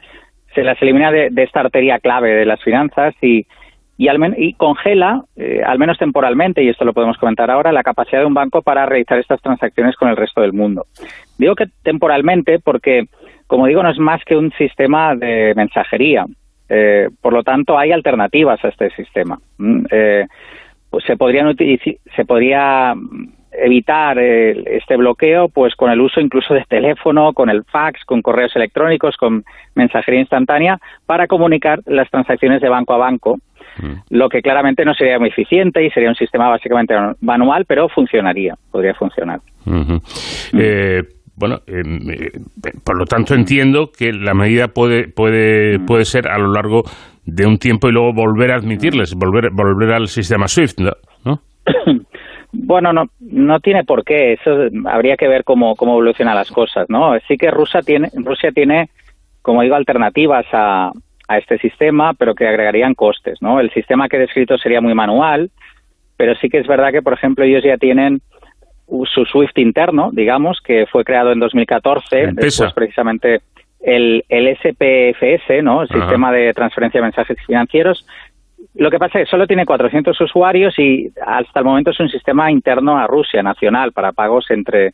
[0.54, 3.46] se las elimina de, esta arteria clave de las finanzas y,
[3.96, 7.72] y, al men- y congela, eh, al menos temporalmente, y esto lo podemos comentar ahora,
[7.72, 10.84] la capacidad de un banco para realizar estas transacciones con el resto del mundo.
[11.38, 13.06] Digo que temporalmente porque,
[13.46, 16.26] como digo, no es más que un sistema de mensajería.
[16.68, 19.38] Eh, por lo tanto, hay alternativas a este sistema.
[19.56, 20.26] Mm, eh,
[20.90, 21.56] pues se podrían
[22.14, 22.94] se podría
[23.62, 28.22] evitar eh, este bloqueo pues con el uso incluso de teléfono, con el fax, con
[28.22, 29.44] correos electrónicos, con
[29.74, 33.38] mensajería instantánea para comunicar las transacciones de banco a banco,
[34.10, 38.54] lo que claramente no sería muy eficiente y sería un sistema básicamente manual, pero funcionaría,
[38.70, 39.40] podría funcionar.
[40.52, 41.02] Eh,
[41.36, 42.40] bueno, eh, eh,
[42.84, 46.84] por lo tanto entiendo que la medida puede, puede, puede ser a lo largo
[47.24, 50.80] de un tiempo y luego volver a admitirles, volver, volver al sistema SWIFT,
[51.24, 51.40] ¿no?
[52.54, 52.66] ¿No?
[52.66, 54.34] Bueno, no, no tiene por qué.
[54.34, 57.18] Eso habría que ver cómo, cómo evolucionan las cosas, ¿no?
[57.28, 58.88] Sí que Rusia tiene, Rusia tiene,
[59.42, 60.92] como digo, alternativas a,
[61.28, 63.60] a este sistema, pero que agregarían costes, ¿no?
[63.60, 65.50] El sistema que he descrito sería muy manual,
[66.16, 68.20] pero sí que es verdad que, por ejemplo, ellos ya tienen
[69.06, 72.44] su SWIFT interno, digamos, que fue creado en 2014, El PESA.
[72.44, 73.40] después precisamente
[73.80, 75.82] el, el SPFS, ¿no?
[75.82, 76.00] El Ajá.
[76.00, 78.06] Sistema de Transferencia de Mensajes Financieros.
[78.74, 82.08] Lo que pasa es que solo tiene 400 usuarios y hasta el momento es un
[82.08, 84.92] sistema interno a Rusia, nacional, para pagos entre,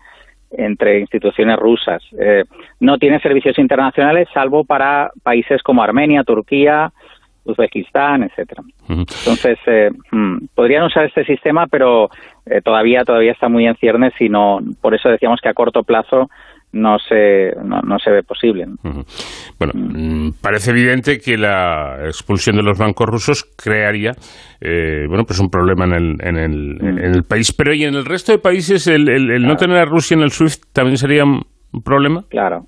[0.51, 2.02] entre instituciones rusas.
[2.18, 2.44] Eh,
[2.80, 6.92] no tiene servicios internacionales salvo para países como Armenia, Turquía,
[7.44, 8.62] Uzbekistán, etcétera.
[8.88, 12.10] Entonces, eh, mm, podrían usar este sistema, pero
[12.47, 15.82] eh, todavía todavía está muy en ciernes y no, por eso decíamos que a corto
[15.82, 16.28] plazo
[16.72, 18.66] no se, no, se ve posible.
[19.59, 24.12] Bueno, mm, parece evidente que la expulsión de los bancos rusos crearía
[24.60, 27.52] eh, bueno, pues un problema en el, en, el, en el país.
[27.52, 30.30] Pero ¿y en el resto de países el, el, no tener a Rusia en el
[30.30, 31.44] SWIFT también sería un
[31.82, 32.24] problema?
[32.28, 32.66] Claro.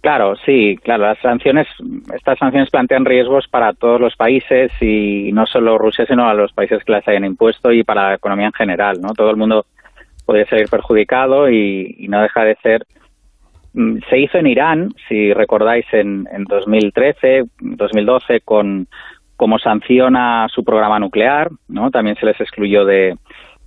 [0.00, 1.04] Claro, sí, claro.
[1.04, 1.66] Las sanciones,
[2.14, 6.52] estas sanciones plantean riesgos para todos los países y no solo Rusia, sino a los
[6.52, 9.14] países que las hayan impuesto y para la economía en general, ¿no?
[9.14, 9.66] Todo el mundo
[10.24, 12.86] podría salir perjudicado y, no deja de ser.
[13.76, 18.88] Mm, se hizo en Irán, si recordáis, en, en 2013, 2012, con
[19.36, 21.90] como sanción a su programa nuclear, ¿no?
[21.90, 23.14] También se les excluyó de,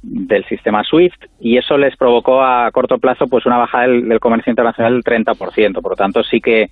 [0.02, 4.50] del sistema SWIFT y eso les provocó a corto plazo pues una bajada del, comercio
[4.50, 5.80] internacional del 30%.
[5.80, 6.72] Por lo tanto, sí que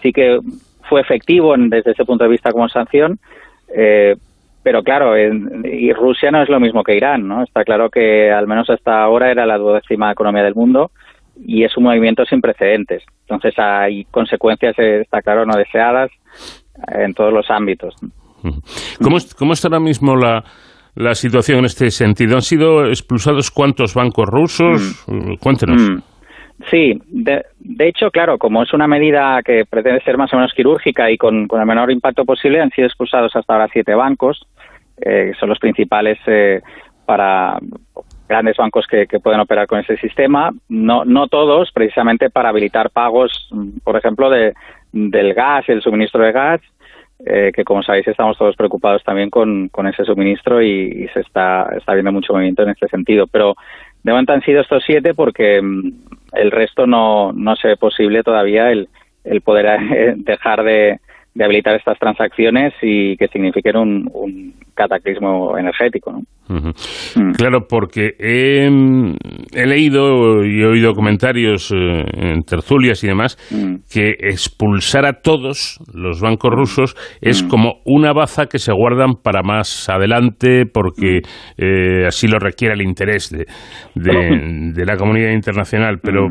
[0.00, 0.38] sí que
[0.88, 3.18] fue efectivo desde ese punto de vista como sanción.
[3.76, 4.16] Eh,
[4.62, 7.42] pero claro, y Rusia no es lo mismo que Irán, ¿no?
[7.42, 10.90] Está claro que al menos hasta ahora era la duodécima economía del mundo
[11.44, 13.02] y es un movimiento sin precedentes.
[13.22, 16.10] Entonces hay consecuencias, eh, está claro, no deseadas
[16.92, 17.94] en todos los ámbitos.
[19.02, 20.44] ¿Cómo, cómo está ahora mismo la,
[20.94, 22.36] la situación en este sentido?
[22.36, 25.04] ¿Han sido expulsados cuántos bancos rusos?
[25.06, 25.34] Mm.
[25.34, 25.82] Cuéntenos.
[25.82, 25.98] Mm.
[26.70, 27.44] Sí, de,
[27.78, 31.46] hecho, claro, como es una medida que pretende ser más o menos quirúrgica y con,
[31.50, 34.44] el menor impacto posible, han sido expulsados hasta ahora siete bancos,
[35.00, 36.60] eh, que son los principales eh,
[37.06, 37.58] para
[38.28, 40.50] grandes bancos que, pueden operar con ese sistema.
[40.68, 43.50] No, no todos, precisamente para habilitar pagos,
[43.82, 44.54] por ejemplo, de,
[44.92, 46.60] del gas, el suministro de gas,
[47.26, 51.68] eh, que como sabéis estamos todos preocupados también con, con ese suministro y, se está,
[51.76, 53.26] está viendo mucho movimiento en este sentido.
[53.26, 53.54] Pero
[54.02, 55.92] de momento han sido estos siete porque mm,
[56.34, 58.88] el resto no, no se ve posible todavía el,
[59.24, 61.00] el poder dejar de,
[61.38, 66.10] de habilitar estas transacciones y que signifiquen un, un cataclismo energético.
[66.10, 66.22] ¿no?
[66.48, 67.32] Mm.
[67.36, 68.68] Claro, porque he,
[69.66, 73.84] leído y he oído comentarios eh, en tertulias y demás mm.
[73.88, 76.56] que expulsar a todos los bancos mm.
[76.56, 81.20] rusos es como una baza que se guardan para más adelante porque
[81.56, 83.46] eh, así lo requiere el interés de,
[83.94, 85.98] de la comunidad internacional.
[86.02, 86.30] Pero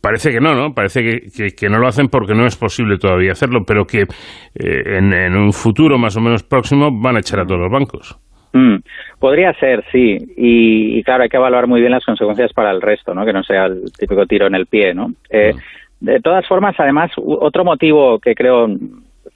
[0.00, 0.74] Parece que no, ¿no?
[0.74, 5.36] Parece que, no lo hacen porque no es posible todavía hacerlo, pero que eh, en,
[5.36, 8.18] un futuro más o menos próximo van a echar a todos los bancos.
[8.52, 8.76] Mm,
[9.18, 10.18] podría ser, sí.
[10.36, 13.24] Y, claro, hay que evaluar muy bien las consecuencias para el resto, ¿no?
[13.24, 15.12] Que no sea el típico tiro en el pie, ¿no?
[15.30, 15.54] Eh,
[16.00, 18.66] de todas formas, además, otro motivo que creo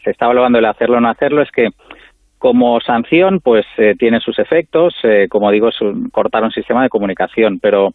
[0.02, 1.68] se está evaluando el hacerlo o no hacerlo es que
[2.38, 4.94] como sanción, pues eh, tiene sus efectos.
[5.30, 5.76] como digo, es
[6.12, 7.94] cortar un sistema de comunicación, pero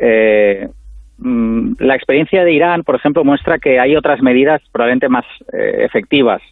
[0.00, 0.85] eh, Mm,
[1.18, 6.42] la experiencia de Irán, por ejemplo, muestra que hay otras medidas probablemente más eh, efectivas,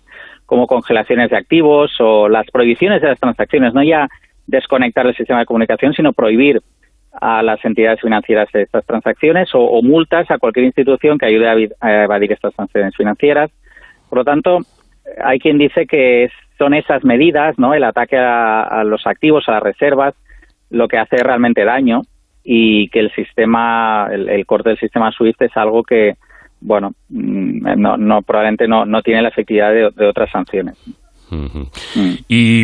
[0.46, 4.08] como congelaciones de activos o las prohibiciones de las transacciones, no ya
[4.46, 6.62] desconectar el sistema de comunicación, sino prohibir
[7.20, 12.32] a las entidades financieras estas transacciones o, multas a cualquier institución que ayude a, evadir
[12.32, 13.50] estas transacciones financieras.
[14.08, 14.58] Por lo tanto,
[15.22, 17.74] hay quien dice que son esas medidas, ¿no?
[17.74, 20.14] El ataque a los activos, a las reservas,
[20.70, 22.02] lo que hace realmente daño
[22.44, 26.14] y que el sistema, el, corte del sistema SWIFT es algo que,
[26.60, 30.76] bueno, mm, no, no probablemente no, no tiene la efectividad de, otras sanciones.
[31.30, 31.62] Mm.
[32.28, 32.62] ¿Y,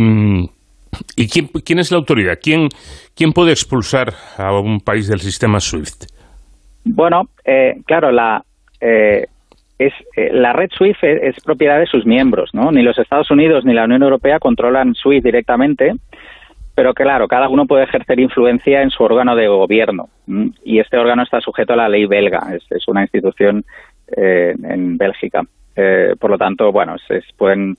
[1.17, 2.39] y quién, quién, es la autoridad?
[2.41, 2.69] ¿Quién,
[3.17, 6.05] ¿Quién puede expulsar a un país del sistema SWIFT?
[6.85, 8.45] Bueno, eh, claro, la,
[8.81, 9.27] eh,
[9.79, 12.71] es, eh, la red SWIFT es, es, propiedad de sus miembros, ¿no?
[12.71, 15.95] Ni los Estados Unidos ni la Unión Europea controlan SWIFT directamente,
[16.81, 20.09] pero claro, cada uno puede ejercer influencia en su órgano de gobierno
[20.65, 23.63] y este órgano está sujeto a la ley belga, es, una institución
[24.17, 25.43] eh, en Bélgica.
[25.77, 27.77] Eh, por lo tanto, bueno, se, pueden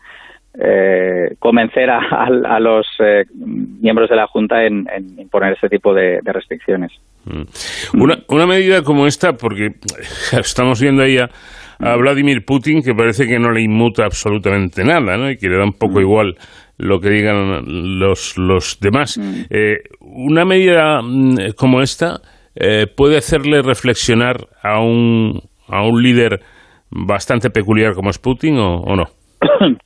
[0.53, 2.85] eh, convencer a, los
[3.33, 4.85] miembros de la Junta en,
[5.17, 6.91] imponer ese tipo de, restricciones.
[7.25, 7.99] Mm.
[8.03, 9.71] Una, una medida como esta, porque
[10.39, 11.27] estamos viendo ahí a,
[11.97, 15.31] Vladimir Putin que parece que no le inmuta absolutamente nada, ¿no?
[15.31, 16.01] Y que le da un poco mm.
[16.01, 16.35] igual
[16.81, 19.17] lo que digan los, los demás.
[19.17, 19.43] Mm.
[19.49, 22.21] Eh, una medida mm, como esta
[22.55, 26.39] eh, puede hacerle reflexionar a un, a un líder
[26.89, 29.05] bastante peculiar como es Putin o, no?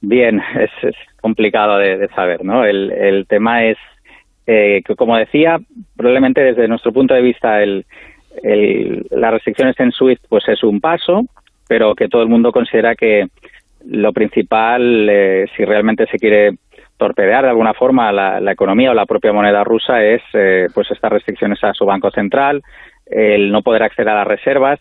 [0.00, 0.40] Bien,
[0.82, 2.64] es, complicado de, saber, ¿no?
[2.64, 3.78] El, el tema es
[4.46, 5.58] eh, que, como decía,
[5.96, 7.84] probablemente desde nuestro punto de vista el,
[8.42, 11.22] el, las restricciones en SWIFT pues es un paso,
[11.68, 13.26] pero que todo el mundo considera que
[13.88, 16.58] lo principal, eh, si realmente se quiere
[16.98, 21.10] torpedear de alguna forma la, economía o la propia moneda rusa, es eh, pues estas
[21.10, 22.62] restricciones a su banco central,
[23.06, 24.80] el no poder acceder a las reservas,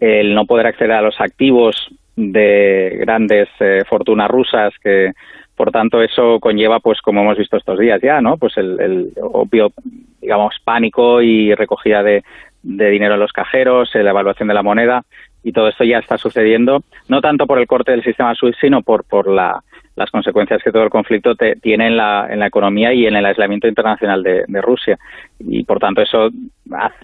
[0.00, 5.12] el no poder acceder a los activos de grandes eh, fortunas rusas que
[5.54, 9.12] por tanto eso conlleva pues como hemos visto estos días ya no pues el, el
[9.20, 9.72] obvio
[10.20, 12.24] digamos pánico y recogida de,
[12.62, 15.04] de dinero en los cajeros, la evaluación de la moneda
[15.46, 18.82] y todo esto ya está sucediendo, no tanto por el corte del sistema SWIFT, sino
[18.82, 19.62] por, por la,
[19.94, 23.24] las consecuencias que todo el conflicto tiene en la, en la economía y en el
[23.24, 24.98] aislamiento internacional de, Rusia.
[25.38, 26.30] Y por tanto eso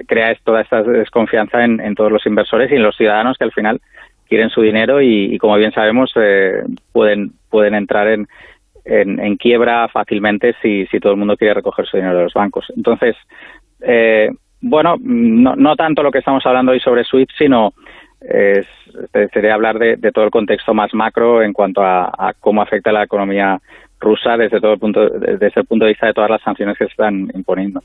[0.08, 3.80] crea toda esta desconfianza en, todos los inversores y en los ciudadanos que al final
[4.28, 8.26] quieren su dinero y, como bien sabemos eh, pueden, pueden entrar en,
[8.84, 12.66] en, quiebra fácilmente si, si todo el mundo quiere recoger su dinero de los bancos.
[12.76, 13.14] Entonces,
[13.82, 17.72] eh, bueno, no, no tanto lo que estamos hablando hoy sobre SWIFT, sino
[18.28, 18.66] es,
[19.32, 23.60] sería hablar de, todo el contexto más macro en cuanto a, cómo afecta la economía
[24.00, 26.86] rusa desde todo el punto desde el punto de vista de todas las sanciones que
[26.86, 27.80] se están imponiendo.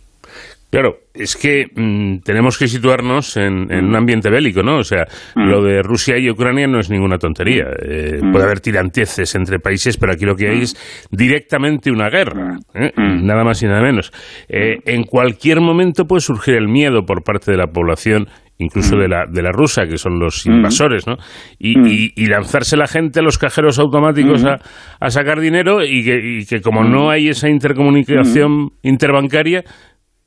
[0.70, 4.80] Claro, es que mm, tenemos que situarnos en, un ambiente bélico, ¿no?
[4.80, 7.68] O sea, lo de Rusia y Ucrania no es ninguna tontería.
[7.82, 12.58] Eh, puede haber tiranteces entre países, pero aquí lo que hay es directamente una guerra,
[12.74, 12.92] ¿eh?
[12.98, 14.12] nada más y nada menos.
[14.50, 18.28] Eh, en cualquier momento puede surgir el miedo por parte de la población
[18.60, 19.00] incluso mm.
[19.00, 20.52] de, la, de la rusa, que son los mm.
[20.52, 21.16] invasores, ¿no?
[21.16, 21.18] Mm.
[21.60, 24.58] Y, y, lanzarse la gente a los cajeros automáticos a,
[25.00, 29.64] a, sacar dinero y que, y que como no hay esa intercomunicación interbancaria,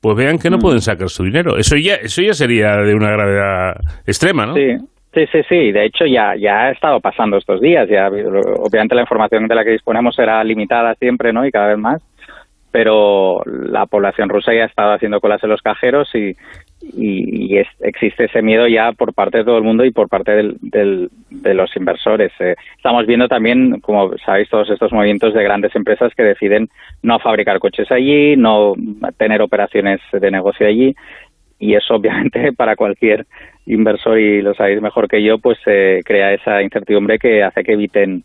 [0.01, 1.57] pues vean que no pueden sacar su dinero.
[1.57, 3.74] Eso ya, eso ya sería de una gravedad
[4.07, 4.55] extrema, ¿no?
[4.55, 4.77] Sí.
[5.12, 5.73] Sí, sí, sí.
[5.73, 7.89] De hecho, ya, ya ha estado pasando estos días.
[7.90, 11.44] Ya, obviamente, la información de la que disponemos era limitada siempre, ¿no?
[11.44, 12.01] Y cada vez más
[12.73, 16.35] pero la población rusa ya ha estado haciendo colas en los cajeros y,
[16.82, 21.11] y, existe ese miedo ya por parte de todo el mundo y por parte del,
[21.31, 22.32] de los inversores.
[22.40, 26.69] Eh, estamos viendo también, como sabéis, todos estos movimientos de grandes empresas que deciden
[27.02, 28.74] no fabricar coches allí, no
[29.16, 30.94] tener operaciones de negocio allí
[31.59, 33.27] y eso obviamente para cualquier
[33.66, 37.73] inversor y lo sabéis mejor que yo, pues eh, crea esa incertidumbre que hace que
[37.73, 38.24] eviten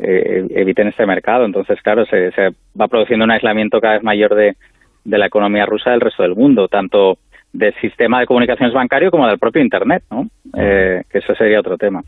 [0.00, 1.44] eh, eviten este mercado.
[1.44, 4.54] Entonces, claro, se, se, va produciendo un aislamiento cada vez mayor de
[5.04, 7.18] la economía rusa del resto del mundo, tanto
[7.58, 10.22] del sistema de comunicaciones bancario como del propio Internet, ¿no?
[10.56, 12.00] Eh, que eso sería otro tema.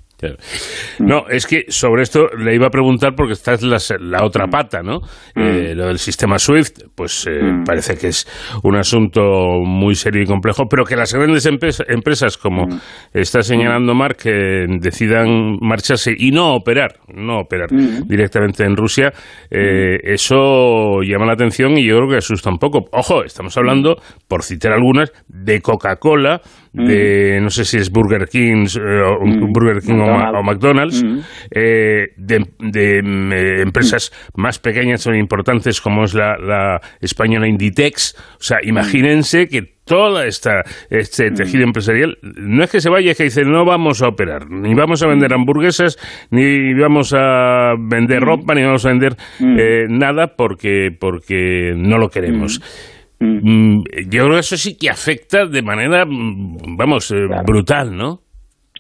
[0.99, 3.63] No, es que sobre esto le iba a preguntar porque esta es
[4.01, 4.51] la, otra mm.
[4.51, 5.01] pata, ¿no?
[5.35, 5.41] Mm.
[5.41, 7.65] Eh, lo del sistema SWIFT, pues eh, mm.
[7.65, 8.27] parece que es
[8.63, 9.21] un asunto
[9.65, 12.67] muy serio y complejo, pero que las grandes empresas, como
[13.13, 17.69] está señalando Mark, decidan marcharse y no operar, no operar
[18.07, 19.13] directamente en Rusia,
[19.51, 22.87] eso llama la atención y yo creo que asusta un poco.
[22.93, 23.97] Ojo, estamos hablando,
[24.29, 25.13] por citar algunas,
[25.45, 26.41] de Coca-Cola,
[26.73, 29.03] de no sé si es Burger King, eh,
[29.49, 31.05] Burger King o, McDonald's,
[31.51, 38.15] eh, de, mm, eh, empresas más pequeñas o importantes como es la, española Inditex.
[38.35, 43.17] O sea, imagínense que toda esta este tejido empresarial no es que se vaya, es
[43.17, 45.99] que dice no vamos a operar, ni vamos a vender hamburguesas,
[46.31, 49.17] ni vamos a vender ropa, ni vamos a vender
[49.89, 52.61] nada porque porque no lo queremos.
[53.21, 58.21] Mm, yo creo que eso sí que afecta de manera, mm, vamos, eh, brutal, ¿no?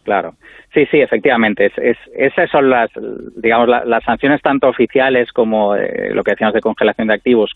[0.02, 0.34] Claro.
[0.72, 1.70] Sí, sí, efectivamente.
[1.76, 2.90] Es, esas son las,
[3.36, 7.50] digamos, las sanciones tanto oficiales como eh, lo que decíamos de congelación de activos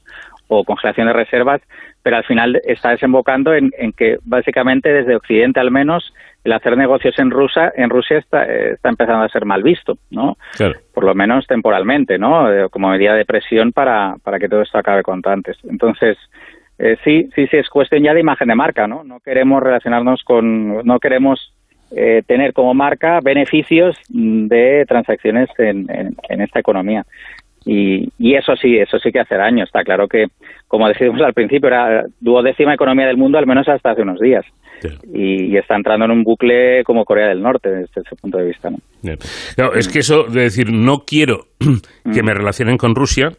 [0.48, 1.62] o congelación de reservas,
[2.02, 6.12] pero al final está desembocando en, que básicamente desde Occidente al menos
[6.42, 10.36] el hacer negocios en Rusia, en Rusia está, está empezando a ser mal visto, ¿no?
[10.92, 12.52] Por lo menos temporalmente, ¿no?
[12.52, 15.56] Eh, como medida de presión para, para que todo esto acabe cuanto antes.
[15.64, 16.18] Entonces,
[16.78, 19.04] eh, sí, sí, sí, es cuestión ya de imagen de marca, ¿no?
[19.04, 21.52] No queremos relacionarnos con, no queremos
[21.96, 27.04] eh, tener como marca beneficios de transacciones en, en, esta economía.
[27.64, 29.64] Y, y, eso sí, eso sí que hace daño.
[29.64, 30.26] Está claro que,
[30.66, 34.44] como decíamos al principio, era duodécima economía del mundo, al menos hasta hace unos días.
[35.12, 38.70] Y, está entrando en un bucle como Corea del Norte, desde ese punto de vista.
[38.70, 38.78] ¿no?
[39.74, 41.46] es que eso de decir, no quiero
[42.12, 43.30] que me relacionen con Rusia,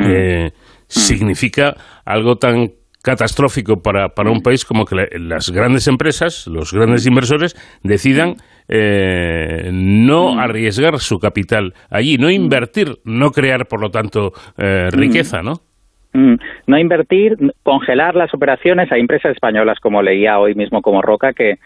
[0.00, 0.50] eh,
[0.90, 2.72] significa algo tan
[3.02, 8.36] catastrófico para, para un país como que las grandes empresas, los grandes inversores, decidan
[8.68, 15.42] eh, no arriesgar su capital allí, no invertir, no crear, por lo tanto, eh, riqueza,
[15.42, 15.54] ¿no?
[16.12, 16.34] Mm,
[16.66, 18.90] no invertir, congelar las operaciones.
[18.92, 21.58] Hay empresas españolas, como leía hoy mismo como Roca, que,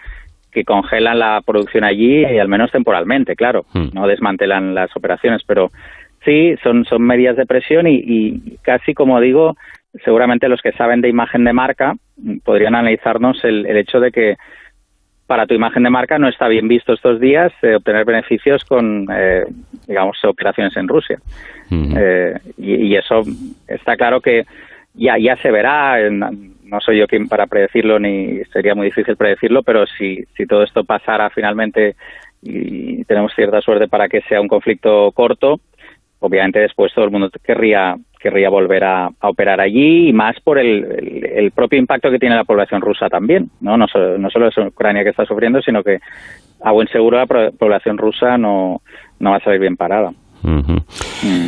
[0.52, 3.64] que congelan la producción allí, y al menos temporalmente, claro.
[3.72, 3.88] Mm.
[3.92, 5.72] No desmantelan las operaciones, pero
[6.24, 9.56] Sí, son, son medidas de presión y, casi como digo,
[10.04, 11.94] seguramente los que saben de imagen de marca
[12.44, 14.36] podrían analizarnos el, el hecho de que
[15.26, 19.06] para tu imagen de marca no está bien visto estos días eh, obtener beneficios con,
[19.10, 19.44] eh,
[19.86, 21.18] digamos, operaciones en Rusia.
[21.70, 23.22] Eh, y, eso
[23.66, 24.44] está claro que
[24.92, 25.98] ya, ya se verá.
[26.10, 30.62] No soy yo quien para predecirlo ni sería muy difícil predecirlo, pero si, si todo
[30.62, 31.96] esto pasara finalmente
[32.42, 35.60] y tenemos cierta suerte para que sea un conflicto corto,
[36.24, 41.22] obviamente después todo el mundo querría, querría volver a, operar allí y más por el,
[41.34, 43.50] el, propio impacto que tiene la población rusa también.
[43.60, 45.98] No, no, solo, no solo es Ucrania que está sufriendo, sino que
[46.62, 48.80] a buen seguro la población rusa no,
[49.20, 50.12] no va a salir bien parada.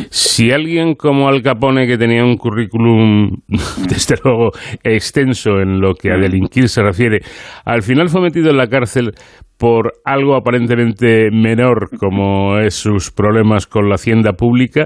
[0.09, 4.51] Si alguien como Al Capone, que tenía un currículum, desde luego,
[4.83, 7.19] extenso en lo que a delinquir se refiere,
[7.65, 9.13] al final fue metido en la cárcel
[9.59, 14.85] por algo aparentemente menor como es sus problemas con la hacienda pública,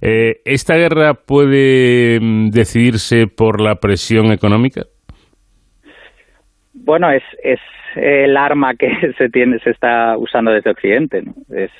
[0.00, 4.82] eh, ¿esta guerra puede mm, decidirse por la presión económica?
[6.72, 7.60] Bueno, es, es
[7.96, 8.88] el arma que
[9.18, 11.22] se tiene se está usando desde Occidente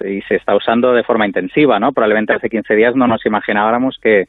[0.05, 1.93] y se está usando de forma intensiva, ¿no?
[1.93, 4.27] Probablemente hace 15 días no nos imaginábamos que,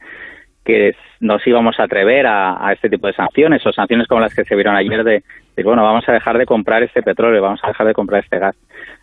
[0.64, 4.44] que nos íbamos a atrever a, este tipo de sanciones o sanciones como las que
[4.44, 5.22] se vieron ayer de,
[5.62, 8.56] bueno, vamos a dejar de comprar este petróleo, vamos a dejar de comprar este gas,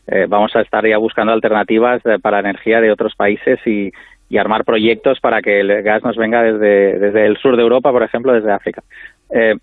[0.08, 3.92] eh, vamos a estar ya buscando alternativas para energía de otros países y,
[4.38, 8.02] armar proyectos para que el gas nos venga desde, desde el sur de Europa, por
[8.02, 8.82] ejemplo, desde África.
[9.30, 9.56] Eh,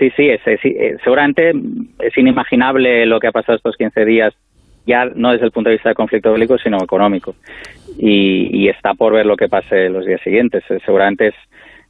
[0.00, 1.52] Sí, sí, es, eh, seguramente
[1.98, 4.32] es inimaginable lo que ha pasado estos 15 días,
[4.86, 7.34] ya no desde el punto de vista del conflicto bélico, sino económico.
[7.98, 10.64] Y, está por ver lo que pase los días siguientes.
[10.70, 11.34] Eh, seguramente es,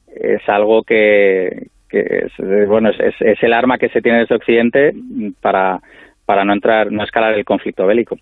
[0.09, 1.68] es algo que,
[1.99, 4.93] es, eh, bueno, es, es, el arma que se tiene desde Occidente
[5.41, 5.81] para,
[6.25, 8.17] para no entrar, no escalar el conflicto bélico.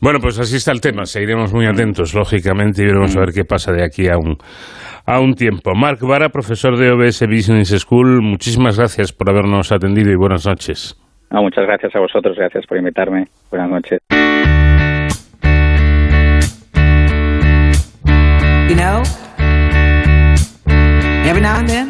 [0.00, 1.04] Bueno, pues así está el tema.
[1.04, 4.38] Seguiremos muy atentos, lógicamente, y veremos a ver qué pasa de aquí a un,
[5.06, 5.74] a un tiempo.
[5.74, 10.96] Mark Vara, profesor de OBS Business School, muchísimas gracias por habernos atendido y buenas noches.
[11.30, 13.26] muchas gracias a vosotros, gracias por invitarme.
[13.50, 13.98] Buenas noches.
[18.70, 19.02] You know,
[21.26, 21.89] every now and then,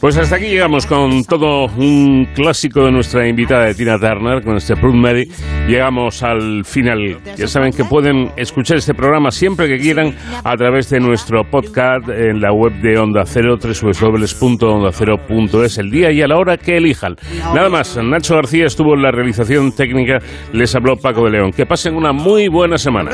[0.00, 4.56] pues hasta aquí llegamos con todo un clásico de nuestra invitada de Tina Turner, con
[4.56, 5.28] este Proud Mary.
[5.68, 7.18] Llegamos al final.
[7.36, 12.08] Ya saben que pueden escuchar este programa siempre que quieran a través de nuestro podcast
[12.08, 17.16] en la web de Onda Cero, www.ondacero.es, el día y a la hora que elijan.
[17.54, 20.16] Nada más, Nacho García estuvo en la realización técnica,
[20.52, 21.50] les habló Paco de León.
[21.52, 23.10] Que pasen una muy buena semana.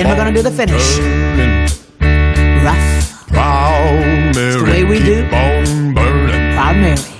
[0.00, 0.98] Then we're gonna do the finish.
[2.64, 3.26] Rough.
[3.28, 4.56] Proud Mary.
[4.56, 5.28] the way we do.
[5.28, 7.19] Proud Mary.